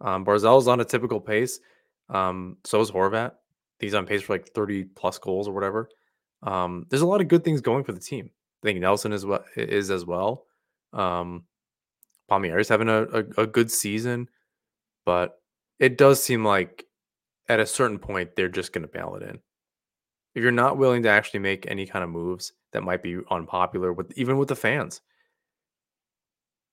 Um, 0.00 0.24
Barzal's 0.24 0.66
on 0.66 0.80
a 0.80 0.84
typical 0.84 1.20
pace. 1.20 1.60
Um, 2.08 2.56
so 2.64 2.80
is 2.80 2.90
Horvat. 2.90 3.32
He's 3.78 3.94
on 3.94 4.06
pace 4.06 4.22
for 4.22 4.32
like 4.34 4.48
30 4.48 4.84
plus 4.96 5.18
goals 5.18 5.46
or 5.46 5.54
whatever. 5.54 5.88
Um, 6.42 6.86
there's 6.88 7.02
a 7.02 7.06
lot 7.06 7.20
of 7.20 7.28
good 7.28 7.44
things 7.44 7.60
going 7.60 7.84
for 7.84 7.92
the 7.92 8.00
team. 8.00 8.30
I 8.62 8.66
think 8.66 8.80
Nelson 8.80 9.12
is 9.12 9.24
what 9.24 9.44
is 9.56 9.90
as 9.90 10.04
well. 10.04 10.46
Um, 10.92 11.44
Palmieri's 12.28 12.68
having 12.68 12.88
a, 12.88 13.02
a, 13.02 13.24
a 13.42 13.46
good 13.46 13.70
season, 13.70 14.28
but 15.04 15.40
it 15.78 15.96
does 15.96 16.22
seem 16.22 16.44
like 16.44 16.84
at 17.48 17.60
a 17.60 17.66
certain 17.66 17.98
point 17.98 18.34
they're 18.34 18.48
just 18.48 18.72
going 18.72 18.82
to 18.82 18.88
bail 18.88 19.16
it 19.20 19.22
in. 19.22 19.38
If 20.38 20.42
you're 20.42 20.52
not 20.52 20.78
willing 20.78 21.02
to 21.02 21.08
actually 21.08 21.40
make 21.40 21.66
any 21.66 21.84
kind 21.84 22.04
of 22.04 22.10
moves 22.10 22.52
that 22.72 22.84
might 22.84 23.02
be 23.02 23.18
unpopular 23.28 23.92
with 23.92 24.12
even 24.16 24.38
with 24.38 24.46
the 24.46 24.54
fans, 24.54 25.00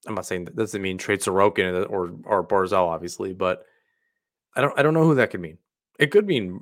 I'm 0.05 0.13
not 0.13 0.28
saying 0.28 0.45
that 0.45 0.55
doesn't 0.55 0.84
mean 0.84 0.99
trade 0.99 1.22
Sorokin 1.22 1.89
or 1.89 2.13
or 2.26 2.47
Barzal, 2.47 2.88
obviously, 2.88 3.34
but 3.34 3.63
I 4.55 4.61
don't 4.61 4.78
I 4.78 4.84
don't 4.84 4.93
know 4.93 5.03
who 5.03 5.16
that 5.16 5.32
could 5.32 5.39
mean. 5.39 5.57
It 5.97 6.11
could 6.11 6.28
mean 6.28 6.59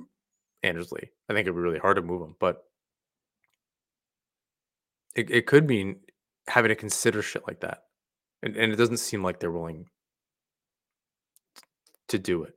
Anders 0.62 0.92
Lee. 0.92 1.10
I 1.28 1.34
think 1.34 1.40
it'd 1.44 1.54
be 1.54 1.60
really 1.60 1.78
hard 1.78 1.96
to 1.96 2.02
move 2.02 2.22
him, 2.22 2.36
but 2.40 2.64
it, 5.14 5.30
it 5.30 5.46
could 5.46 5.68
mean 5.68 5.96
having 6.48 6.70
to 6.70 6.74
consider 6.74 7.20
shit 7.20 7.46
like 7.46 7.60
that. 7.60 7.82
And 8.42 8.56
and 8.56 8.72
it 8.72 8.76
doesn't 8.76 8.96
seem 8.96 9.22
like 9.22 9.40
they're 9.40 9.50
willing 9.50 9.90
to 12.08 12.18
do 12.18 12.44
it. 12.44 12.54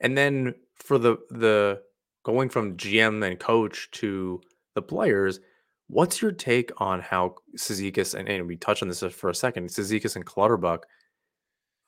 And 0.00 0.16
then 0.16 0.54
for 0.76 0.98
the 0.98 1.16
the 1.30 1.82
going 2.28 2.50
from 2.50 2.76
GM 2.76 3.26
and 3.26 3.40
coach 3.40 3.90
to 3.90 4.38
the 4.74 4.82
players, 4.82 5.40
what's 5.86 6.20
your 6.20 6.30
take 6.30 6.70
on 6.76 7.00
how 7.00 7.34
Cizikas 7.56 8.14
and, 8.14 8.28
and 8.28 8.46
we 8.46 8.54
touched 8.54 8.82
on 8.82 8.88
this 8.88 9.00
for 9.00 9.30
a 9.30 9.34
second, 9.34 9.70
Cizikas 9.70 10.14
and 10.14 10.26
Clutterbuck 10.26 10.84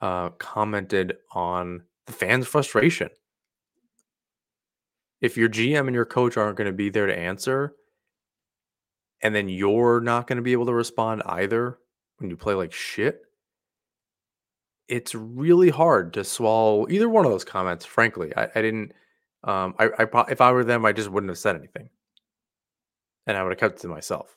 uh, 0.00 0.30
commented 0.30 1.18
on 1.32 1.82
the 2.06 2.12
fans' 2.12 2.46
frustration. 2.46 3.10
If 5.20 5.36
your 5.36 5.50
GM 5.50 5.88
and 5.88 5.94
your 5.94 6.06
coach 6.06 6.38
aren't 6.38 6.56
going 6.56 6.70
to 6.70 6.72
be 6.72 6.88
there 6.88 7.06
to 7.06 7.18
answer, 7.18 7.74
and 9.20 9.34
then 9.34 9.50
you're 9.50 10.00
not 10.00 10.26
going 10.26 10.38
to 10.38 10.42
be 10.42 10.52
able 10.52 10.64
to 10.64 10.72
respond 10.72 11.22
either 11.26 11.76
when 12.16 12.30
you 12.30 12.36
play 12.38 12.54
like 12.54 12.72
shit, 12.72 13.20
it's 14.88 15.14
really 15.14 15.68
hard 15.68 16.14
to 16.14 16.24
swallow 16.24 16.88
either 16.88 17.10
one 17.10 17.26
of 17.26 17.30
those 17.30 17.44
comments. 17.44 17.84
Frankly, 17.84 18.32
I, 18.38 18.48
I 18.54 18.62
didn't. 18.62 18.92
Um, 19.44 19.74
I, 19.78 19.90
I 19.98 20.24
if 20.30 20.40
I 20.40 20.52
were 20.52 20.64
them, 20.64 20.84
I 20.84 20.92
just 20.92 21.10
wouldn't 21.10 21.30
have 21.30 21.38
said 21.38 21.56
anything, 21.56 21.88
and 23.26 23.36
I 23.36 23.42
would 23.42 23.52
have 23.52 23.58
kept 23.58 23.78
it 23.78 23.82
to 23.82 23.88
myself. 23.88 24.36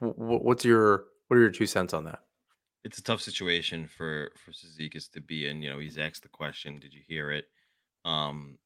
What's 0.00 0.64
your 0.64 1.04
what 1.28 1.36
are 1.36 1.40
your 1.40 1.50
two 1.50 1.66
cents 1.66 1.94
on 1.94 2.04
that? 2.04 2.20
it's 2.84 2.98
a 2.98 3.02
tough 3.02 3.22
situation 3.22 3.88
for 3.88 4.30
for 4.36 4.52
Cizikas 4.52 5.10
to 5.12 5.20
be 5.20 5.48
in. 5.48 5.62
You 5.62 5.70
know, 5.70 5.78
he's 5.78 5.98
asked 5.98 6.22
the 6.22 6.28
question, 6.28 6.78
"Did 6.78 6.92
you 6.92 7.00
hear 7.06 7.30
it?" 7.30 7.46
Um, 8.04 8.58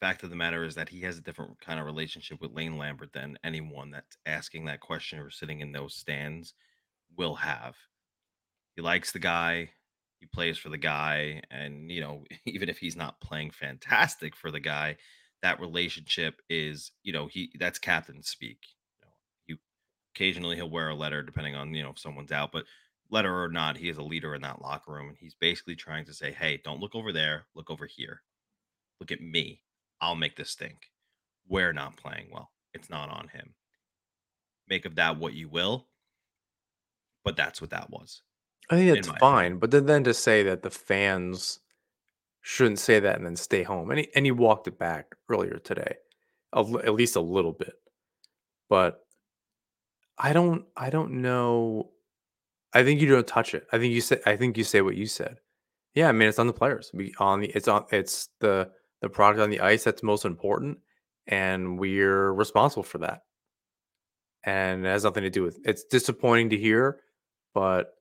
fact 0.00 0.22
of 0.22 0.30
the 0.30 0.36
matter 0.36 0.64
is 0.64 0.74
that 0.74 0.88
he 0.88 1.00
has 1.02 1.18
a 1.18 1.22
different 1.22 1.60
kind 1.60 1.78
of 1.78 1.86
relationship 1.86 2.40
with 2.40 2.52
Lane 2.52 2.78
Lambert 2.78 3.12
than 3.12 3.38
anyone 3.44 3.90
that's 3.90 4.16
asking 4.24 4.64
that 4.64 4.80
question 4.80 5.18
or 5.18 5.30
sitting 5.30 5.60
in 5.60 5.72
those 5.72 5.94
stands 5.94 6.54
will 7.16 7.34
have. 7.34 7.76
He 8.76 8.82
likes 8.82 9.12
the 9.12 9.18
guy, 9.18 9.70
he 10.20 10.26
plays 10.26 10.58
for 10.58 10.68
the 10.68 10.78
guy, 10.78 11.42
and 11.50 11.90
you 11.90 12.00
know, 12.00 12.24
even 12.46 12.68
if 12.68 12.78
he's 12.78 12.96
not 12.96 13.20
playing 13.20 13.50
fantastic 13.50 14.36
for 14.36 14.50
the 14.50 14.60
guy, 14.60 14.96
that 15.42 15.60
relationship 15.60 16.40
is, 16.48 16.92
you 17.02 17.12
know, 17.12 17.26
he 17.26 17.50
that's 17.58 17.78
captain 17.78 18.22
speak. 18.22 18.58
You 19.00 19.06
know, 19.06 19.12
you 19.46 19.58
occasionally 20.14 20.56
he'll 20.56 20.70
wear 20.70 20.90
a 20.90 20.94
letter 20.94 21.22
depending 21.22 21.54
on, 21.56 21.74
you 21.74 21.82
know, 21.82 21.90
if 21.90 21.98
someone's 21.98 22.32
out, 22.32 22.52
but 22.52 22.66
letter 23.10 23.42
or 23.42 23.48
not, 23.48 23.76
he 23.76 23.88
is 23.88 23.96
a 23.96 24.02
leader 24.02 24.34
in 24.34 24.42
that 24.42 24.62
locker 24.62 24.92
room 24.92 25.08
and 25.08 25.18
he's 25.18 25.34
basically 25.34 25.74
trying 25.74 26.04
to 26.04 26.14
say, 26.14 26.32
"Hey, 26.32 26.60
don't 26.62 26.80
look 26.80 26.94
over 26.94 27.12
there, 27.12 27.46
look 27.54 27.70
over 27.70 27.86
here. 27.86 28.22
Look 29.00 29.10
at 29.12 29.20
me. 29.22 29.62
I'll 30.00 30.16
make 30.16 30.36
this 30.36 30.50
stink. 30.50 30.90
We're 31.48 31.72
not 31.72 31.96
playing 31.96 32.28
well. 32.32 32.52
It's 32.74 32.90
not 32.90 33.10
on 33.10 33.28
him. 33.28 33.54
Make 34.68 34.84
of 34.84 34.96
that 34.96 35.18
what 35.18 35.34
you 35.34 35.48
will." 35.48 35.88
But 37.24 37.36
that's 37.36 37.60
what 37.60 37.70
that 37.70 37.90
was, 37.90 38.22
I 38.70 38.76
think 38.76 38.90
in 38.90 38.96
it's 38.96 39.08
opinion. 39.08 39.18
fine, 39.18 39.58
but 39.58 39.70
then 39.70 39.86
then 39.86 40.04
to 40.04 40.14
say 40.14 40.42
that 40.44 40.62
the 40.62 40.70
fans 40.70 41.60
shouldn't 42.42 42.78
say 42.80 43.00
that 43.00 43.16
and 43.16 43.26
then 43.26 43.36
stay 43.36 43.62
home, 43.62 43.90
and 43.90 44.00
he 44.00 44.08
and 44.14 44.24
he 44.26 44.32
walked 44.32 44.68
it 44.68 44.78
back 44.78 45.16
earlier 45.28 45.58
today, 45.58 45.96
a 46.52 46.60
at 46.84 46.94
least 46.94 47.16
a 47.16 47.20
little 47.20 47.52
bit, 47.52 47.74
but 48.68 49.00
I 50.18 50.32
don't 50.32 50.66
I 50.76 50.90
don't 50.90 51.22
know 51.22 51.90
I 52.72 52.84
think 52.84 53.00
you 53.00 53.08
don't 53.08 53.26
touch 53.26 53.54
it. 53.54 53.66
I 53.72 53.78
think 53.78 53.92
you 53.94 54.00
say 54.00 54.20
I 54.26 54.36
think 54.36 54.56
you 54.58 54.64
say 54.64 54.80
what 54.82 54.96
you 54.96 55.06
said. 55.06 55.38
Yeah, 55.94 56.08
I 56.08 56.12
mean, 56.12 56.28
it's 56.28 56.38
on 56.38 56.46
the 56.46 56.52
players. 56.52 56.90
We 56.94 57.14
on 57.18 57.40
the 57.40 57.48
it's 57.48 57.68
on 57.68 57.84
it's 57.90 58.28
the 58.40 58.70
the 59.02 59.08
product 59.08 59.40
on 59.40 59.50
the 59.50 59.60
ice 59.60 59.84
that's 59.84 60.02
most 60.02 60.24
important, 60.24 60.78
and 61.26 61.78
we're 61.78 62.32
responsible 62.32 62.82
for 62.84 62.98
that. 62.98 63.22
And 64.44 64.86
it 64.86 64.88
has 64.88 65.04
nothing 65.04 65.24
to 65.24 65.30
do 65.30 65.42
with 65.42 65.58
it's 65.64 65.84
disappointing 65.84 66.50
to 66.50 66.56
hear, 66.58 67.00
but 67.54 67.94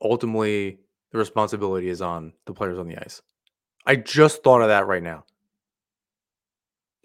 ultimately 0.00 0.78
the 1.12 1.18
responsibility 1.18 1.88
is 1.88 2.02
on 2.02 2.32
the 2.46 2.52
players 2.52 2.78
on 2.78 2.88
the 2.88 2.96
ice. 2.98 3.22
I 3.86 3.96
just 3.96 4.42
thought 4.42 4.62
of 4.62 4.68
that 4.68 4.86
right 4.86 5.02
now. 5.02 5.24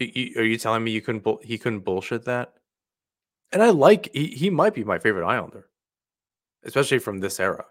Are 0.02 0.44
you 0.44 0.58
telling 0.58 0.84
me 0.84 0.92
you 0.92 1.02
couldn't 1.02 1.24
bull- 1.24 1.42
he 1.44 1.58
couldn't 1.58 1.82
bullshit 1.82 2.26
that? 2.26 2.54
And 3.52 3.62
I 3.62 3.70
like 3.70 4.10
he, 4.14 4.28
he 4.28 4.50
might 4.50 4.74
be 4.74 4.84
my 4.84 4.98
favorite 4.98 5.28
Islander, 5.28 5.68
especially 6.64 7.00
from 7.00 7.20
this 7.20 7.40
era. 7.40 7.66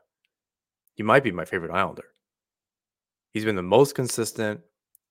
He 0.95 1.03
might 1.03 1.25
be 1.25 1.33
my 1.33 1.45
favorite 1.45 1.73
Islander. 1.73 2.05
He's 3.33 3.45
been 3.45 3.57
the 3.57 3.63
most 3.63 3.95
consistent, 3.95 4.61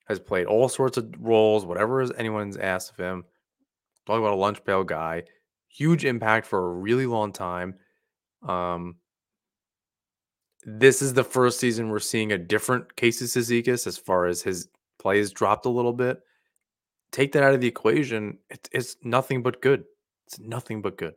has 0.05 0.19
played 0.19 0.45
all 0.45 0.69
sorts 0.69 0.97
of 0.97 1.13
roles, 1.19 1.65
whatever 1.65 2.01
is 2.01 2.11
anyone's 2.17 2.57
asked 2.57 2.91
of 2.91 2.97
him. 2.97 3.25
Talk 4.05 4.19
about 4.19 4.33
a 4.33 4.35
lunch 4.35 4.63
pail 4.63 4.83
guy, 4.83 5.23
huge 5.67 6.05
impact 6.05 6.47
for 6.47 6.65
a 6.65 6.73
really 6.73 7.05
long 7.05 7.33
time. 7.33 7.75
Um, 8.47 8.95
this 10.77 11.01
is 11.01 11.13
the 11.13 11.23
first 11.23 11.59
season 11.59 11.89
we're 11.89 11.99
seeing 11.99 12.31
a 12.31 12.37
different 12.37 12.95
Casey 12.95 13.25
Cizikas 13.25 13.87
as 13.87 13.97
far 13.97 14.25
as 14.25 14.41
his 14.41 14.67
play 14.99 15.17
has 15.17 15.31
dropped 15.31 15.65
a 15.65 15.69
little 15.69 15.93
bit. 15.93 16.21
Take 17.11 17.31
that 17.31 17.43
out 17.43 17.53
of 17.53 17.61
the 17.61 17.67
equation, 17.67 18.37
it, 18.49 18.69
it's 18.71 18.95
nothing 19.03 19.41
but 19.41 19.61
good. 19.61 19.83
It's 20.27 20.39
nothing 20.39 20.81
but 20.81 20.97
good. 20.97 21.15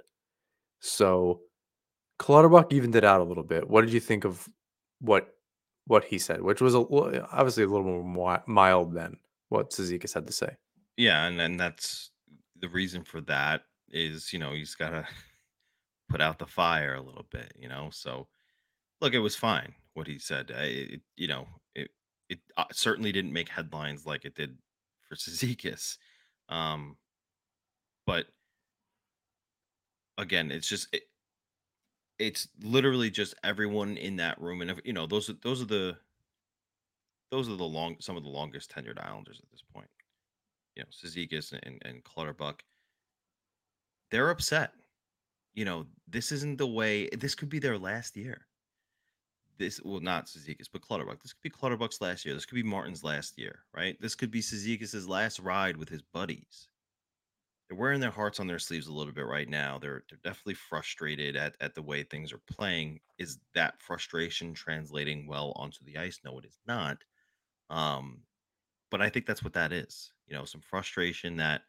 So 0.80 1.40
Clutterbuck 2.18 2.72
evened 2.72 2.96
it 2.96 3.04
out 3.04 3.20
a 3.20 3.24
little 3.24 3.42
bit. 3.42 3.68
What 3.68 3.82
did 3.82 3.92
you 3.92 4.00
think 4.00 4.24
of 4.24 4.48
what 5.00 5.28
what 5.86 6.04
he 6.04 6.18
said, 6.18 6.40
which 6.40 6.60
was 6.60 6.74
a, 6.74 6.78
obviously 7.32 7.64
a 7.64 7.68
little 7.68 8.02
more 8.02 8.42
mild 8.46 8.94
than 8.94 9.16
what 9.48 9.70
Cizikas 9.70 10.14
had 10.14 10.26
to 10.26 10.32
say? 10.32 10.56
Yeah, 10.96 11.26
and 11.26 11.40
and 11.40 11.58
that's 11.58 12.10
the 12.60 12.68
reason 12.68 13.02
for 13.02 13.20
that 13.22 13.62
is, 13.90 14.32
you 14.32 14.38
know, 14.38 14.52
he's 14.52 14.74
got 14.74 14.90
to 14.90 15.06
put 16.08 16.20
out 16.20 16.38
the 16.38 16.46
fire 16.46 16.94
a 16.94 17.02
little 17.02 17.26
bit, 17.30 17.52
you 17.58 17.68
know. 17.68 17.90
So, 17.92 18.28
look, 19.02 19.12
it 19.12 19.18
was 19.18 19.36
fine 19.36 19.74
what 19.94 20.06
he 20.06 20.18
said. 20.18 20.52
I, 20.56 20.62
it, 20.62 21.00
you 21.16 21.28
know, 21.28 21.46
it 21.74 21.90
it 22.30 22.38
uh, 22.56 22.64
certainly 22.72 23.12
didn't 23.12 23.32
make 23.32 23.48
headlines 23.48 24.06
like 24.06 24.24
it 24.24 24.34
did 24.34 24.56
for 25.06 25.16
Cizikas. 25.16 25.98
Um, 26.48 26.96
but 28.06 28.26
again, 30.16 30.50
it's 30.50 30.68
just 30.68 30.88
it, 30.94 31.02
it's 32.18 32.48
literally 32.62 33.10
just 33.10 33.34
everyone 33.44 33.96
in 33.96 34.16
that 34.16 34.40
room, 34.40 34.62
and 34.62 34.70
if, 34.70 34.78
you 34.84 34.92
know, 34.92 35.06
those 35.06 35.28
are 35.28 35.36
those 35.42 35.60
are 35.60 35.66
the 35.66 35.96
those 37.30 37.48
are 37.48 37.56
the 37.56 37.64
long 37.64 37.96
some 38.00 38.16
of 38.16 38.22
the 38.22 38.28
longest 38.28 38.72
tenured 38.72 39.04
Islanders 39.04 39.40
at 39.42 39.50
this 39.50 39.62
point. 39.74 39.88
You 40.76 40.84
know, 40.84 40.88
Cizikas 40.90 41.52
and 41.52 41.82
and 41.84 42.04
Clutterbuck, 42.04 42.62
they're 44.10 44.30
upset. 44.30 44.72
You 45.54 45.66
know, 45.66 45.86
this 46.08 46.32
isn't 46.32 46.56
the 46.56 46.66
way. 46.66 47.08
This 47.08 47.34
could 47.34 47.50
be 47.50 47.58
their 47.58 47.76
last 47.76 48.16
year 48.16 48.46
this 49.62 49.80
well 49.84 50.00
not 50.00 50.26
Cizikas, 50.26 50.68
but 50.72 50.82
Clutterbuck. 50.82 51.22
This 51.22 51.32
could 51.32 51.42
be 51.42 51.50
Clutterbuck's 51.50 52.00
last 52.00 52.24
year. 52.24 52.34
This 52.34 52.44
could 52.44 52.56
be 52.56 52.62
Martin's 52.62 53.04
last 53.04 53.38
year, 53.38 53.60
right? 53.74 53.96
This 54.00 54.16
could 54.16 54.30
be 54.30 54.40
Cizikas' 54.40 55.08
last 55.08 55.38
ride 55.38 55.76
with 55.76 55.88
his 55.88 56.02
buddies. 56.02 56.68
They're 57.68 57.78
wearing 57.78 58.00
their 58.00 58.10
hearts 58.10 58.40
on 58.40 58.48
their 58.48 58.58
sleeves 58.58 58.88
a 58.88 58.92
little 58.92 59.12
bit 59.12 59.26
right 59.26 59.48
now. 59.48 59.78
They're 59.78 60.02
they're 60.10 60.18
definitely 60.24 60.54
frustrated 60.54 61.36
at 61.36 61.54
at 61.60 61.74
the 61.74 61.82
way 61.82 62.02
things 62.02 62.32
are 62.32 62.42
playing. 62.50 63.00
Is 63.18 63.38
that 63.54 63.80
frustration 63.80 64.52
translating 64.52 65.26
well 65.28 65.52
onto 65.54 65.84
the 65.84 65.96
ice? 65.96 66.18
No, 66.24 66.38
it 66.40 66.44
is 66.44 66.58
not. 66.66 66.98
Um, 67.70 68.22
but 68.90 69.00
I 69.00 69.08
think 69.08 69.26
that's 69.26 69.44
what 69.44 69.54
that 69.54 69.72
is. 69.72 70.12
You 70.26 70.34
know, 70.34 70.44
some 70.44 70.60
frustration 70.60 71.36
that 71.36 71.62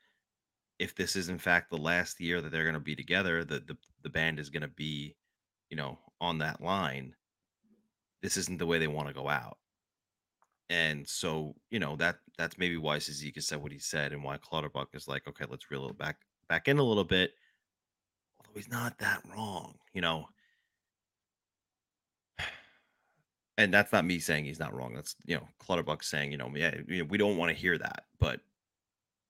if 0.79 0.95
this 0.95 1.15
is 1.15 1.29
in 1.29 1.37
fact 1.37 1.69
the 1.69 1.77
last 1.77 2.19
year 2.19 2.41
that 2.41 2.51
they're 2.51 2.63
going 2.63 2.73
to 2.73 2.79
be 2.79 2.95
together, 2.95 3.43
that 3.45 3.67
the 3.67 3.77
the 4.01 4.09
band 4.09 4.39
is 4.39 4.49
going 4.49 4.63
to 4.63 4.67
be, 4.67 5.15
you 5.69 5.77
know, 5.77 5.99
on 6.19 6.39
that 6.39 6.59
line. 6.59 7.13
This 8.23 8.37
isn't 8.37 8.57
the 8.57 8.65
way 8.65 8.79
they 8.79 8.87
want 8.87 9.09
to 9.09 9.13
go 9.13 9.27
out 9.29 9.57
And 10.69 11.07
so, 11.07 11.55
you 11.69 11.79
know, 11.79 11.95
that 11.97 12.19
that's 12.37 12.57
maybe 12.57 12.77
why 12.77 12.97
Cizikas 12.97 13.43
said 13.43 13.61
what 13.61 13.73
he 13.73 13.79
said 13.79 14.13
and 14.13 14.23
why 14.23 14.37
Clutterbuck 14.37 14.87
is 14.95 15.07
like, 15.07 15.27
okay, 15.27 15.45
let's 15.47 15.69
reel 15.69 15.89
it 15.89 15.97
back 15.97 16.17
back 16.49 16.67
in 16.69 16.79
a 16.79 16.83
little 16.83 17.03
bit. 17.03 17.33
Although 18.39 18.55
he's 18.57 18.69
not 18.71 18.97
that 18.99 19.21
wrong, 19.31 19.75
you 19.93 20.01
know. 20.01 20.27
And 23.59 23.71
that's 23.71 23.93
not 23.93 24.03
me 24.03 24.17
saying 24.17 24.45
he's 24.45 24.59
not 24.59 24.73
wrong. 24.73 24.95
That's 24.95 25.15
you 25.25 25.35
know, 25.35 25.47
Clutterbuck 25.59 26.01
saying, 26.01 26.31
you 26.31 26.39
know, 26.39 26.51
yeah, 26.55 26.73
we 26.87 27.17
don't 27.19 27.37
want 27.37 27.51
to 27.51 27.55
hear 27.55 27.77
that. 27.77 28.05
But 28.19 28.39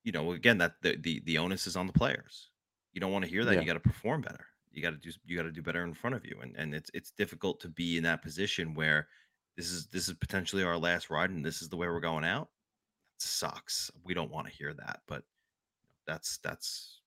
you 0.06 0.14
know, 0.14 0.32
again, 0.32 0.60
that 0.60 0.76
the 0.82 0.96
the, 0.96 1.22
the 1.26 1.40
onus 1.40 1.68
is 1.68 1.76
on 1.76 1.88
the 1.88 1.94
players. 1.94 2.50
You 2.94 3.02
don't 3.02 3.12
want 3.12 3.26
to 3.26 3.32
hear 3.32 3.44
that. 3.44 3.56
Yeah. 3.56 3.60
You 3.62 3.68
got 3.68 3.74
to 3.74 3.80
perform 3.82 4.22
better. 4.22 4.46
You 4.74 4.82
got 4.82 4.92
to 4.92 4.98
do 4.98 5.12
you 5.26 5.38
got 5.38 5.44
to 5.44 5.52
do 5.52 5.62
better 5.62 5.84
in 5.84 5.94
front 5.94 6.16
of 6.16 6.26
you. 6.26 6.38
And 6.42 6.56
and 6.58 6.74
it's 6.74 6.90
it's 6.94 7.12
difficult 7.12 7.60
to 7.62 7.70
be 7.70 7.98
in 7.98 8.04
that 8.04 8.22
position 8.22 8.74
where 8.74 9.08
this 9.56 9.72
is 9.72 9.88
this 9.88 10.08
is 10.08 10.16
potentially 10.16 10.64
our 10.64 10.78
last 10.78 11.10
ride 11.10 11.30
and 11.30 11.46
this 11.46 11.62
is 11.62 11.70
the 11.70 11.78
way 11.78 11.88
we're 11.88 12.00
going 12.00 12.26
out. 12.26 12.50
sucks. 13.20 13.92
We 14.04 14.14
don't 14.14 14.32
want 14.32 14.48
to 14.48 14.54
hear 14.54 14.74
that, 14.74 15.02
but 15.08 15.24
that's 16.08 16.40
that's 16.44 17.00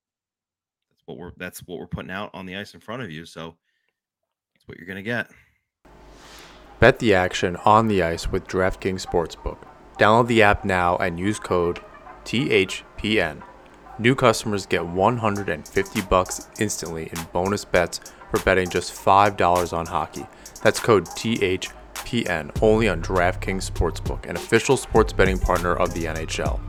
that's 0.90 1.02
what 1.06 1.18
we're 1.18 1.32
that's 1.36 1.60
what 1.66 1.78
we're 1.78 1.86
putting 1.86 2.10
out 2.10 2.30
on 2.32 2.46
the 2.46 2.56
ice 2.56 2.74
in 2.74 2.80
front 2.80 3.02
of 3.02 3.10
you. 3.10 3.26
So 3.26 3.56
that's 4.54 4.66
what 4.66 4.78
you're 4.78 4.86
gonna 4.86 5.02
get. 5.02 5.30
Bet 6.78 6.98
the 6.98 7.14
action 7.14 7.56
on 7.64 7.88
the 7.88 8.02
ice 8.02 8.30
with 8.30 8.46
DraftKings 8.46 9.04
Sportsbook. 9.04 9.58
Download 9.98 10.26
the 10.26 10.42
app 10.42 10.64
now 10.64 10.96
and 10.98 11.18
use 11.18 11.38
code 11.38 11.80
THPN. 12.24 13.42
New 13.98 14.14
customers 14.14 14.66
get 14.66 14.84
150 14.84 16.02
bucks 16.02 16.50
instantly 16.60 17.04
in 17.04 17.18
bonus 17.32 17.64
bets 17.64 18.00
for 18.30 18.38
betting 18.40 18.68
just 18.68 18.92
$5 18.92 19.72
on 19.72 19.86
hockey. 19.86 20.26
That's 20.62 20.78
code 20.78 21.06
THPN 21.06 22.50
only 22.60 22.90
on 22.90 23.00
DraftKings 23.00 23.70
Sportsbook, 23.70 24.28
an 24.28 24.36
official 24.36 24.76
sports 24.76 25.14
betting 25.14 25.38
partner 25.38 25.76
of 25.76 25.94
the 25.94 26.04
NHL. 26.04 26.60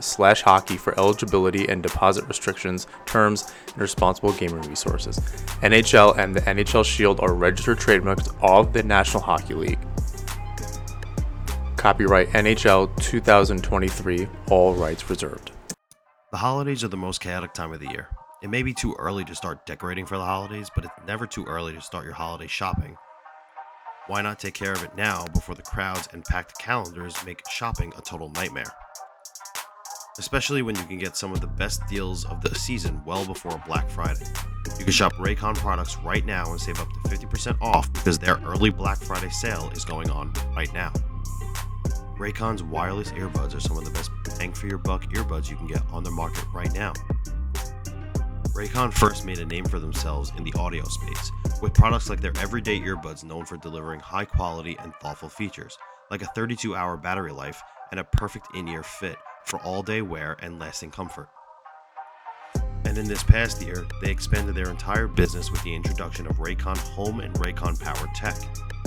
slash 0.00 0.42
hockey 0.42 0.76
for 0.76 0.98
eligibility 0.98 1.68
and 1.68 1.82
deposit 1.82 2.26
restrictions, 2.26 2.86
terms, 3.06 3.52
and 3.68 3.78
responsible 3.78 4.32
gaming 4.32 4.62
resources. 4.62 5.20
NHL 5.62 6.18
and 6.18 6.34
the 6.34 6.40
NHL 6.40 6.84
Shield 6.84 7.20
are 7.20 7.34
registered 7.34 7.78
trademarks 7.78 8.28
of 8.42 8.72
the 8.72 8.82
National 8.82 9.22
Hockey 9.22 9.54
League. 9.54 9.78
Copyright 11.76 12.28
NHL 12.30 12.96
2023, 13.00 14.26
all 14.50 14.74
rights 14.74 15.08
reserved. 15.08 15.52
The 16.32 16.38
holidays 16.38 16.82
are 16.82 16.88
the 16.88 16.96
most 16.96 17.20
chaotic 17.20 17.54
time 17.54 17.72
of 17.72 17.78
the 17.78 17.88
year. 17.88 18.08
It 18.42 18.50
may 18.50 18.62
be 18.62 18.74
too 18.74 18.94
early 18.98 19.24
to 19.24 19.34
start 19.34 19.64
decorating 19.64 20.06
for 20.06 20.18
the 20.18 20.24
holidays, 20.24 20.70
but 20.74 20.84
it's 20.84 20.94
never 21.06 21.26
too 21.26 21.44
early 21.44 21.72
to 21.72 21.80
start 21.80 22.04
your 22.04 22.14
holiday 22.14 22.48
shopping. 22.48 22.96
Why 24.08 24.22
not 24.22 24.38
take 24.38 24.54
care 24.54 24.72
of 24.72 24.82
it 24.82 24.96
now 24.96 25.26
before 25.34 25.54
the 25.54 25.60
crowds 25.60 26.08
and 26.14 26.24
packed 26.24 26.58
calendars 26.58 27.14
make 27.26 27.46
shopping 27.50 27.92
a 27.94 28.00
total 28.00 28.30
nightmare? 28.30 28.72
Especially 30.18 30.62
when 30.62 30.74
you 30.76 30.84
can 30.84 30.96
get 30.96 31.14
some 31.14 31.30
of 31.30 31.42
the 31.42 31.46
best 31.46 31.86
deals 31.90 32.24
of 32.24 32.40
the 32.40 32.54
season 32.54 33.02
well 33.04 33.26
before 33.26 33.62
Black 33.66 33.90
Friday. 33.90 34.24
You 34.78 34.84
can 34.84 34.92
shop 34.94 35.12
Raycon 35.16 35.56
products 35.56 35.98
right 35.98 36.24
now 36.24 36.50
and 36.50 36.58
save 36.58 36.80
up 36.80 36.88
to 36.90 37.10
50% 37.10 37.60
off 37.60 37.92
because 37.92 38.18
their 38.18 38.38
early 38.46 38.70
Black 38.70 38.96
Friday 38.96 39.28
sale 39.28 39.70
is 39.74 39.84
going 39.84 40.08
on 40.08 40.32
right 40.56 40.72
now. 40.72 40.90
Raycon's 42.18 42.62
wireless 42.62 43.12
earbuds 43.12 43.54
are 43.54 43.60
some 43.60 43.76
of 43.76 43.84
the 43.84 43.90
best 43.90 44.10
bang 44.38 44.54
for 44.54 44.68
your 44.68 44.78
buck 44.78 45.04
earbuds 45.12 45.50
you 45.50 45.56
can 45.56 45.66
get 45.66 45.82
on 45.92 46.02
the 46.02 46.10
market 46.10 46.46
right 46.54 46.72
now. 46.72 46.94
Raycon 48.54 48.90
first 48.90 49.26
made 49.26 49.38
a 49.38 49.44
name 49.44 49.66
for 49.66 49.78
themselves 49.78 50.32
in 50.38 50.44
the 50.44 50.52
audio 50.58 50.82
space, 50.84 51.30
with 51.60 51.74
products 51.74 52.08
like 52.08 52.20
their 52.20 52.36
everyday 52.38 52.80
earbuds 52.80 53.24
known 53.24 53.44
for 53.44 53.56
delivering 53.56 54.00
high 54.00 54.24
quality 54.24 54.76
and 54.82 54.94
thoughtful 54.96 55.28
features, 55.28 55.78
like 56.10 56.22
a 56.22 56.26
32 56.26 56.74
hour 56.74 56.96
battery 56.96 57.32
life 57.32 57.62
and 57.90 58.00
a 58.00 58.04
perfect 58.04 58.54
in 58.54 58.68
ear 58.68 58.82
fit 58.82 59.16
for 59.44 59.58
all 59.60 59.82
day 59.82 60.02
wear 60.02 60.36
and 60.42 60.58
lasting 60.58 60.90
comfort. 60.90 61.28
And 62.84 62.96
in 62.96 63.06
this 63.06 63.22
past 63.22 63.60
year, 63.62 63.86
they 64.00 64.10
expanded 64.10 64.54
their 64.54 64.70
entire 64.70 65.06
business 65.06 65.50
with 65.50 65.62
the 65.62 65.74
introduction 65.74 66.26
of 66.26 66.36
Raycon 66.36 66.78
Home 66.94 67.20
and 67.20 67.34
Raycon 67.34 67.80
Power 67.80 68.08
Tech. 68.14 68.36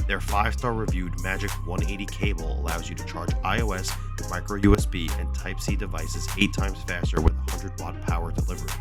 Their 0.07 0.22
5 0.22 0.53
star 0.53 0.74
reviewed 0.74 1.22
Magic 1.22 1.51
180 1.67 2.05
cable 2.07 2.59
allows 2.59 2.89
you 2.89 2.95
to 2.95 3.05
charge 3.05 3.30
iOS, 3.43 3.91
micro 4.30 4.59
USB, 4.59 5.11
and 5.19 5.34
Type 5.36 5.59
C 5.59 5.76
devices 5.76 6.28
8 6.38 6.53
times 6.53 6.84
faster 6.84 7.22
with 7.22 7.34
100 7.34 7.80
watt 7.80 8.01
power 8.03 8.32
delivery. 8.32 8.72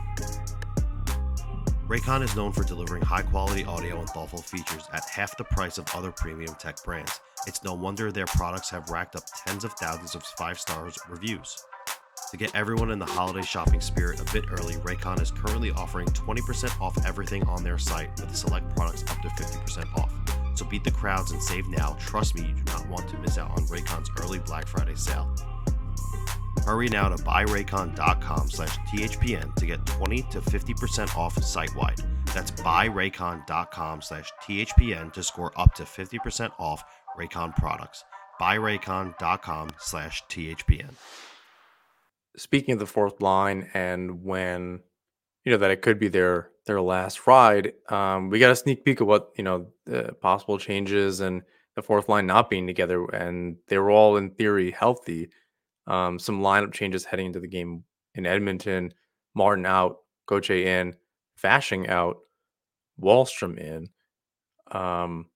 Raycon 1.90 2.22
is 2.22 2.36
known 2.36 2.52
for 2.52 2.62
delivering 2.62 3.02
high 3.02 3.22
quality 3.22 3.64
audio 3.64 3.98
and 3.98 4.08
thoughtful 4.08 4.42
features 4.42 4.84
at 4.92 5.02
half 5.08 5.36
the 5.36 5.42
price 5.42 5.76
of 5.76 5.88
other 5.92 6.12
premium 6.12 6.54
tech 6.54 6.80
brands. 6.84 7.18
It's 7.48 7.64
no 7.64 7.74
wonder 7.74 8.12
their 8.12 8.26
products 8.26 8.70
have 8.70 8.90
racked 8.90 9.16
up 9.16 9.24
tens 9.44 9.64
of 9.64 9.72
thousands 9.72 10.14
of 10.14 10.22
five 10.22 10.60
stars 10.60 10.96
reviews. 11.08 11.64
To 12.30 12.36
get 12.36 12.54
everyone 12.54 12.92
in 12.92 13.00
the 13.00 13.06
holiday 13.06 13.44
shopping 13.44 13.80
spirit 13.80 14.20
a 14.20 14.32
bit 14.32 14.44
early, 14.52 14.74
Raycon 14.74 15.20
is 15.20 15.32
currently 15.32 15.72
offering 15.72 16.06
20% 16.10 16.80
off 16.80 16.96
everything 17.04 17.42
on 17.48 17.64
their 17.64 17.76
site 17.76 18.10
with 18.20 18.36
select 18.36 18.70
products 18.76 19.02
up 19.10 19.20
to 19.22 19.28
50% 19.28 19.92
off. 19.98 20.12
So 20.54 20.64
beat 20.66 20.84
the 20.84 20.92
crowds 20.92 21.32
and 21.32 21.42
save 21.42 21.66
now. 21.66 21.96
Trust 21.98 22.36
me, 22.36 22.42
you 22.42 22.54
do 22.54 22.62
not 22.66 22.88
want 22.88 23.08
to 23.08 23.18
miss 23.18 23.36
out 23.36 23.50
on 23.50 23.66
Raycon's 23.66 24.10
early 24.22 24.38
Black 24.38 24.68
Friday 24.68 24.94
sale. 24.94 25.28
Hurry 26.64 26.88
now 26.88 27.08
to 27.08 27.16
buyraycon.com 27.16 28.50
slash 28.50 28.76
THPN 28.78 29.54
to 29.56 29.66
get 29.66 29.84
20 29.86 30.22
to 30.30 30.40
50% 30.40 31.16
off 31.16 31.42
site-wide. 31.42 32.00
That's 32.34 32.50
buyraycon.com 32.50 34.02
slash 34.02 34.32
THPN 34.42 35.12
to 35.12 35.22
score 35.22 35.52
up 35.56 35.74
to 35.74 35.84
50% 35.84 36.52
off 36.58 36.84
Raycon 37.18 37.56
products. 37.56 38.04
buyraycon.com 38.40 39.70
slash 39.78 40.22
THPN. 40.28 40.94
Speaking 42.36 42.74
of 42.74 42.78
the 42.78 42.86
fourth 42.86 43.20
line 43.20 43.68
and 43.74 44.22
when, 44.22 44.80
you 45.44 45.52
know, 45.52 45.58
that 45.58 45.70
it 45.70 45.82
could 45.82 45.98
be 45.98 46.08
their 46.08 46.50
their 46.66 46.80
last 46.80 47.26
ride, 47.26 47.72
um, 47.88 48.30
we 48.30 48.38
got 48.38 48.52
a 48.52 48.56
sneak 48.56 48.84
peek 48.84 49.00
of 49.00 49.08
what, 49.08 49.30
you 49.36 49.42
know, 49.42 49.66
the 49.86 50.14
possible 50.20 50.58
changes 50.58 51.20
and 51.20 51.42
the 51.74 51.82
fourth 51.82 52.08
line 52.08 52.26
not 52.26 52.50
being 52.50 52.66
together 52.66 53.04
and 53.06 53.56
they 53.68 53.78
were 53.78 53.90
all 53.90 54.16
in 54.16 54.30
theory 54.30 54.70
healthy 54.70 55.30
um, 55.86 56.18
some 56.18 56.40
lineup 56.40 56.72
changes 56.72 57.04
heading 57.04 57.26
into 57.26 57.40
the 57.40 57.48
game 57.48 57.84
in 58.14 58.26
Edmonton. 58.26 58.92
Martin 59.34 59.66
out, 59.66 59.98
Gauthier 60.26 60.80
in, 60.80 60.96
Fasching 61.42 61.88
out, 61.88 62.18
Wallstrom 63.00 63.58
in. 63.58 63.88
Um, 64.70 65.26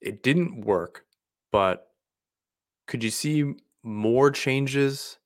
it 0.00 0.22
didn't 0.22 0.64
work, 0.64 1.04
but 1.50 1.86
could 2.86 3.04
you 3.04 3.10
see 3.10 3.54
more 3.82 4.30
changes 4.30 5.18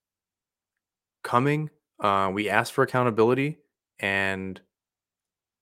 coming? 1.23 1.71
Uh, 1.99 2.31
we 2.33 2.49
asked 2.49 2.73
for 2.73 2.83
accountability, 2.83 3.59
and 3.99 4.61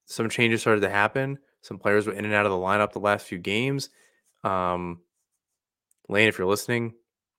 some 0.07 0.29
changes 0.29 0.61
started 0.61 0.81
to 0.83 0.91
happen. 0.91 1.39
Some 1.63 1.79
players 1.79 2.07
were 2.07 2.13
in 2.13 2.25
and 2.25 2.35
out 2.35 2.47
of 2.47 2.53
the 2.53 2.59
lineup 2.59 2.93
the 2.93 2.99
last 2.99 3.27
few 3.27 3.39
games. 3.39 3.89
Um, 4.43 5.01
Lane, 6.09 6.29
if 6.29 6.39
you're 6.39 6.47
listening, 6.47 6.95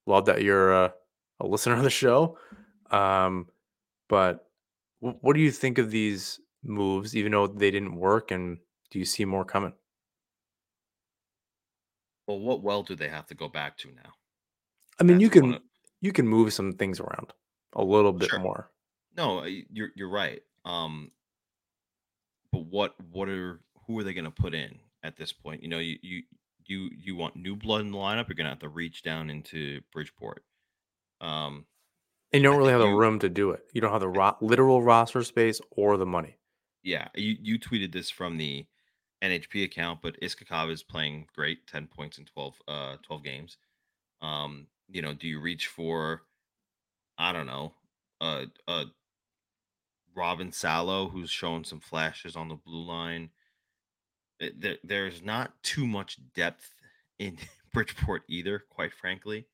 love 0.08 0.26
that 0.26 0.42
you're 0.42 0.74
uh, 0.74 0.90
a 1.40 1.48
listener 1.48 1.76
of 1.76 1.84
the 1.84 1.90
show. 1.90 2.38
Um, 2.92 3.48
but 4.08 4.50
w- 5.02 5.18
what 5.22 5.36
do 5.36 5.42
you 5.42 5.52
think 5.52 5.78
of 5.78 5.92
these 5.92 6.40
moves, 6.64 7.16
even 7.16 7.32
though 7.32 7.48
they 7.48 7.72
didn't 7.72 7.96
work? 7.96 8.32
And 8.32 8.58
do 8.92 9.00
you 9.00 9.06
see 9.06 9.26
more 9.26 9.46
coming? 9.46 9.74
Well, 12.28 12.40
what 12.40 12.64
well 12.64 12.84
do 12.84 12.96
they 12.96 13.10
have 13.10 13.28
to 13.28 13.36
go 13.36 13.48
back 13.48 13.78
to 13.80 13.90
now? 13.90 14.14
I 15.00 15.04
mean, 15.04 15.20
you 15.20 15.30
That's 15.30 15.42
one 15.42 15.52
can 15.52 15.56
of 15.56 15.62
you 16.02 16.12
can 16.12 16.28
move 16.28 16.54
some 16.54 16.74
things 16.74 17.00
around 17.00 17.34
a 17.74 17.84
little 17.84 18.14
bit 18.14 18.30
sure. 18.30 18.40
more. 18.40 18.72
No, 19.18 19.40
uh, 19.40 19.46
you're 19.46 19.90
you're 19.96 20.10
right. 20.10 20.42
Um, 20.64 21.12
but 22.52 22.66
what 22.66 22.96
what 23.12 23.30
are 23.30 23.62
who 23.86 24.00
are 24.00 24.04
they 24.04 24.14
going 24.14 24.26
to 24.26 24.32
put 24.32 24.54
in 24.54 24.80
at 25.04 25.18
this 25.18 25.32
point? 25.32 25.62
You 25.62 25.70
know, 25.70 25.80
you 25.80 25.98
you 26.02 26.24
you 26.66 26.90
you 26.96 27.16
want 27.16 27.36
new 27.36 27.56
blood 27.56 27.82
in 27.82 27.92
the 27.92 27.98
lineup. 27.98 28.28
You're 28.28 28.36
going 28.36 28.46
to 28.46 28.52
have 28.52 28.60
to 28.60 28.70
reach 28.70 29.04
down 29.04 29.30
into 29.30 29.82
Bridgeport. 29.92 30.44
Um, 31.26 31.68
And 32.32 32.44
you 32.44 32.50
don't 32.50 32.58
really 32.60 32.72
have 32.72 32.82
the 32.82 32.88
you, 32.88 32.96
room 33.00 33.18
to 33.20 33.30
do 33.30 33.50
it. 33.50 33.66
You 33.74 33.82
don't 33.82 33.92
have 33.92 34.00
the 34.02 34.08
ro- 34.08 34.38
literal 34.40 34.84
roster 34.84 35.24
space 35.24 35.60
or 35.72 35.98
the 35.98 36.06
money. 36.06 36.38
yeah, 36.84 37.08
you 37.16 37.36
you 37.42 37.60
tweeted 37.60 37.92
this 37.92 38.10
from 38.10 38.38
the 38.38 38.68
NHP 39.22 39.64
account, 39.64 40.02
but 40.02 40.20
Iskhakov 40.22 40.72
is 40.72 40.84
playing 40.84 41.28
great, 41.34 41.68
ten 41.68 41.88
points 41.88 42.18
in 42.18 42.26
12 42.26 42.62
uh 42.68 42.98
12 43.04 43.24
games. 43.24 43.58
Um, 44.22 44.68
you 44.90 45.02
know, 45.04 45.14
do 45.14 45.28
you 45.28 45.42
reach 45.42 45.68
for 45.68 46.24
I 47.18 47.34
don't 47.34 47.48
know, 47.48 47.76
uh 48.22 48.48
uh 48.68 48.86
Robin 50.16 50.52
Salo, 50.52 51.10
who's 51.10 51.30
shown 51.30 51.64
some 51.64 51.80
flashes 51.80 52.36
on 52.36 52.48
the 52.48 52.56
blue 52.56 52.84
line? 52.84 53.32
there, 54.40 54.78
there's 54.84 55.22
not 55.22 55.62
too 55.64 55.88
much 55.88 56.18
depth 56.34 56.74
in 57.20 57.38
Bridgeport 57.74 58.24
either, 58.28 58.60
quite 58.60 58.94
frankly. 58.94 59.48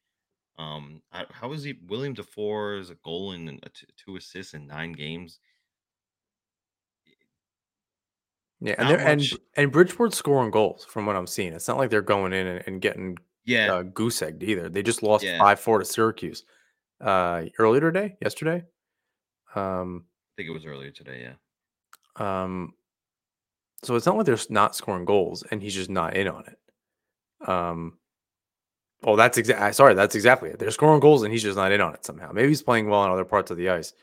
Um, 0.62 1.02
I- 1.12 1.26
how 1.32 1.52
is 1.54 1.64
he? 1.64 1.74
William 1.88 2.14
Dufour 2.14 2.76
is 2.76 2.90
a 2.90 2.96
goal 2.96 3.32
and 3.32 3.50
a 3.64 3.70
t- 3.70 3.88
two 3.98 4.16
assists 4.16 4.54
in 4.54 4.68
nine 4.68 4.92
games. 4.92 5.40
Yeah, 8.60 8.76
and 8.78 9.02
and 9.02 9.22
and 9.56 9.72
Bridgeport's 9.72 10.18
scoring 10.18 10.52
goals 10.52 10.86
from 10.86 11.08
what 11.08 11.16
I'm 11.16 11.26
seeing. 11.26 11.54
It's 11.54 11.68
not 11.68 11.78
like 11.78 11.90
they're 11.90 12.02
going 12.04 12.32
in 12.32 12.46
and, 12.46 12.64
and 12.68 12.82
getting 12.82 13.18
Yeah, 13.44 13.74
uh, 13.74 13.82
goose 13.84 14.22
egged 14.22 14.44
either. 14.44 14.70
They 14.70 14.84
just 14.84 15.02
lost 15.02 15.24
yeah. 15.24 15.40
Five 15.40 15.60
four 15.60 15.80
to 15.80 15.86
Syracuse 15.86 16.44
uh, 17.00 17.46
earlier 17.58 17.82
today, 17.82 18.18
yesterday. 18.22 18.64
Um, 19.56 20.06
I 20.06 20.32
think 20.38 20.50
it 20.50 20.54
was 20.54 20.66
earlier 20.66 20.92
today. 20.92 21.34
Yeah, 22.20 22.44
um, 22.44 22.76
so 23.84 23.96
it's 23.96 24.06
not 24.06 24.16
like 24.16 24.28
they're 24.28 24.38
not 24.52 24.76
scoring 24.76 25.06
goals 25.06 25.44
and 25.50 25.62
he's 25.62 25.74
just 25.74 25.90
not 25.90 26.16
in 26.16 26.28
on 26.28 26.46
it. 26.46 27.50
Um, 27.50 27.98
well, 29.04 29.16
that's 29.16 29.38
exactly 29.38 29.74
sorry, 29.74 29.94
that's 29.94 30.16
exactly 30.16 30.50
it. 30.50 30.60
They're 30.60 30.72
scoring 30.72 31.00
goals 31.00 31.24
and 31.24 31.32
he's 31.32 31.44
just 31.44 31.58
not 31.58 31.72
in 31.72 31.82
on 31.82 31.94
it 31.94 32.06
somehow. 32.06 32.32
Maybe 32.32 32.50
he's 32.50 32.62
playing 32.62 32.90
well 32.90 33.02
on 33.02 33.12
other 33.12 33.26
parts 33.26 33.52
of 33.52 33.58
the 33.58 33.70
ice. 33.70 33.94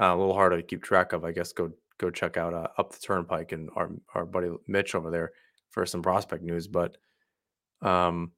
Uh, 0.00 0.14
a 0.14 0.16
little 0.16 0.34
hard 0.34 0.52
to 0.52 0.62
keep 0.62 0.82
track 0.82 1.12
of. 1.12 1.24
I 1.24 1.32
guess 1.32 1.52
go 1.52 1.72
go 1.98 2.10
check 2.10 2.36
out 2.36 2.54
uh, 2.54 2.68
up 2.78 2.92
the 2.92 3.00
turnpike 3.00 3.52
and 3.52 3.68
our 3.76 3.90
our 4.14 4.26
buddy 4.26 4.50
Mitch 4.66 4.94
over 4.94 5.10
there 5.10 5.32
for 5.70 5.84
some 5.86 6.02
prospect 6.02 6.42
news. 6.42 6.68
But 6.68 6.96
um, 7.82 8.32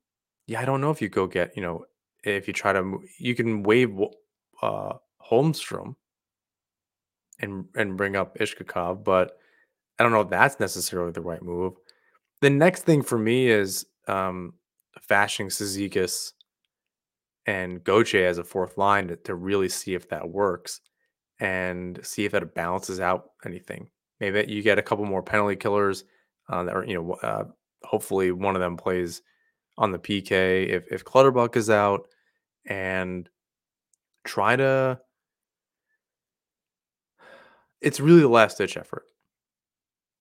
yeah, 0.46 0.60
I 0.60 0.64
don't 0.64 0.80
know 0.80 0.90
if 0.90 1.02
you 1.02 1.08
go 1.08 1.26
get 1.26 1.56
you 1.56 1.62
know 1.62 1.84
if 2.24 2.46
you 2.46 2.54
try 2.54 2.72
to 2.72 3.00
you 3.18 3.34
can 3.34 3.62
waive 3.62 3.98
uh, 4.62 4.94
Holmstrom 5.30 5.96
and 7.40 7.66
and 7.74 7.96
bring 7.96 8.16
up 8.16 8.38
Iskhakov, 8.38 9.04
but 9.04 9.38
I 9.98 10.02
don't 10.02 10.12
know 10.12 10.22
if 10.22 10.30
that's 10.30 10.60
necessarily 10.60 11.12
the 11.12 11.20
right 11.20 11.42
move. 11.42 11.74
The 12.40 12.50
next 12.50 12.82
thing 12.82 13.02
for 13.02 13.18
me 13.18 13.48
is 13.48 13.86
um, 14.08 14.54
Fasching 15.00 15.46
Cizikas 15.46 16.32
and 17.46 17.82
Gauthier 17.84 18.26
as 18.26 18.38
a 18.38 18.44
fourth 18.44 18.76
line 18.76 19.08
to, 19.08 19.16
to 19.16 19.34
really 19.34 19.68
see 19.68 19.94
if 19.94 20.08
that 20.08 20.28
works 20.28 20.80
and 21.38 22.00
see 22.02 22.24
if 22.24 22.32
that 22.32 22.54
balances 22.54 23.00
out 23.00 23.30
anything. 23.44 23.88
Maybe 24.20 24.44
you 24.50 24.62
get 24.62 24.78
a 24.78 24.82
couple 24.82 25.04
more 25.04 25.22
penalty 25.22 25.56
killers 25.56 26.04
uh, 26.48 26.64
that 26.64 26.74
are, 26.74 26.84
you 26.84 26.94
know, 26.94 27.12
uh, 27.22 27.44
hopefully 27.82 28.32
one 28.32 28.56
of 28.56 28.60
them 28.60 28.76
plays 28.76 29.22
on 29.78 29.92
the 29.92 29.98
PK 29.98 30.68
if, 30.68 30.90
if 30.90 31.04
Clutterbuck 31.04 31.56
is 31.56 31.70
out 31.70 32.08
and 32.66 33.28
try 34.24 34.56
to. 34.56 34.98
It's 37.82 38.00
really 38.00 38.20
the 38.20 38.28
last 38.28 38.58
ditch 38.58 38.76
effort 38.76 39.04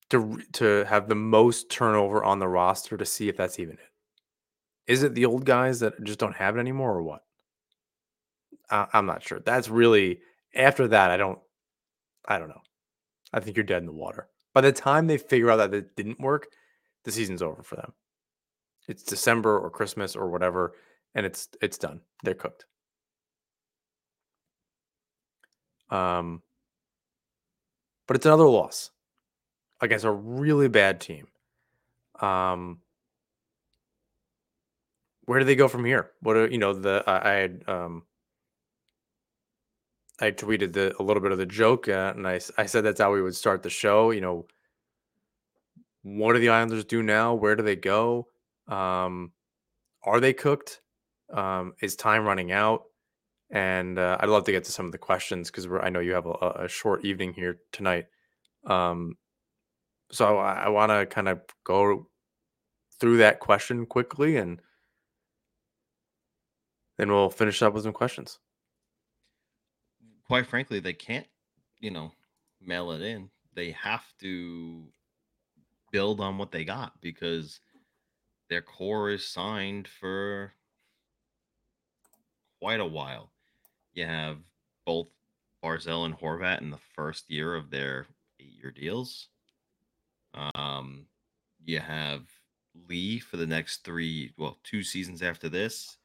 to 0.10 0.42
to 0.54 0.84
have 0.86 1.08
the 1.08 1.16
most 1.16 1.70
turnover 1.70 2.24
on 2.24 2.40
the 2.40 2.48
roster 2.48 2.98
to 2.98 3.06
see 3.06 3.30
if 3.30 3.38
that's 3.38 3.60
even 3.60 3.76
it. 3.76 3.95
Is 4.88 5.04
it 5.04 5.16
the 5.16 5.26
old 5.26 5.46
guys 5.46 5.80
that 5.80 6.04
just 6.04 6.20
don't 6.20 6.36
have 6.36 6.58
it 6.58 6.60
anymore, 6.60 6.96
or 6.96 7.04
what? 7.04 7.24
I, 8.70 8.88
I'm 8.94 9.06
not 9.06 9.24
sure. 9.24 9.40
That's 9.40 9.70
really 9.70 10.20
after 10.54 10.88
that. 10.90 11.12
I 11.12 11.18
don't. 11.18 11.40
I 12.28 12.40
don't 12.40 12.50
know. 12.50 12.62
I 13.34 13.40
think 13.40 13.58
you're 13.58 13.64
dead 13.64 13.82
in 13.82 13.86
the 13.86 13.92
water. 13.92 14.28
By 14.54 14.62
the 14.62 14.72
time 14.72 15.08
they 15.08 15.18
figure 15.18 15.52
out 15.52 15.58
that 15.58 15.74
it 15.74 15.96
didn't 15.96 16.20
work, 16.20 16.48
the 17.04 17.12
season's 17.12 17.42
over 17.42 17.62
for 17.62 17.76
them. 17.76 17.94
It's 18.88 19.04
December 19.04 19.60
or 19.60 19.70
Christmas 19.70 20.16
or 20.16 20.30
whatever, 20.30 20.74
and 21.14 21.26
it's 21.26 21.50
it's 21.62 21.78
done. 21.78 22.02
They're 22.24 22.34
cooked. 22.34 22.66
Um, 25.90 26.42
but 28.08 28.16
it's 28.18 28.26
another 28.26 28.48
loss 28.48 28.92
against 29.82 30.06
a 30.06 30.12
really 30.12 30.68
bad 30.68 31.00
team. 31.00 31.28
Um, 32.20 32.80
where 35.26 35.40
do 35.40 35.46
they 35.46 35.56
go 35.56 35.68
from 35.68 35.86
here? 35.86 36.12
What 36.22 36.38
are 36.38 36.48
you 36.48 36.58
know 36.58 36.74
the 36.74 37.04
I, 37.08 37.32
I 37.32 37.34
had 37.34 37.64
um 37.68 38.04
I 40.20 40.32
tweeted 40.32 40.74
the 40.74 40.96
a 41.00 41.04
little 41.04 41.22
bit 41.22 41.32
of 41.32 41.38
the 41.38 41.46
joke 41.46 41.90
uh, 41.90 42.14
and 42.16 42.28
I 42.28 42.40
said 42.40 42.84
that's 42.84 43.02
how 43.02 43.14
we 43.14 43.22
would 43.22 43.36
start 43.36 43.64
the 43.64 43.70
show. 43.70 44.12
You 44.12 44.22
know, 44.22 44.48
what 46.04 46.34
do 46.34 46.40
the 46.40 46.50
Islanders 46.50 46.86
do 46.86 47.04
now? 47.04 47.34
Where 47.34 47.56
do 47.56 47.64
they 47.64 47.76
go? 47.76 48.28
Um, 48.68 49.32
are 50.04 50.20
they 50.20 50.34
cooked? 50.34 50.82
Um, 51.34 51.74
is 51.82 51.96
time 51.96 52.26
running 52.26 52.52
out? 52.52 52.84
And 53.50 54.00
uh, 54.00 54.18
I'd 54.20 54.30
love 54.30 54.46
to 54.46 54.52
get 54.52 54.64
to 54.66 54.72
some 54.72 54.86
of 54.86 54.92
the 54.92 54.98
questions 54.98 55.52
because 55.52 55.68
I 55.82 55.90
know 55.90 56.00
you 56.00 56.14
have 56.14 56.26
a, 56.26 56.32
a 56.42 56.50
a 56.66 56.68
short 56.68 57.06
evening 57.06 57.34
here 57.34 57.60
tonight. 57.72 58.06
Um, 58.66 59.18
so 60.12 60.38
I, 60.38 60.66
I 60.66 60.70
want 60.70 60.92
to 60.92 61.06
kind 61.06 61.28
of 61.28 61.42
go 61.64 62.08
through 63.00 63.18
that 63.18 63.40
question 63.40 63.86
quickly, 63.86 64.38
and 64.38 64.62
then 66.98 67.12
we'll 67.12 67.30
finish 67.30 67.62
up 67.62 67.74
with 67.74 67.84
some 67.84 67.94
questions. 67.94 68.40
Quite 70.28 70.48
frankly, 70.48 70.80
they 70.80 70.94
can't, 70.94 71.28
you 71.80 71.92
know, 71.92 72.12
mail 72.62 72.92
it 72.92 73.02
in. 73.02 73.30
They 73.54 73.72
have 73.72 74.06
to 74.22 74.84
build 75.92 76.20
on 76.20 76.38
what 76.38 76.52
they 76.52 76.66
got 76.66 77.00
because 77.02 77.60
their 78.50 78.62
core 78.62 79.12
is 79.12 79.28
signed 79.28 79.88
for 79.88 80.54
quite 82.60 82.80
a 82.80 82.86
while. 82.86 83.32
You 83.94 84.06
have 84.06 84.38
both 84.86 85.08
Barzal 85.64 86.06
and 86.06 86.18
Horvat 86.18 86.62
in 86.62 86.70
the 86.70 86.80
first 86.96 87.30
year 87.30 87.56
of 87.56 87.70
their 87.70 88.08
eight-year 88.40 88.72
deals. 88.72 89.30
Um, 90.34 91.06
you 91.64 91.80
have 91.80 92.24
Lee 92.90 93.20
for 93.20 93.38
the 93.38 93.48
next 93.48 93.84
three, 93.84 94.34
well, 94.38 94.58
two 94.64 94.84
seasons 94.84 95.22
after 95.22 95.50
this. 95.50 95.98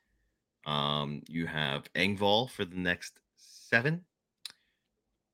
Um, 0.67 1.23
you 1.29 1.47
have 1.47 1.93
Engvall 1.95 2.51
for 2.51 2.65
the 2.65 2.77
next 2.77 3.21
seven. 3.37 4.05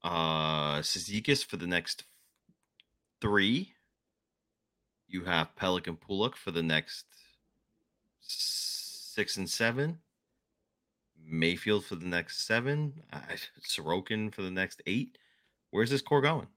Uh, 0.02 0.78
Cizikas 0.78 1.44
for 1.44 1.56
the 1.56 1.66
next 1.66 2.04
three. 3.20 3.72
You 5.08 5.24
have 5.24 5.54
Pelech 5.56 5.86
and 5.86 6.00
Pulock 6.00 6.36
for 6.36 6.50
the 6.50 6.62
next 6.62 7.06
six 8.20 9.36
and 9.36 9.48
seven. 9.48 9.98
Mayfield 11.28 11.84
for 11.84 11.96
the 11.96 12.06
next 12.06 12.46
seven. 12.46 13.02
Uh, 13.12 13.20
Sorokin 13.66 14.32
for 14.32 14.42
the 14.42 14.50
next 14.50 14.82
eight. 14.86 15.18
Where's 15.70 15.90
this 15.90 16.02
core 16.02 16.20
going? 16.20 16.48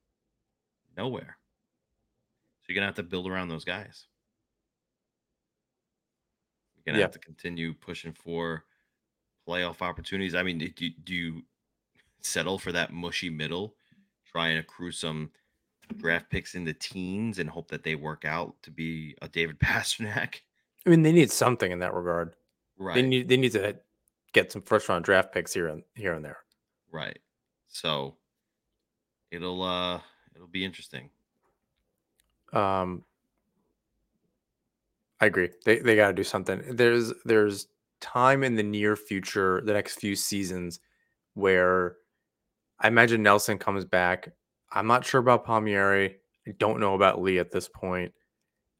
Nowhere. 0.95 1.37
So 2.61 2.65
you're 2.67 2.75
gonna 2.75 2.87
have 2.87 2.95
to 2.95 3.03
build 3.03 3.27
around 3.27 3.49
those 3.49 3.65
guys. 3.65 4.05
You're 6.85 6.93
gonna 6.93 6.99
Yeah. 6.99 7.03
have 7.05 7.11
to 7.11 7.19
continue 7.19 7.73
pushing 7.73 8.13
for 8.13 8.65
playoff 9.47 9.81
opportunities. 9.81 10.35
I 10.35 10.43
mean, 10.43 10.57
do, 10.57 10.69
do 10.69 10.89
do 11.03 11.13
you 11.15 11.45
settle 12.21 12.57
for 12.59 12.71
that 12.71 12.91
mushy 12.93 13.29
middle, 13.29 13.75
try 14.25 14.49
and 14.49 14.59
accrue 14.59 14.91
some 14.91 15.31
draft 15.97 16.29
picks 16.29 16.53
in 16.55 16.63
the 16.63 16.73
teens 16.73 17.39
and 17.39 17.49
hope 17.49 17.67
that 17.69 17.83
they 17.83 17.95
work 17.95 18.23
out 18.25 18.61
to 18.63 18.71
be 18.71 19.15
a 19.21 19.27
David 19.27 19.59
Pasternak? 19.59 20.41
I 20.85 20.89
mean, 20.89 21.01
they 21.03 21.11
need 21.11 21.31
something 21.31 21.71
in 21.71 21.79
that 21.79 21.93
regard. 21.93 22.35
Right. 22.77 22.95
They 22.95 23.01
need 23.01 23.27
they 23.27 23.37
need 23.37 23.51
to 23.53 23.77
get 24.33 24.51
some 24.51 24.61
first 24.61 24.87
round 24.87 25.03
draft 25.05 25.33
picks 25.33 25.53
here 25.53 25.67
and 25.67 25.83
here 25.95 26.13
and 26.13 26.23
there. 26.23 26.39
Right. 26.91 27.19
So 27.67 28.15
it'll 29.31 29.61
uh 29.63 29.99
it'll 30.35 30.47
be 30.47 30.63
interesting. 30.63 31.09
Um, 32.53 33.03
I 35.21 35.25
agree. 35.25 35.49
They 35.65 35.79
they 35.79 35.95
got 35.95 36.07
to 36.07 36.13
do 36.13 36.23
something. 36.23 36.63
There's 36.69 37.13
there's 37.25 37.67
time 38.01 38.43
in 38.43 38.55
the 38.55 38.63
near 38.63 38.95
future, 38.95 39.61
the 39.65 39.73
next 39.73 39.99
few 39.99 40.15
seasons, 40.15 40.79
where 41.33 41.97
I 42.79 42.87
imagine 42.87 43.21
Nelson 43.23 43.57
comes 43.57 43.85
back. 43.85 44.31
I'm 44.71 44.87
not 44.87 45.05
sure 45.05 45.19
about 45.19 45.45
Palmieri. 45.45 46.15
I 46.47 46.51
don't 46.57 46.79
know 46.79 46.95
about 46.95 47.21
Lee 47.21 47.39
at 47.39 47.51
this 47.51 47.67
point. 47.67 48.13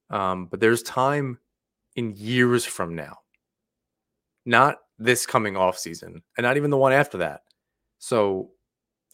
Um, 0.09 0.45
but 0.47 0.59
there's 0.59 0.81
time 0.83 1.39
in 1.95 2.13
years 2.15 2.65
from 2.65 2.95
now, 2.95 3.17
not 4.45 4.77
this 4.97 5.25
coming 5.25 5.57
off 5.57 5.77
season, 5.77 6.23
and 6.37 6.43
not 6.43 6.57
even 6.57 6.71
the 6.71 6.77
one 6.77 6.93
after 6.93 7.19
that. 7.19 7.41
So, 7.99 8.51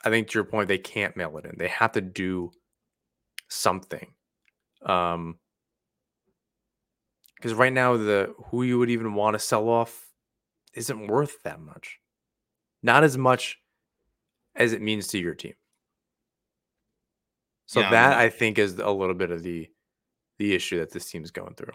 I 0.03 0.09
think 0.09 0.27
to 0.29 0.35
your 0.35 0.45
point, 0.45 0.67
they 0.67 0.77
can't 0.77 1.17
mail 1.17 1.37
it 1.37 1.45
in. 1.45 1.55
They 1.57 1.67
have 1.69 1.93
to 1.93 2.01
do 2.01 2.51
something. 3.49 4.13
Um, 4.85 5.39
because 7.35 7.53
right 7.53 7.73
now 7.73 7.97
the 7.97 8.33
who 8.47 8.63
you 8.63 8.79
would 8.79 8.89
even 8.89 9.13
want 9.13 9.33
to 9.35 9.39
sell 9.39 9.69
off 9.69 10.07
isn't 10.73 11.07
worth 11.07 11.41
that 11.43 11.59
much. 11.59 11.99
Not 12.83 13.03
as 13.03 13.17
much 13.17 13.59
as 14.55 14.73
it 14.73 14.81
means 14.81 15.07
to 15.07 15.17
your 15.19 15.35
team. 15.35 15.53
So 17.65 17.79
Yeah, 17.79 17.87
I 17.87 17.91
that 17.91 18.09
mean- 18.11 18.19
I 18.19 18.29
think 18.29 18.57
is 18.59 18.77
a 18.79 18.91
little 18.91 19.15
bit 19.15 19.31
of 19.31 19.43
the 19.43 19.69
the 20.37 20.53
issue 20.53 20.79
that 20.79 20.91
this 20.91 21.09
team's 21.09 21.31
going 21.31 21.55
through. 21.55 21.73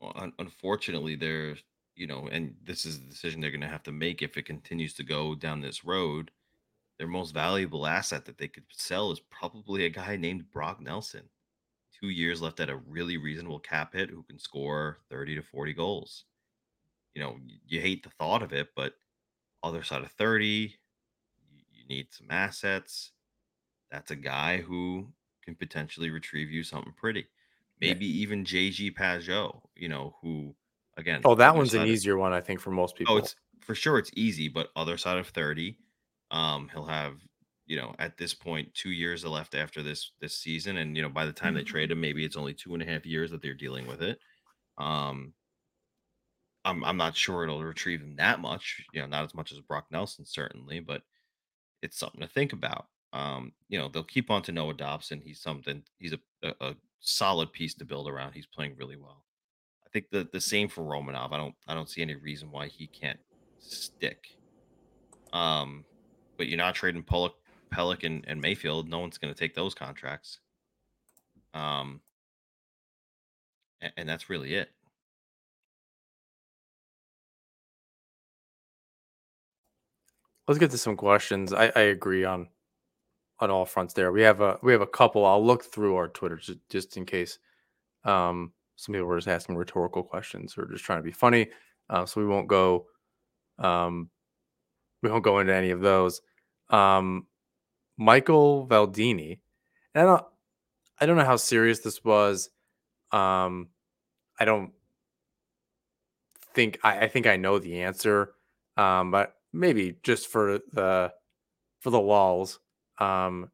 Well, 0.00 0.32
unfortunately, 0.38 1.16
they're 1.16 1.56
you 1.96 2.06
know, 2.08 2.26
and 2.32 2.56
this 2.64 2.84
is 2.84 2.98
the 3.00 3.06
decision 3.06 3.40
they're 3.40 3.52
going 3.52 3.60
to 3.60 3.68
have 3.68 3.84
to 3.84 3.92
make 3.92 4.20
if 4.20 4.36
it 4.36 4.46
continues 4.46 4.94
to 4.94 5.04
go 5.04 5.34
down 5.36 5.60
this 5.60 5.84
road. 5.84 6.30
Their 6.98 7.06
most 7.06 7.32
valuable 7.32 7.86
asset 7.86 8.24
that 8.24 8.36
they 8.38 8.48
could 8.48 8.64
sell 8.72 9.10
is 9.12 9.20
probably 9.20 9.84
a 9.84 9.90
guy 9.90 10.16
named 10.16 10.50
Brock 10.50 10.80
Nelson. 10.80 11.28
Two 12.00 12.08
years 12.08 12.42
left 12.42 12.60
at 12.60 12.70
a 12.70 12.76
really 12.76 13.16
reasonable 13.16 13.60
cap 13.60 13.94
hit 13.94 14.10
who 14.10 14.22
can 14.24 14.38
score 14.38 14.98
30 15.10 15.36
to 15.36 15.42
40 15.42 15.72
goals. 15.74 16.24
You 17.14 17.22
know, 17.22 17.36
you 17.66 17.80
hate 17.80 18.02
the 18.02 18.10
thought 18.10 18.42
of 18.42 18.52
it, 18.52 18.68
but 18.74 18.94
other 19.62 19.82
side 19.82 20.02
of 20.02 20.10
30, 20.12 20.74
you, 21.72 21.88
need 21.88 22.08
some 22.10 22.26
assets. 22.30 23.12
That's 23.90 24.10
a 24.10 24.16
guy 24.16 24.58
who 24.58 25.06
can 25.44 25.54
potentially 25.54 26.10
retrieve 26.10 26.50
you 26.50 26.62
something 26.64 26.94
pretty. 26.96 27.26
Yeah. 27.80 27.88
Maybe 27.92 28.06
even 28.06 28.44
JG 28.44 28.94
Pageau, 28.94 29.60
you 29.76 29.88
know, 29.88 30.16
who 30.20 30.54
again. 30.96 31.20
Oh, 31.24 31.34
that 31.34 31.54
one's 31.54 31.74
an 31.74 31.82
of- 31.82 31.88
easier 31.88 32.16
one, 32.16 32.32
I 32.32 32.40
think, 32.40 32.60
for 32.60 32.70
most 32.70 32.96
people. 32.96 33.14
Oh, 33.14 33.18
it's 33.18 33.36
for 33.60 33.74
sure 33.74 33.98
it's 33.98 34.10
easy, 34.14 34.48
but 34.48 34.70
other 34.76 34.96
side 34.96 35.18
of 35.18 35.28
30, 35.28 35.78
um, 36.30 36.68
he'll 36.72 36.86
have, 36.86 37.16
you 37.66 37.76
know, 37.76 37.94
at 37.98 38.16
this 38.16 38.34
point, 38.34 38.74
two 38.74 38.90
years 38.90 39.24
left 39.24 39.54
after 39.54 39.82
this 39.82 40.12
this 40.20 40.36
season. 40.36 40.78
And 40.78 40.96
you 40.96 41.02
know, 41.02 41.08
by 41.08 41.26
the 41.26 41.32
time 41.32 41.54
they 41.54 41.62
trade 41.62 41.90
him, 41.90 42.00
maybe 42.00 42.24
it's 42.24 42.36
only 42.36 42.54
two 42.54 42.74
and 42.74 42.82
a 42.82 42.86
half 42.86 43.06
years 43.06 43.30
that 43.30 43.42
they're 43.42 43.54
dealing 43.54 43.86
with 43.86 44.02
it. 44.02 44.18
Um 44.78 45.32
I'm 46.64 46.84
I'm 46.84 46.96
not 46.96 47.16
sure 47.16 47.44
it'll 47.44 47.62
retrieve 47.62 48.00
him 48.00 48.16
that 48.16 48.40
much, 48.40 48.84
you 48.92 49.00
know, 49.00 49.06
not 49.06 49.24
as 49.24 49.34
much 49.34 49.52
as 49.52 49.60
Brock 49.60 49.86
Nelson, 49.90 50.24
certainly, 50.24 50.80
but 50.80 51.02
it's 51.82 51.98
something 51.98 52.20
to 52.20 52.26
think 52.26 52.52
about. 52.52 52.86
Um, 53.12 53.52
you 53.68 53.78
know, 53.78 53.88
they'll 53.88 54.02
keep 54.02 54.30
on 54.30 54.42
to 54.42 54.52
Noah 54.52 54.74
Dobson. 54.74 55.20
He's 55.24 55.40
something, 55.40 55.82
he's 55.98 56.14
a, 56.14 56.18
a, 56.42 56.54
a 56.60 56.74
solid 57.00 57.52
piece 57.52 57.74
to 57.74 57.84
build 57.84 58.08
around. 58.08 58.32
He's 58.32 58.46
playing 58.46 58.74
really 58.76 58.96
well. 58.96 59.24
I 59.86 59.90
think 59.90 60.06
the 60.10 60.28
the 60.32 60.40
same 60.40 60.68
for 60.68 60.82
Romanov. 60.82 61.32
I 61.32 61.36
don't 61.36 61.54
I 61.68 61.74
don't 61.74 61.88
see 61.88 62.02
any 62.02 62.16
reason 62.16 62.50
why 62.50 62.66
he 62.66 62.86
can't 62.86 63.20
stick. 63.58 64.26
Um, 65.32 65.84
but 66.36 66.48
you're 66.48 66.58
not 66.58 66.74
trading 66.74 67.02
Pulock, 67.02 67.34
Pelech, 67.74 68.04
and, 68.04 68.24
and 68.28 68.40
Mayfield. 68.40 68.88
No 68.88 69.00
one's 69.00 69.18
going 69.18 69.34
to 69.34 69.38
take 69.38 69.54
those 69.54 69.74
contracts. 69.74 70.40
Um, 71.54 72.02
and, 73.80 73.92
and 73.98 74.08
that's 74.08 74.30
really 74.30 74.54
it. 74.54 74.70
Let's 80.48 80.58
get 80.60 80.70
to 80.72 80.78
some 80.78 80.96
questions. 80.96 81.52
I, 81.52 81.72
I 81.76 81.82
agree 81.82 82.24
on 82.24 82.48
on 83.40 83.50
all 83.50 83.66
fronts 83.66 83.94
there. 83.94 84.12
We 84.12 84.22
have 84.22 84.40
a 84.42 84.58
we 84.62 84.72
have 84.72 84.82
a 84.82 84.86
couple. 84.86 85.26
I'll 85.26 85.44
look 85.44 85.64
through 85.64 85.96
our 85.96 86.08
Twitter 86.08 86.36
just, 86.36 86.58
just 86.70 86.96
in 86.98 87.06
case 87.06 87.38
um 88.04 88.52
some 88.76 88.94
people 88.94 89.08
were 89.08 89.18
just 89.18 89.28
asking 89.28 89.56
rhetorical 89.56 90.02
questions 90.04 90.56
or 90.58 90.66
just 90.66 90.84
trying 90.84 91.00
to 91.00 91.04
be 91.04 91.12
funny. 91.12 91.48
Uh, 91.90 92.06
so 92.06 92.20
we 92.20 92.26
won't 92.28 92.48
go 92.48 92.86
Um, 93.58 94.10
we 95.02 95.10
won't 95.10 95.24
go 95.24 95.40
into 95.40 95.54
any 95.54 95.70
of 95.70 95.80
those. 95.80 96.22
Um, 96.70 97.26
Michael 97.96 98.66
Valdini, 98.66 99.40
and 99.94 100.02
I 100.02 100.06
don't, 100.06 100.24
I 101.00 101.06
don't 101.06 101.16
know 101.16 101.24
how 101.24 101.36
serious 101.36 101.80
this 101.80 102.04
was. 102.04 102.50
Um, 103.12 103.68
I 104.40 104.44
don't 104.44 104.72
think 106.54 106.78
I, 106.82 107.00
I 107.00 107.08
think 107.08 107.26
I 107.26 107.36
know 107.36 107.58
the 107.58 107.82
answer, 107.82 108.32
um, 108.76 109.10
but 109.10 109.34
maybe 109.52 109.96
just 110.02 110.28
for 110.28 110.58
the 110.72 111.12
for 111.80 111.90
the 111.90 112.00
walls. 112.00 112.60
Um, 112.98 113.50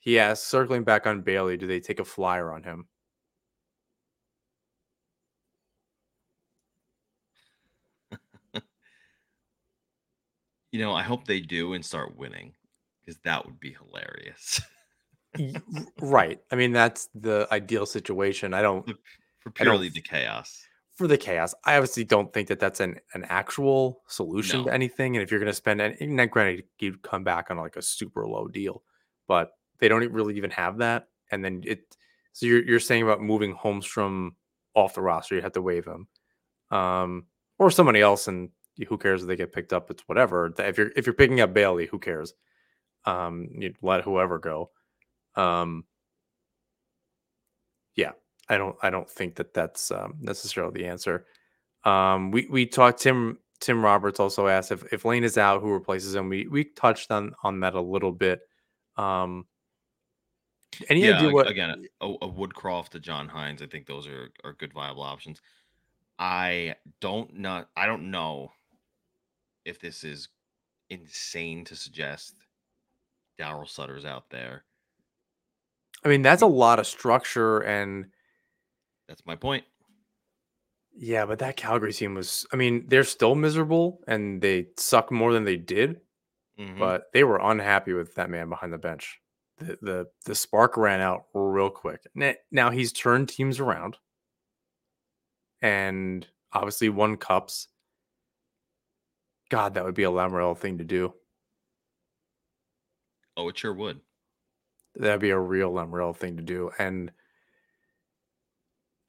he 0.00 0.18
asked, 0.18 0.48
circling 0.48 0.84
back 0.84 1.06
on 1.06 1.22
Bailey, 1.22 1.56
do 1.56 1.66
they 1.66 1.80
take 1.80 2.00
a 2.00 2.04
flyer 2.04 2.52
on 2.52 2.62
him? 2.64 2.88
You 10.70 10.80
know, 10.80 10.92
I 10.94 11.02
hope 11.02 11.26
they 11.26 11.40
do 11.40 11.74
and 11.74 11.84
start 11.84 12.16
winning 12.16 12.54
because 13.08 13.20
that 13.22 13.44
would 13.46 13.58
be 13.58 13.74
hilarious. 13.74 14.60
Right. 16.00 16.40
I 16.50 16.56
mean, 16.56 16.72
that's 16.72 17.10
the 17.14 17.46
ideal 17.52 17.84
situation. 17.84 18.54
I 18.54 18.62
don't 18.62 18.86
For 19.40 19.52
I 19.60 19.64
don't 19.64 19.74
purely 19.74 19.90
the 19.90 20.00
chaos. 20.00 20.64
for 20.96 21.06
the 21.06 21.18
chaos. 21.18 21.54
I 21.64 21.76
obviously 21.76 22.04
don't 22.04 22.32
think 22.32 22.48
that 22.48 22.58
that's 22.58 22.80
an 22.80 22.98
an 23.12 23.24
actual 23.28 24.00
solution 24.08 24.64
to 24.64 24.70
anything. 24.70 25.14
And 25.14 25.22
if 25.22 25.30
you're 25.30 25.38
going 25.38 25.50
to 25.50 25.54
spend, 25.54 25.82
any, 25.82 25.96
and 26.00 26.30
granted, 26.30 26.64
you'd 26.80 27.02
come 27.02 27.24
back 27.24 27.50
on 27.50 27.58
like 27.58 27.76
a 27.76 27.82
super 27.82 28.26
low 28.26 28.48
deal, 28.48 28.82
but 29.28 29.52
they 29.78 29.86
don't 29.86 30.10
really 30.10 30.34
even 30.34 30.50
have 30.50 30.78
that. 30.78 31.08
And 31.30 31.44
then 31.44 31.62
it. 31.66 31.94
So 32.32 32.46
you're 32.46 32.64
you're 32.64 32.80
saying 32.80 33.02
about 33.02 33.20
moving 33.20 33.54
Holmstrom 33.54 34.30
off 34.74 34.94
the 34.94 35.02
roster, 35.02 35.34
you 35.34 35.42
have 35.42 35.52
to 35.52 35.62
waive 35.62 35.86
him, 35.86 36.08
um, 36.70 37.26
or 37.58 37.70
somebody 37.70 38.00
else, 38.00 38.28
and 38.28 38.48
who 38.88 38.96
cares 38.96 39.22
if 39.22 39.28
they 39.28 39.36
get 39.36 39.52
picked 39.52 39.74
up? 39.74 39.90
It's 39.90 40.02
whatever. 40.08 40.52
If 40.58 40.78
you're 40.78 40.90
if 40.96 41.06
you're 41.06 41.12
picking 41.14 41.42
up 41.42 41.52
Bailey, 41.52 41.86
who 41.86 41.98
cares? 41.98 42.32
Um, 43.04 43.48
you 43.52 43.74
let 43.82 44.04
whoever 44.04 44.38
go. 44.38 44.70
Um, 45.34 45.84
yeah, 47.94 48.12
I 48.48 48.58
don't 48.58 48.76
I 48.82 48.90
don't 48.90 49.08
think 49.08 49.36
that 49.36 49.54
that's 49.54 49.90
um, 49.90 50.16
necessarily 50.20 50.72
the 50.72 50.86
answer. 50.86 51.26
Um, 51.84 52.30
we 52.30 52.46
we 52.50 52.66
talked 52.66 53.00
Tim 53.00 53.38
Tim 53.60 53.84
Roberts 53.84 54.20
also 54.20 54.46
asked 54.46 54.72
if 54.72 54.92
if 54.92 55.04
Lane 55.04 55.24
is 55.24 55.38
out, 55.38 55.62
who 55.62 55.72
replaces 55.72 56.14
him. 56.14 56.28
We 56.28 56.46
we 56.46 56.64
touched 56.64 57.10
on 57.10 57.32
on 57.42 57.60
that 57.60 57.74
a 57.74 57.80
little 57.80 58.12
bit. 58.12 58.40
Um, 58.96 59.46
any 60.88 61.04
yeah, 61.04 61.16
idea 61.16 61.30
what? 61.30 61.48
again, 61.48 61.86
a, 62.00 62.06
a 62.06 62.28
Woodcroft, 62.28 62.94
a 62.94 63.00
John 63.00 63.28
Hynes, 63.28 63.62
I 63.62 63.66
think 63.66 63.86
those 63.86 64.06
are 64.06 64.30
are 64.44 64.52
good 64.52 64.72
viable 64.72 65.02
options. 65.02 65.40
I 66.18 66.74
don't 67.00 67.38
not 67.38 67.68
I 67.76 67.86
don't 67.86 68.10
know 68.10 68.52
if 69.64 69.80
this 69.80 70.04
is 70.04 70.28
insane 70.90 71.64
to 71.64 71.76
suggest 71.76 72.34
Daryl 73.38 73.68
Sutter's 73.68 74.04
out 74.04 74.30
there. 74.30 74.64
I 76.04 76.08
mean, 76.08 76.22
that's 76.22 76.42
a 76.42 76.46
lot 76.46 76.78
of 76.78 76.86
structure, 76.86 77.60
and 77.60 78.06
That's 79.08 79.24
my 79.26 79.36
point. 79.36 79.64
yeah, 80.94 81.26
but 81.26 81.38
that 81.40 81.56
Calgary 81.56 81.92
team 81.92 82.14
was. 82.14 82.46
I 82.52 82.56
mean, 82.56 82.86
they're 82.88 83.04
still 83.04 83.34
miserable, 83.34 84.02
and 84.08 84.40
they 84.40 84.68
suck 84.76 85.10
more 85.12 85.32
than 85.32 85.44
they 85.44 85.56
did. 85.56 86.00
Mhm. 86.58 86.78
But 86.78 87.12
they 87.12 87.22
were 87.24 87.38
unhappy 87.40 87.92
with 87.92 88.14
that 88.16 88.30
man 88.30 88.48
behind 88.48 88.72
the 88.72 88.78
bench. 88.78 89.20
The 89.58 89.78
the 89.82 90.10
the 90.24 90.34
spark 90.34 90.76
ran 90.76 91.00
out 91.00 91.26
real 91.34 91.70
quick. 91.70 92.02
Now 92.50 92.70
he's 92.70 92.92
turned 92.92 93.28
teams 93.28 93.60
around, 93.60 93.96
and 95.62 96.26
obviously 96.52 96.88
won 96.88 97.16
cups. 97.16 97.68
God, 99.50 99.74
that 99.74 99.84
would 99.84 99.94
be 99.94 100.02
a 100.04 100.10
Lamoriello 100.10 100.56
thing 100.58 100.78
to 100.78 100.84
do. 100.84 101.14
Oh, 103.38 103.48
it 103.48 103.56
sure 103.56 103.72
would. 103.72 104.00
That'd 104.96 105.20
be 105.20 105.30
a 105.30 105.38
real 105.38 105.72
Lamoriello 105.72 106.14
thing 106.14 106.36
to 106.36 106.42
do. 106.42 106.72
And 106.76 107.12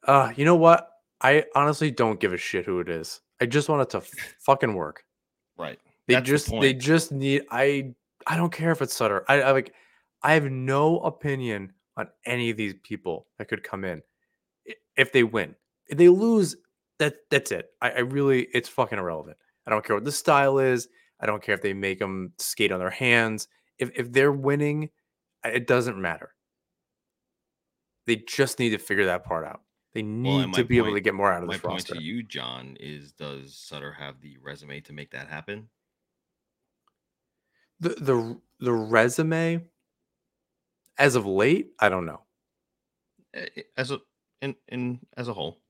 uh, 0.08 0.32
you 0.36 0.46
know 0.46 0.56
what? 0.56 0.88
I 1.20 1.46
honestly 1.56 1.90
don't 1.90 2.20
give 2.20 2.32
a 2.32 2.38
shit 2.38 2.66
who 2.66 2.80
it 2.80 2.90
is. 2.90 3.22
I 3.42 3.48
just 3.48 3.70
want 3.70 3.82
it 3.82 3.90
to 3.90 3.98
f- 3.98 4.36
fucking 4.40 4.76
work. 4.76 5.04
Right. 5.58 5.80
They 6.08 6.14
That's 6.14 6.26
the 6.26 6.38
just 6.38 6.52
they 6.62 6.74
just 6.74 7.12
need 7.12 7.44
I 7.50 7.94
I 8.28 8.38
don't 8.38 8.54
care 8.54 8.72
if 8.72 8.82
it's 8.84 8.94
Sutter. 8.94 9.26
I, 9.28 9.42
I 9.42 9.52
like 9.52 9.74
I 10.22 10.36
have 10.36 10.46
no 10.46 11.00
opinion 11.00 11.74
on 11.98 12.08
any 12.26 12.52
of 12.52 12.58
these 12.58 12.76
people 12.84 13.28
that 13.38 13.48
could 13.48 13.64
come 13.64 13.84
in 13.84 14.04
if 14.96 15.12
they 15.12 15.24
win. 15.24 15.56
If 15.88 15.98
they 15.98 16.10
lose, 16.10 16.56
that 17.00 17.16
that's 17.32 17.52
it. 17.52 17.72
I, 17.82 17.90
I 17.90 18.00
really 18.00 18.48
it's 18.54 18.70
fucking 18.70 19.00
irrelevant. 19.00 19.38
I 19.66 19.72
don't 19.72 19.84
care 19.84 19.96
what 19.96 20.06
the 20.06 20.12
style 20.12 20.60
is. 20.60 20.88
I 21.20 21.26
don't 21.26 21.42
care 21.42 21.56
if 21.56 21.62
they 21.62 21.74
make 21.74 22.00
them 22.00 22.34
skate 22.38 22.72
on 22.72 22.80
their 22.80 22.90
hands. 22.92 23.48
If 23.80 23.92
if 23.96 24.12
they're 24.12 24.32
winning, 24.32 24.90
it 25.44 25.68
doesn't 25.68 26.00
matter. 26.00 26.34
They 28.06 28.18
just 28.18 28.60
need 28.60 28.72
to 28.72 28.78
figure 28.78 29.06
that 29.06 29.24
part 29.24 29.46
out. 29.46 29.62
They 29.94 30.02
need 30.04 30.44
and 30.44 30.54
to 30.54 30.62
my 30.62 30.68
be 30.68 30.78
able 30.78 30.94
to 30.94 31.02
get 31.02 31.16
more 31.16 31.32
out 31.32 31.42
of 31.42 31.48
My 31.48 31.54
this 31.54 31.62
point 31.62 31.86
to 31.88 32.02
you, 32.02 32.22
John, 32.22 32.78
is 32.80 33.12
does 33.12 33.56
Sutter 33.56 33.92
have 33.94 34.22
the 34.22 34.38
resume 34.38 34.82
to 34.82 34.94
make 34.94 35.12
that 35.12 35.28
happen? 35.28 35.70
The 37.80 37.90
the 37.90 38.42
the 38.60 38.74
resume 38.74 39.66
as 41.00 41.16
of 41.16 41.26
late, 41.26 41.72
I 41.80 41.90
don't 41.90 42.06
know. 42.06 42.22
Eh, 43.34 43.48
eh, 43.58 43.62
As 43.78 43.92
a 43.92 44.00
in 44.42 44.56
in 44.68 45.00
as 45.18 45.28
a 45.28 45.34
whole. 45.34 45.62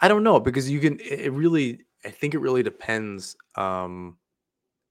I 0.00 0.08
don't 0.08 0.24
know 0.24 0.40
because 0.40 0.68
you 0.68 0.80
can. 0.80 0.98
It 0.98 1.20
it 1.20 1.32
really, 1.32 1.80
I 2.04 2.10
think 2.10 2.34
it 2.34 2.38
really 2.38 2.62
depends. 2.62 3.36
Um, 3.54 4.16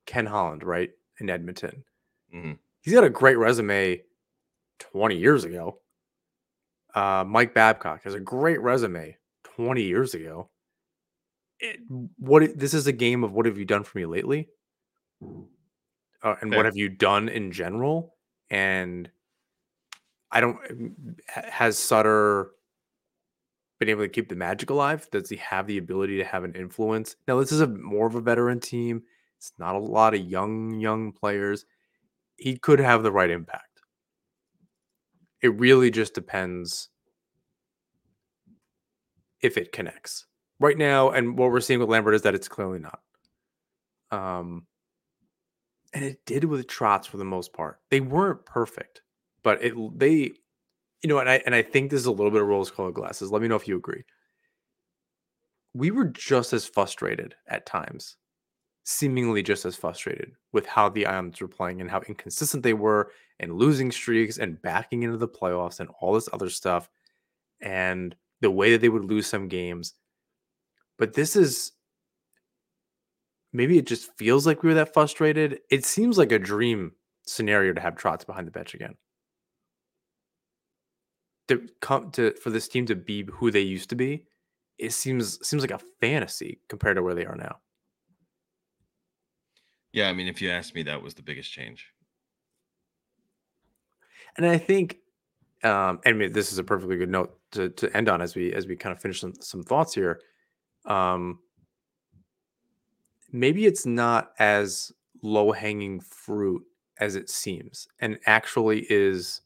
Ken 0.06 0.26
Holland, 0.26 0.64
right 0.64 0.92
in 1.20 1.30
Edmonton, 1.30 1.84
Mhm. 2.34 2.58
he's 2.82 2.94
got 2.94 3.04
a 3.04 3.10
great 3.10 3.38
resume. 3.38 4.04
Twenty 4.80 5.18
years 5.18 5.44
ago, 5.44 5.80
uh, 6.96 7.24
Mike 7.28 7.54
Babcock 7.54 8.04
has 8.04 8.14
a 8.16 8.20
great 8.20 8.60
resume. 8.62 9.18
Twenty 9.44 9.84
years 9.84 10.14
ago, 10.16 10.50
it, 11.60 11.80
what 12.18 12.58
this 12.58 12.74
is 12.74 12.88
a 12.88 12.92
game 12.92 13.24
of 13.24 13.34
what 13.34 13.46
have 13.46 13.58
you 13.58 13.66
done 13.66 13.84
for 13.84 13.98
me 13.98 14.06
lately, 14.06 14.50
uh, 16.24 16.36
and 16.42 16.50
Fair. 16.52 16.58
what 16.60 16.66
have 16.66 16.76
you 16.78 16.90
done 16.90 17.30
in 17.30 17.52
general, 17.52 18.16
and 18.50 19.10
I 20.32 20.42
don't. 20.42 20.58
Has 21.28 21.78
Sutter 21.78 22.52
been 23.80 23.90
able 23.90 24.04
to 24.04 24.10
keep 24.10 24.30
the 24.30 24.36
magic 24.36 24.70
alive? 24.70 25.10
Does 25.12 25.30
he 25.30 25.36
have 25.38 25.68
the 25.68 25.78
ability 25.78 26.18
to 26.18 26.24
have 26.26 26.44
an 26.44 26.56
influence? 26.56 27.16
Now, 27.28 27.40
this 27.40 27.52
is 27.52 27.62
a 27.62 27.68
more 27.68 28.08
of 28.08 28.16
a 28.16 28.22
veteran 28.22 28.60
team. 28.60 29.04
It's 29.38 29.54
not 29.58 29.76
a 29.76 29.80
lot 29.80 30.14
of 30.14 30.22
young, 30.22 30.80
young 30.80 31.12
players. 31.12 31.66
He 32.42 32.58
could 32.58 32.80
have 32.80 33.04
the 33.04 33.12
right 33.12 33.30
impact. 33.30 33.82
It 35.44 35.60
really 35.60 35.92
just 35.92 36.16
depends 36.16 36.90
if 39.42 39.58
it 39.58 39.72
connects. 39.72 40.26
Right 40.60 40.78
now, 40.78 41.12
and 41.12 41.38
what 41.38 41.52
we're 41.52 41.62
seeing 41.62 41.80
with 41.80 41.90
Lambert 41.90 42.16
is 42.16 42.24
that 42.24 42.34
it's 42.34 42.48
clearly 42.48 42.80
not. 42.80 43.00
Um, 44.10 44.66
and 45.94 46.04
it 46.04 46.26
did 46.26 46.46
with 46.46 46.66
Trotz 46.66 47.06
for 47.06 47.18
the 47.18 47.26
most 47.26 47.54
part. 47.54 47.80
They 47.92 48.00
weren't 48.00 48.44
perfect, 48.46 49.04
but 49.44 49.64
it 49.64 49.74
they, 49.98 50.32
you 51.04 51.10
know, 51.10 51.20
and 51.20 51.30
I 51.30 51.42
and 51.46 51.54
I 51.54 51.62
think 51.62 51.92
this 51.92 52.00
is 52.00 52.06
a 52.08 52.12
little 52.12 52.32
bit 52.32 52.42
of 52.42 52.48
rose-colored 52.48 52.96
glasses. 52.96 53.32
Let 53.32 53.42
me 53.42 53.48
know 53.48 53.56
if 53.56 53.68
you 53.68 53.78
agree. 53.78 54.04
We 55.74 55.92
were 55.92 56.06
just 56.06 56.54
as 56.54 56.66
frustrated 56.66 57.36
at 57.48 57.66
times, 57.66 58.18
seemingly 58.84 59.44
just 59.44 59.66
as 59.66 59.76
frustrated 59.76 60.32
with 60.52 60.66
how 60.66 60.90
the 60.90 61.06
Islanders 61.06 61.42
were 61.42 61.48
playing 61.48 61.82
and 61.82 61.90
how 61.90 62.02
inconsistent 62.08 62.64
they 62.64 62.74
were, 62.74 63.12
and 63.40 63.54
losing 63.54 63.92
streaks 63.92 64.38
and 64.38 64.62
backing 64.62 65.04
into 65.04 65.18
the 65.18 65.28
playoffs 65.28 65.80
and 65.80 65.90
all 66.00 66.14
this 66.14 66.30
other 66.34 66.50
stuff, 66.50 66.90
and 67.62 68.16
the 68.42 68.52
way 68.52 68.72
that 68.72 68.82
they 68.82 68.90
would 68.90 69.06
lose 69.06 69.28
some 69.28 69.48
games. 69.48 69.94
But 70.98 71.14
this 71.14 71.36
is 71.36 71.72
maybe 73.54 73.78
it 73.78 73.88
just 73.88 74.16
feels 74.18 74.46
like 74.46 74.64
we 74.64 74.70
were 74.70 74.76
that 74.76 74.94
frustrated. 74.94 75.60
It 75.70 75.86
seems 75.86 76.18
like 76.18 76.32
a 76.32 76.40
dream 76.40 76.94
scenario 77.24 77.74
to 77.74 77.82
have 77.82 77.96
Trotz 77.96 78.26
behind 78.26 78.48
the 78.48 78.52
bench 78.52 78.74
again. 78.74 78.96
To 81.48 81.68
come 81.82 82.12
to 82.12 82.32
for 82.36 82.50
this 82.50 82.68
team 82.68 82.86
to 82.88 82.96
be 82.96 83.26
who 83.32 83.52
they 83.52 83.62
used 83.62 83.90
to 83.90 83.96
be, 83.96 84.26
it 84.78 84.94
seems 84.94 85.46
seems 85.48 85.62
like 85.62 85.72
a 85.72 85.82
fantasy 86.00 86.62
compared 86.70 86.96
to 86.98 87.04
where 87.04 87.16
they 87.16 87.26
are 87.26 87.36
now. 87.36 87.58
Yeah, 89.94 90.10
I 90.10 90.14
mean, 90.14 90.28
if 90.28 90.42
you 90.42 90.50
asked 90.50 90.74
me, 90.74 90.84
that 90.84 91.02
was 91.02 91.14
the 91.14 91.24
biggest 91.24 91.52
change. 91.52 91.88
And 94.38 94.46
I 94.46 94.58
think, 94.58 94.98
um, 95.64 96.00
and 96.06 96.14
I 96.16 96.18
mean, 96.18 96.32
this 96.32 96.52
is 96.52 96.58
a 96.58 96.64
perfectly 96.64 96.98
good 96.98 97.10
note 97.10 97.38
to, 97.52 97.70
to 97.70 97.96
end 97.96 98.08
on 98.08 98.22
as 98.22 98.36
we 98.36 98.54
as 98.54 98.66
we 98.66 98.76
kind 98.76 98.96
of 98.96 99.02
finish 99.02 99.20
some, 99.20 99.34
some 99.42 99.64
thoughts 99.64 99.94
here. 99.94 100.22
Um, 100.86 101.40
maybe 103.32 103.66
it's 103.66 103.86
not 103.86 104.32
as 104.40 104.92
low 105.22 105.52
hanging 105.52 106.00
fruit 106.00 106.64
as 107.00 107.16
it 107.16 107.30
seems, 107.30 107.88
and 108.00 108.18
actually 108.26 108.86
is 108.90 109.42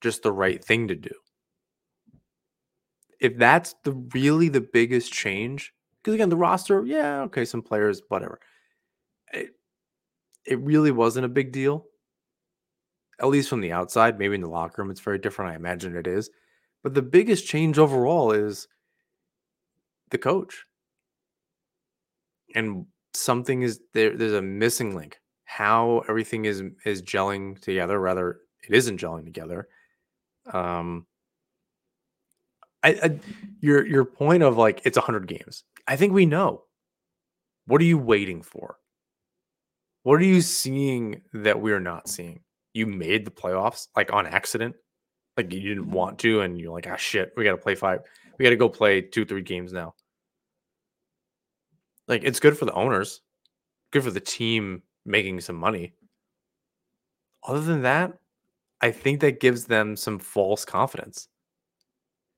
just 0.00 0.22
the 0.22 0.32
right 0.32 0.62
thing 0.64 0.88
to 0.88 0.94
do. 0.96 1.14
If 3.20 3.38
that's 3.38 3.74
the 3.84 3.92
really 4.14 4.48
the 4.48 4.60
biggest 4.60 5.12
change, 5.12 5.72
because 6.02 6.14
again, 6.14 6.28
the 6.28 6.36
roster, 6.36 6.84
yeah, 6.84 7.20
okay, 7.22 7.44
some 7.44 7.62
players, 7.62 8.02
whatever. 8.08 8.40
it, 9.32 9.54
it 10.46 10.60
really 10.60 10.90
wasn't 10.90 11.26
a 11.26 11.30
big 11.30 11.52
deal. 11.52 11.86
At 13.20 13.28
least 13.28 13.48
from 13.48 13.60
the 13.60 13.72
outside, 13.72 14.18
maybe 14.18 14.34
in 14.34 14.42
the 14.42 14.48
locker 14.48 14.82
room, 14.82 14.90
it's 14.90 15.00
very 15.00 15.18
different. 15.18 15.52
I 15.52 15.56
imagine 15.56 15.96
it 15.96 16.06
is. 16.06 16.30
But 16.82 16.94
the 16.94 17.02
biggest 17.02 17.46
change 17.46 17.78
overall 17.78 18.32
is 18.32 18.68
the 20.10 20.18
coach. 20.18 20.64
And 22.54 22.86
something 23.14 23.62
is 23.62 23.80
there, 23.92 24.16
there's 24.16 24.34
a 24.34 24.42
missing 24.42 24.94
link. 24.94 25.18
How 25.44 26.02
everything 26.08 26.44
is 26.44 26.62
is 26.84 27.02
gelling 27.02 27.60
together, 27.60 27.98
rather 27.98 28.40
it 28.68 28.74
isn't 28.74 29.00
gelling 29.00 29.24
together. 29.24 29.68
Um 30.52 31.06
I, 32.82 32.90
I 33.02 33.20
your 33.60 33.86
your 33.86 34.04
point 34.04 34.42
of 34.42 34.56
like 34.56 34.82
it's 34.84 34.98
100 34.98 35.26
games. 35.26 35.64
I 35.86 35.96
think 35.96 36.12
we 36.12 36.26
know. 36.26 36.64
What 37.66 37.80
are 37.80 37.84
you 37.84 37.98
waiting 37.98 38.42
for? 38.42 38.76
What 40.06 40.20
are 40.20 40.24
you 40.24 40.40
seeing 40.40 41.22
that 41.32 41.60
we're 41.60 41.80
not 41.80 42.08
seeing? 42.08 42.38
You 42.74 42.86
made 42.86 43.24
the 43.24 43.32
playoffs 43.32 43.88
like 43.96 44.12
on 44.12 44.24
accident. 44.24 44.76
Like 45.36 45.52
you 45.52 45.60
didn't 45.60 45.90
want 45.90 46.20
to, 46.20 46.42
and 46.42 46.60
you're 46.60 46.70
like, 46.70 46.86
ah 46.86 46.94
shit, 46.94 47.32
we 47.36 47.42
gotta 47.42 47.56
play 47.56 47.74
five. 47.74 48.02
We 48.38 48.44
gotta 48.44 48.54
go 48.54 48.68
play 48.68 49.00
two, 49.00 49.24
three 49.24 49.42
games 49.42 49.72
now. 49.72 49.94
Like 52.06 52.22
it's 52.22 52.38
good 52.38 52.56
for 52.56 52.66
the 52.66 52.72
owners, 52.74 53.20
good 53.90 54.04
for 54.04 54.12
the 54.12 54.20
team 54.20 54.84
making 55.04 55.40
some 55.40 55.56
money. 55.56 55.94
Other 57.42 57.62
than 57.62 57.82
that, 57.82 58.12
I 58.80 58.92
think 58.92 59.22
that 59.22 59.40
gives 59.40 59.64
them 59.64 59.96
some 59.96 60.20
false 60.20 60.64
confidence. 60.64 61.26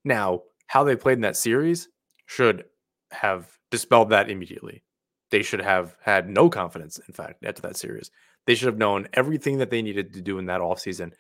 Now, 0.07 0.45
how 0.69 0.85
they 0.85 0.97
played 0.97 1.19
in 1.19 1.21
that 1.21 1.37
series 1.37 1.91
should 2.25 2.65
have 3.11 3.47
dispelled 3.71 4.09
that 4.09 4.31
immediately. 4.31 4.85
They 5.31 5.43
should 5.43 5.61
have 5.61 5.97
had 6.01 6.29
no 6.29 6.49
confidence, 6.49 6.99
in 7.07 7.13
fact, 7.13 7.45
after 7.45 7.63
that 7.63 7.77
series. 7.77 8.11
They 8.47 8.55
should 8.55 8.67
have 8.67 8.79
known 8.79 9.09
everything 9.13 9.59
that 9.59 9.71
they 9.71 9.83
needed 9.83 10.15
to 10.15 10.23
do 10.23 10.39
in 10.39 10.47
that 10.47 10.61
offseason 10.61 11.13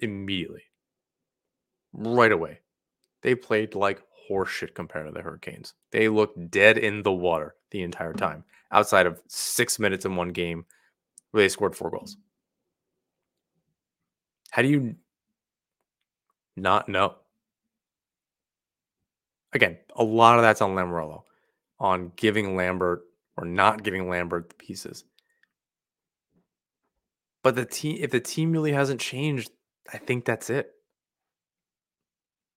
immediately. 0.00 0.62
Right 1.92 2.32
away. 2.32 2.60
They 3.22 3.34
played 3.34 3.74
like 3.74 4.02
horseshit 4.30 4.74
compared 4.74 5.06
to 5.06 5.12
the 5.12 5.22
Hurricanes. 5.22 5.72
They 5.90 6.08
looked 6.08 6.50
dead 6.50 6.76
in 6.76 7.02
the 7.02 7.12
water 7.12 7.54
the 7.70 7.82
entire 7.82 8.12
time, 8.12 8.44
outside 8.70 9.06
of 9.06 9.22
six 9.28 9.78
minutes 9.78 10.04
in 10.04 10.16
one 10.16 10.30
game 10.30 10.66
where 11.30 11.42
they 11.42 11.48
scored 11.48 11.74
four 11.74 11.90
goals. 11.90 12.16
How 14.50 14.62
do 14.62 14.68
you 14.68 14.96
not 16.56 16.88
know? 16.88 17.16
Again, 19.52 19.78
a 19.96 20.04
lot 20.04 20.36
of 20.36 20.42
that's 20.42 20.60
on 20.60 20.74
Lamoriello, 20.74 21.22
on 21.78 22.12
giving 22.16 22.56
Lambert 22.56 23.02
or 23.36 23.44
not 23.44 23.82
giving 23.82 24.08
Lambert 24.08 24.48
the 24.48 24.54
pieces. 24.54 25.04
But 27.42 27.56
the 27.56 27.66
team, 27.66 27.98
if 28.00 28.10
the 28.10 28.20
team 28.20 28.52
really 28.52 28.72
hasn't 28.72 29.00
changed, 29.00 29.50
I 29.92 29.98
think 29.98 30.24
that's 30.24 30.48
it. 30.48 30.70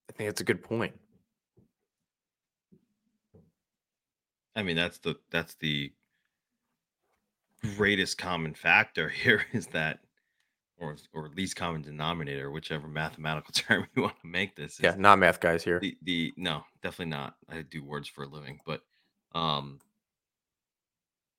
I 0.09 0.13
think 0.13 0.29
it's 0.29 0.41
a 0.41 0.45
good 0.45 0.63
point. 0.63 0.93
I 4.55 4.63
mean, 4.63 4.75
that's 4.75 4.97
the 4.99 5.15
that's 5.29 5.55
the 5.55 5.91
greatest 7.75 8.17
common 8.17 8.53
factor 8.53 9.09
here 9.23 9.45
is 9.51 9.67
that, 9.67 9.99
or 10.77 10.95
or 11.13 11.29
least 11.35 11.55
common 11.57 11.81
denominator, 11.81 12.49
whichever 12.49 12.87
mathematical 12.87 13.51
term 13.53 13.87
you 13.95 14.01
want 14.01 14.19
to 14.21 14.27
make 14.27 14.55
this. 14.55 14.79
Yeah, 14.81 14.95
not 14.97 15.19
math 15.19 15.39
guys 15.39 15.63
here. 15.63 15.79
the 15.79 15.97
the 16.01 16.33
no, 16.37 16.63
definitely 16.81 17.11
not. 17.11 17.35
I 17.49 17.61
do 17.61 17.83
words 17.83 18.07
for 18.07 18.23
a 18.23 18.27
living, 18.27 18.59
but 18.65 18.81
um, 19.35 19.79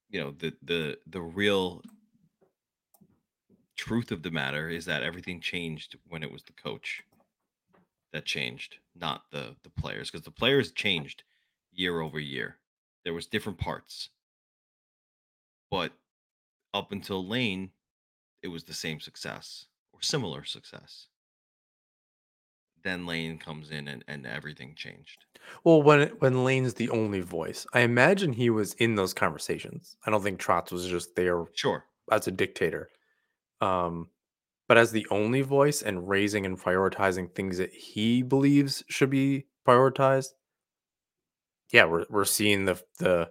you 0.08 0.20
know 0.20 0.32
the 0.38 0.54
the 0.62 0.98
the 1.06 1.20
real 1.20 1.82
truth 3.76 4.10
of 4.10 4.22
the 4.22 4.30
matter 4.30 4.68
is 4.68 4.84
that 4.86 5.02
everything 5.02 5.40
changed 5.40 5.96
when 6.08 6.22
it 6.22 6.32
was 6.32 6.42
the 6.42 6.52
coach 6.52 7.02
that 8.12 8.24
changed, 8.24 8.78
not 8.94 9.30
the 9.30 9.56
the 9.62 9.70
players, 9.70 10.10
because 10.10 10.24
the 10.24 10.30
players 10.30 10.72
changed 10.72 11.22
year 11.72 12.00
over 12.00 12.18
year. 12.18 12.56
There 13.04 13.14
was 13.14 13.26
different 13.26 13.58
parts, 13.58 14.10
but 15.70 15.92
up 16.74 16.92
until 16.92 17.26
Lane, 17.26 17.70
it 18.42 18.48
was 18.48 18.64
the 18.64 18.74
same 18.74 19.00
success 19.00 19.66
or 19.92 20.02
similar 20.02 20.44
success. 20.44 21.06
Then 22.82 23.06
Lane 23.06 23.38
comes 23.38 23.70
in 23.70 23.88
and, 23.88 24.04
and 24.08 24.26
everything 24.26 24.74
changed. 24.76 25.24
Well, 25.64 25.82
when 25.82 26.08
when 26.18 26.44
Lane's 26.44 26.74
the 26.74 26.90
only 26.90 27.20
voice, 27.20 27.66
I 27.72 27.80
imagine 27.80 28.32
he 28.32 28.50
was 28.50 28.74
in 28.74 28.94
those 28.94 29.14
conversations. 29.14 29.96
I 30.04 30.10
don't 30.10 30.22
think 30.22 30.40
Trotz 30.40 30.72
was 30.72 30.86
just 30.86 31.14
there 31.16 31.44
Sure. 31.54 31.84
as 32.10 32.26
a 32.26 32.30
dictator. 32.30 32.90
Um, 33.60 34.10
but 34.68 34.76
as 34.78 34.92
the 34.92 35.06
only 35.10 35.40
voice 35.42 35.82
and 35.82 36.08
raising 36.08 36.44
and 36.46 36.60
prioritizing 36.60 37.34
things 37.34 37.58
that 37.58 37.72
he 37.72 38.22
believes 38.22 38.84
should 38.88 39.10
be 39.10 39.46
prioritized, 39.66 40.28
yeah, 41.72 41.84
we're 41.84 42.06
we're 42.10 42.24
seeing 42.24 42.64
the 42.64 42.82
the 42.98 43.30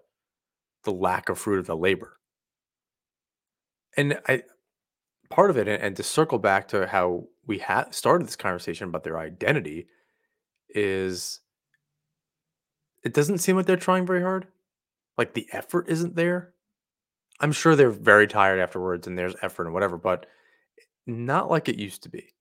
the 0.83 0.91
lack 0.91 1.29
of 1.29 1.37
fruit 1.39 1.59
of 1.59 1.67
the 1.67 1.77
labor. 1.77 2.17
And 3.95 4.19
I 4.27 4.43
part 5.29 5.49
of 5.49 5.57
it, 5.57 5.67
and, 5.67 5.81
and 5.81 5.95
to 5.95 6.03
circle 6.03 6.39
back 6.39 6.67
to 6.69 6.87
how 6.87 7.27
we 7.45 7.63
started 7.91 8.27
this 8.27 8.35
conversation 8.35 8.89
about 8.89 9.03
their 9.03 9.19
identity, 9.19 9.87
is 10.69 11.39
it 13.03 13.13
doesn't 13.13 13.39
seem 13.39 13.55
like 13.55 13.65
they're 13.65 13.77
trying 13.77 14.05
very 14.05 14.21
hard. 14.21 14.47
Like 15.17 15.33
the 15.33 15.47
effort 15.51 15.89
isn't 15.89 16.15
there. 16.15 16.53
I'm 17.39 17.51
sure 17.51 17.75
they're 17.75 17.89
very 17.89 18.27
tired 18.27 18.59
afterwards 18.59 19.07
and 19.07 19.17
there's 19.17 19.35
effort 19.41 19.65
and 19.65 19.73
whatever, 19.73 19.97
but 19.97 20.25
not 21.05 21.49
like 21.49 21.69
it 21.69 21.77
used 21.77 22.03
to 22.03 22.09
be. 22.09 22.33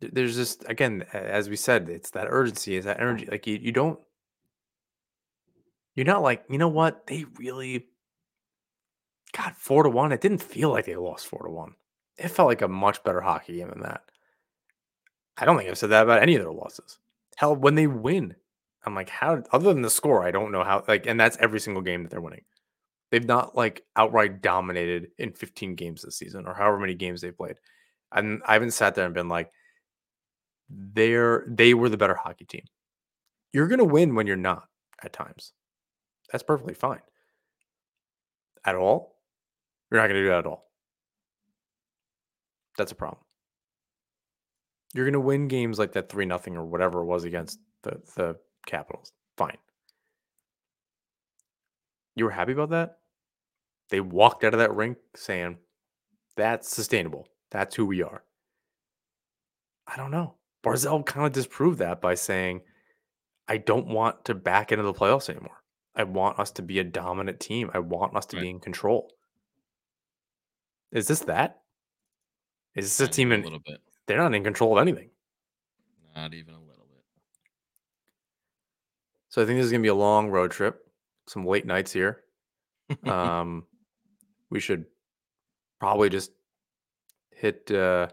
There's 0.00 0.36
just 0.36 0.64
again, 0.68 1.04
as 1.12 1.48
we 1.48 1.56
said, 1.56 1.88
it's 1.88 2.10
that 2.10 2.28
urgency, 2.28 2.76
it's 2.76 2.86
that 2.86 3.00
energy. 3.00 3.26
Like 3.30 3.46
you, 3.46 3.58
you 3.60 3.72
don't, 3.72 3.98
you're 5.94 6.06
not 6.06 6.22
like, 6.22 6.44
you 6.48 6.58
know 6.58 6.68
what? 6.68 7.06
They 7.06 7.24
really 7.38 7.86
got 9.32 9.56
four 9.56 9.82
to 9.82 9.90
one. 9.90 10.12
It 10.12 10.20
didn't 10.20 10.42
feel 10.42 10.70
like 10.70 10.86
they 10.86 10.96
lost 10.96 11.26
four 11.26 11.42
to 11.44 11.50
one. 11.50 11.74
It 12.16 12.28
felt 12.28 12.48
like 12.48 12.62
a 12.62 12.68
much 12.68 13.02
better 13.04 13.20
hockey 13.20 13.56
game 13.56 13.68
than 13.68 13.82
that. 13.82 14.02
I 15.36 15.44
don't 15.44 15.56
think 15.56 15.70
I've 15.70 15.78
said 15.78 15.90
that 15.90 16.02
about 16.02 16.22
any 16.22 16.34
of 16.34 16.42
their 16.42 16.52
losses. 16.52 16.98
Hell, 17.36 17.54
when 17.54 17.76
they 17.76 17.86
win, 17.86 18.34
I'm 18.84 18.94
like, 18.94 19.08
how? 19.08 19.42
Other 19.52 19.72
than 19.72 19.82
the 19.82 19.90
score, 19.90 20.24
I 20.24 20.30
don't 20.30 20.50
know 20.50 20.64
how. 20.64 20.84
Like, 20.88 21.06
and 21.06 21.18
that's 21.18 21.36
every 21.38 21.60
single 21.60 21.82
game 21.82 22.02
that 22.02 22.10
they're 22.10 22.20
winning. 22.20 22.42
They've 23.10 23.24
not 23.24 23.56
like 23.56 23.84
outright 23.96 24.42
dominated 24.42 25.08
in 25.18 25.32
15 25.32 25.74
games 25.76 26.02
this 26.02 26.16
season 26.16 26.46
or 26.46 26.54
however 26.54 26.78
many 26.78 26.94
games 26.94 27.20
they've 27.20 27.36
played. 27.36 27.56
And 28.12 28.42
I 28.46 28.54
haven't 28.54 28.72
sat 28.72 28.94
there 28.94 29.04
and 29.04 29.14
been 29.14 29.28
like, 29.28 29.50
they're 30.68 31.46
they 31.48 31.72
were 31.74 31.88
the 31.88 31.96
better 31.96 32.14
hockey 32.14 32.44
team. 32.44 32.64
You're 33.52 33.68
gonna 33.68 33.84
win 33.84 34.14
when 34.14 34.26
you're 34.26 34.36
not 34.36 34.64
at 35.02 35.12
times. 35.12 35.52
That's 36.30 36.42
perfectly 36.42 36.74
fine. 36.74 37.00
At 38.64 38.74
all, 38.74 39.17
you're 39.90 40.00
not 40.00 40.08
gonna 40.08 40.20
do 40.20 40.28
that 40.28 40.38
at 40.40 40.46
all. 40.46 40.70
That's 42.76 42.92
a 42.92 42.96
problem. 42.96 43.22
You're 44.94 45.04
gonna 45.06 45.20
win 45.20 45.48
games 45.48 45.78
like 45.78 45.92
that 45.92 46.08
three 46.08 46.24
nothing 46.26 46.56
or 46.56 46.64
whatever 46.64 47.00
it 47.02 47.06
was 47.06 47.24
against 47.24 47.58
the 47.82 48.00
the 48.16 48.36
Capitals. 48.66 49.12
Fine. 49.36 49.56
You 52.14 52.24
were 52.26 52.30
happy 52.30 52.52
about 52.52 52.70
that? 52.70 52.98
They 53.90 54.00
walked 54.00 54.44
out 54.44 54.52
of 54.52 54.60
that 54.60 54.74
rink 54.74 54.98
saying, 55.16 55.58
that's 56.36 56.68
sustainable. 56.68 57.28
That's 57.50 57.74
who 57.74 57.86
we 57.86 58.02
are. 58.02 58.24
I 59.86 59.96
don't 59.96 60.10
know. 60.10 60.34
Barzal 60.62 61.06
kind 61.06 61.26
of 61.26 61.32
disproved 61.32 61.78
that 61.78 62.00
by 62.00 62.14
saying, 62.14 62.60
I 63.46 63.56
don't 63.56 63.86
want 63.86 64.24
to 64.26 64.34
back 64.34 64.72
into 64.72 64.84
the 64.84 64.92
playoffs 64.92 65.30
anymore. 65.30 65.62
I 65.94 66.04
want 66.04 66.38
us 66.38 66.50
to 66.52 66.62
be 66.62 66.78
a 66.80 66.84
dominant 66.84 67.40
team. 67.40 67.70
I 67.72 67.78
want 67.78 68.14
us 68.16 68.26
to 68.26 68.36
Right. 68.36 68.42
be 68.42 68.50
in 68.50 68.60
control. 68.60 69.14
Is 70.92 71.06
this 71.08 71.20
that? 71.20 71.60
Is 72.74 72.84
this 72.86 73.00
a 73.00 73.04
Not 73.04 73.12
team 73.12 73.32
in, 73.32 73.40
a 73.40 73.44
little 73.44 73.58
bit. 73.64 73.80
they're 74.06 74.18
not 74.18 74.34
in 74.34 74.44
control 74.44 74.76
of 74.78 74.82
anything. 74.82 75.10
Not 76.14 76.32
even 76.34 76.54
a 76.54 76.60
little 76.60 76.86
bit. 76.90 77.04
So 79.28 79.42
I 79.42 79.46
think 79.46 79.58
this 79.58 79.66
is 79.66 79.72
gonna 79.72 79.82
be 79.82 79.88
a 79.88 79.94
long 79.94 80.28
road 80.30 80.50
trip. 80.50 80.86
Some 81.26 81.44
late 81.46 81.66
nights 81.66 81.92
here. 81.92 82.22
Um, 83.06 83.66
we 84.48 84.60
should 84.60 84.86
probably 85.78 86.08
just 86.08 86.30
hit 87.30 87.70
uh, 87.70 88.08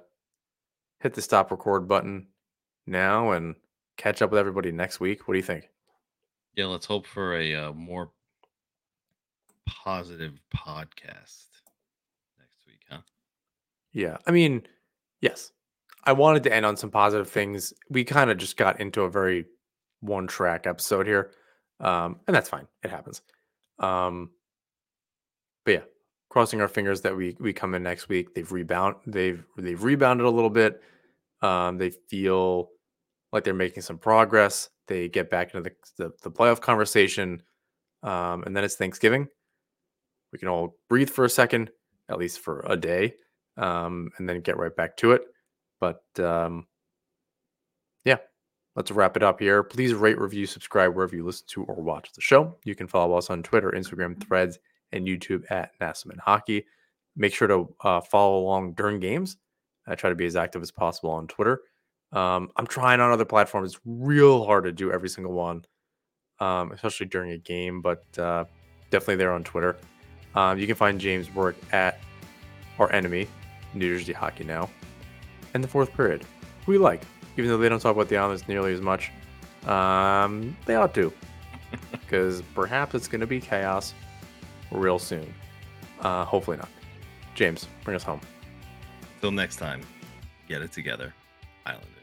hit 0.99 1.13
the 1.13 1.21
stop 1.21 1.49
record 1.49 1.87
button 1.87 2.27
now 2.85 3.31
and 3.31 3.55
catch 3.95 4.21
up 4.21 4.31
with 4.31 4.39
everybody 4.39 4.73
next 4.73 4.99
week. 4.99 5.27
What 5.27 5.33
do 5.35 5.37
you 5.37 5.43
think? 5.45 5.69
yeah, 6.55 6.65
let's 6.65 6.85
hope 6.85 7.05
for 7.07 7.37
a 7.37 7.55
uh, 7.55 7.71
more 7.71 8.11
positive 9.65 10.33
podcast 10.53 11.45
next 11.45 11.45
week, 11.45 11.45
huh? 11.45 11.54
Yeah, 13.95 14.17
I 14.27 14.31
mean, 14.31 14.63
yes, 15.21 15.53
I 16.03 16.11
wanted 16.11 16.43
to 16.43 16.53
end 16.53 16.65
on 16.65 16.75
some 16.75 16.91
positive 16.91 17.29
things. 17.29 17.73
We 17.89 18.03
kind 18.03 18.29
of 18.29 18.37
just 18.37 18.57
got 18.57 18.81
into 18.81 19.03
a 19.03 19.09
very 19.09 19.45
one 20.01 20.27
track 20.27 20.67
episode 20.67 21.07
here, 21.07 21.31
um, 21.79 22.17
and 22.27 22.35
that's 22.35 22.49
fine. 22.49 22.67
It 22.83 22.91
happens. 22.91 23.21
Um, 23.79 24.31
but 25.63 25.71
yeah, 25.71 25.81
crossing 26.29 26.59
our 26.59 26.67
fingers 26.67 26.99
that 27.01 27.15
we 27.15 27.37
we 27.39 27.53
come 27.53 27.73
in 27.73 27.83
next 27.83 28.09
week. 28.09 28.35
They've 28.35 28.51
rebound. 28.51 28.97
They've 29.07 29.41
they've 29.57 29.81
rebounded 29.81 30.25
a 30.25 30.29
little 30.29 30.49
bit. 30.49 30.81
Um, 31.41 31.77
they 31.77 31.91
feel 32.09 32.71
like 33.31 33.45
they're 33.45 33.53
making 33.53 33.83
some 33.83 33.97
progress. 33.97 34.69
They 34.89 35.07
get 35.07 35.29
back 35.29 35.53
into 35.53 35.69
the 35.69 36.03
the, 36.03 36.11
the 36.21 36.31
playoff 36.31 36.59
conversation, 36.59 37.41
um, 38.03 38.43
and 38.43 38.53
then 38.53 38.65
it's 38.65 38.75
Thanksgiving. 38.75 39.29
We 40.33 40.39
can 40.39 40.49
all 40.49 40.75
breathe 40.89 41.09
for 41.09 41.23
a 41.23 41.29
second, 41.29 41.71
at 42.09 42.17
least 42.17 42.41
for 42.41 42.65
a 42.67 42.75
day, 42.75 43.13
um, 43.57 44.09
and 44.17 44.27
then 44.27 44.41
get 44.41 44.57
right 44.57 44.75
back 44.75 44.97
to 44.97 45.11
it. 45.11 45.23
But 45.79 46.03
um, 46.19 46.67
yeah, 48.03 48.17
let's 48.75 48.91
wrap 48.91 49.17
it 49.17 49.23
up 49.23 49.39
here. 49.39 49.63
Please 49.63 49.93
rate, 49.93 50.19
review, 50.19 50.45
subscribe 50.45 50.95
wherever 50.95 51.15
you 51.15 51.25
listen 51.25 51.45
to 51.49 51.63
or 51.63 51.81
watch 51.81 52.11
the 52.13 52.21
show. 52.21 52.57
You 52.63 52.75
can 52.75 52.87
follow 52.87 53.17
us 53.17 53.29
on 53.29 53.43
Twitter, 53.43 53.71
Instagram, 53.71 54.21
Threads, 54.25 54.59
and 54.91 55.07
YouTube 55.07 55.49
at 55.51 55.71
Nassaman 55.79 56.19
Hockey. 56.19 56.65
Make 57.15 57.33
sure 57.33 57.47
to 57.47 57.75
uh, 57.83 58.01
follow 58.01 58.39
along 58.39 58.73
during 58.73 58.99
games. 58.99 59.37
I 59.87 59.95
try 59.95 60.09
to 60.09 60.15
be 60.15 60.25
as 60.25 60.35
active 60.35 60.61
as 60.61 60.71
possible 60.71 61.11
on 61.11 61.27
Twitter. 61.27 61.61
Um, 62.11 62.49
I'm 62.55 62.67
trying 62.67 62.99
on 63.01 63.11
other 63.11 63.25
platforms. 63.25 63.73
It's 63.73 63.81
real 63.85 64.45
hard 64.45 64.63
to 64.63 64.71
do 64.71 64.91
every 64.91 65.09
single 65.09 65.33
one, 65.33 65.65
um, 66.39 66.71
especially 66.71 67.07
during 67.07 67.31
a 67.31 67.37
game, 67.37 67.81
but 67.81 68.03
uh, 68.17 68.45
definitely 68.89 69.17
there 69.17 69.33
on 69.33 69.43
Twitter. 69.43 69.77
Um, 70.33 70.57
you 70.57 70.67
can 70.67 70.75
find 70.75 70.99
James' 70.99 71.33
work 71.33 71.55
at 71.71 71.99
our 72.79 72.91
enemy, 72.91 73.27
New 73.75 73.97
Jersey 73.97 74.13
Hockey 74.13 74.43
Now, 74.43 74.69
and 75.53 75.63
the 75.63 75.67
fourth 75.67 75.93
period. 75.93 76.25
Who 76.65 76.71
we 76.71 76.77
like, 76.77 77.01
even 77.37 77.49
though 77.49 77.57
they 77.57 77.69
don't 77.69 77.79
talk 77.79 77.95
about 77.95 78.09
the 78.09 78.17
Islanders 78.17 78.47
nearly 78.47 78.73
as 78.73 78.81
much. 78.81 79.11
Um, 79.65 80.55
they 80.65 80.75
ought 80.75 80.93
to, 80.95 81.11
because 81.91 82.41
perhaps 82.53 82.95
it's 82.95 83.07
going 83.07 83.21
to 83.21 83.27
be 83.27 83.39
chaos 83.39 83.93
real 84.71 84.99
soon. 84.99 85.33
Uh, 86.01 86.25
hopefully 86.25 86.57
not. 86.57 86.69
James, 87.35 87.67
bring 87.83 87.95
us 87.95 88.03
home. 88.03 88.21
Till 89.21 89.31
next 89.31 89.57
time, 89.57 89.81
get 90.47 90.61
it 90.61 90.71
together, 90.71 91.13
Islanders. 91.65 91.94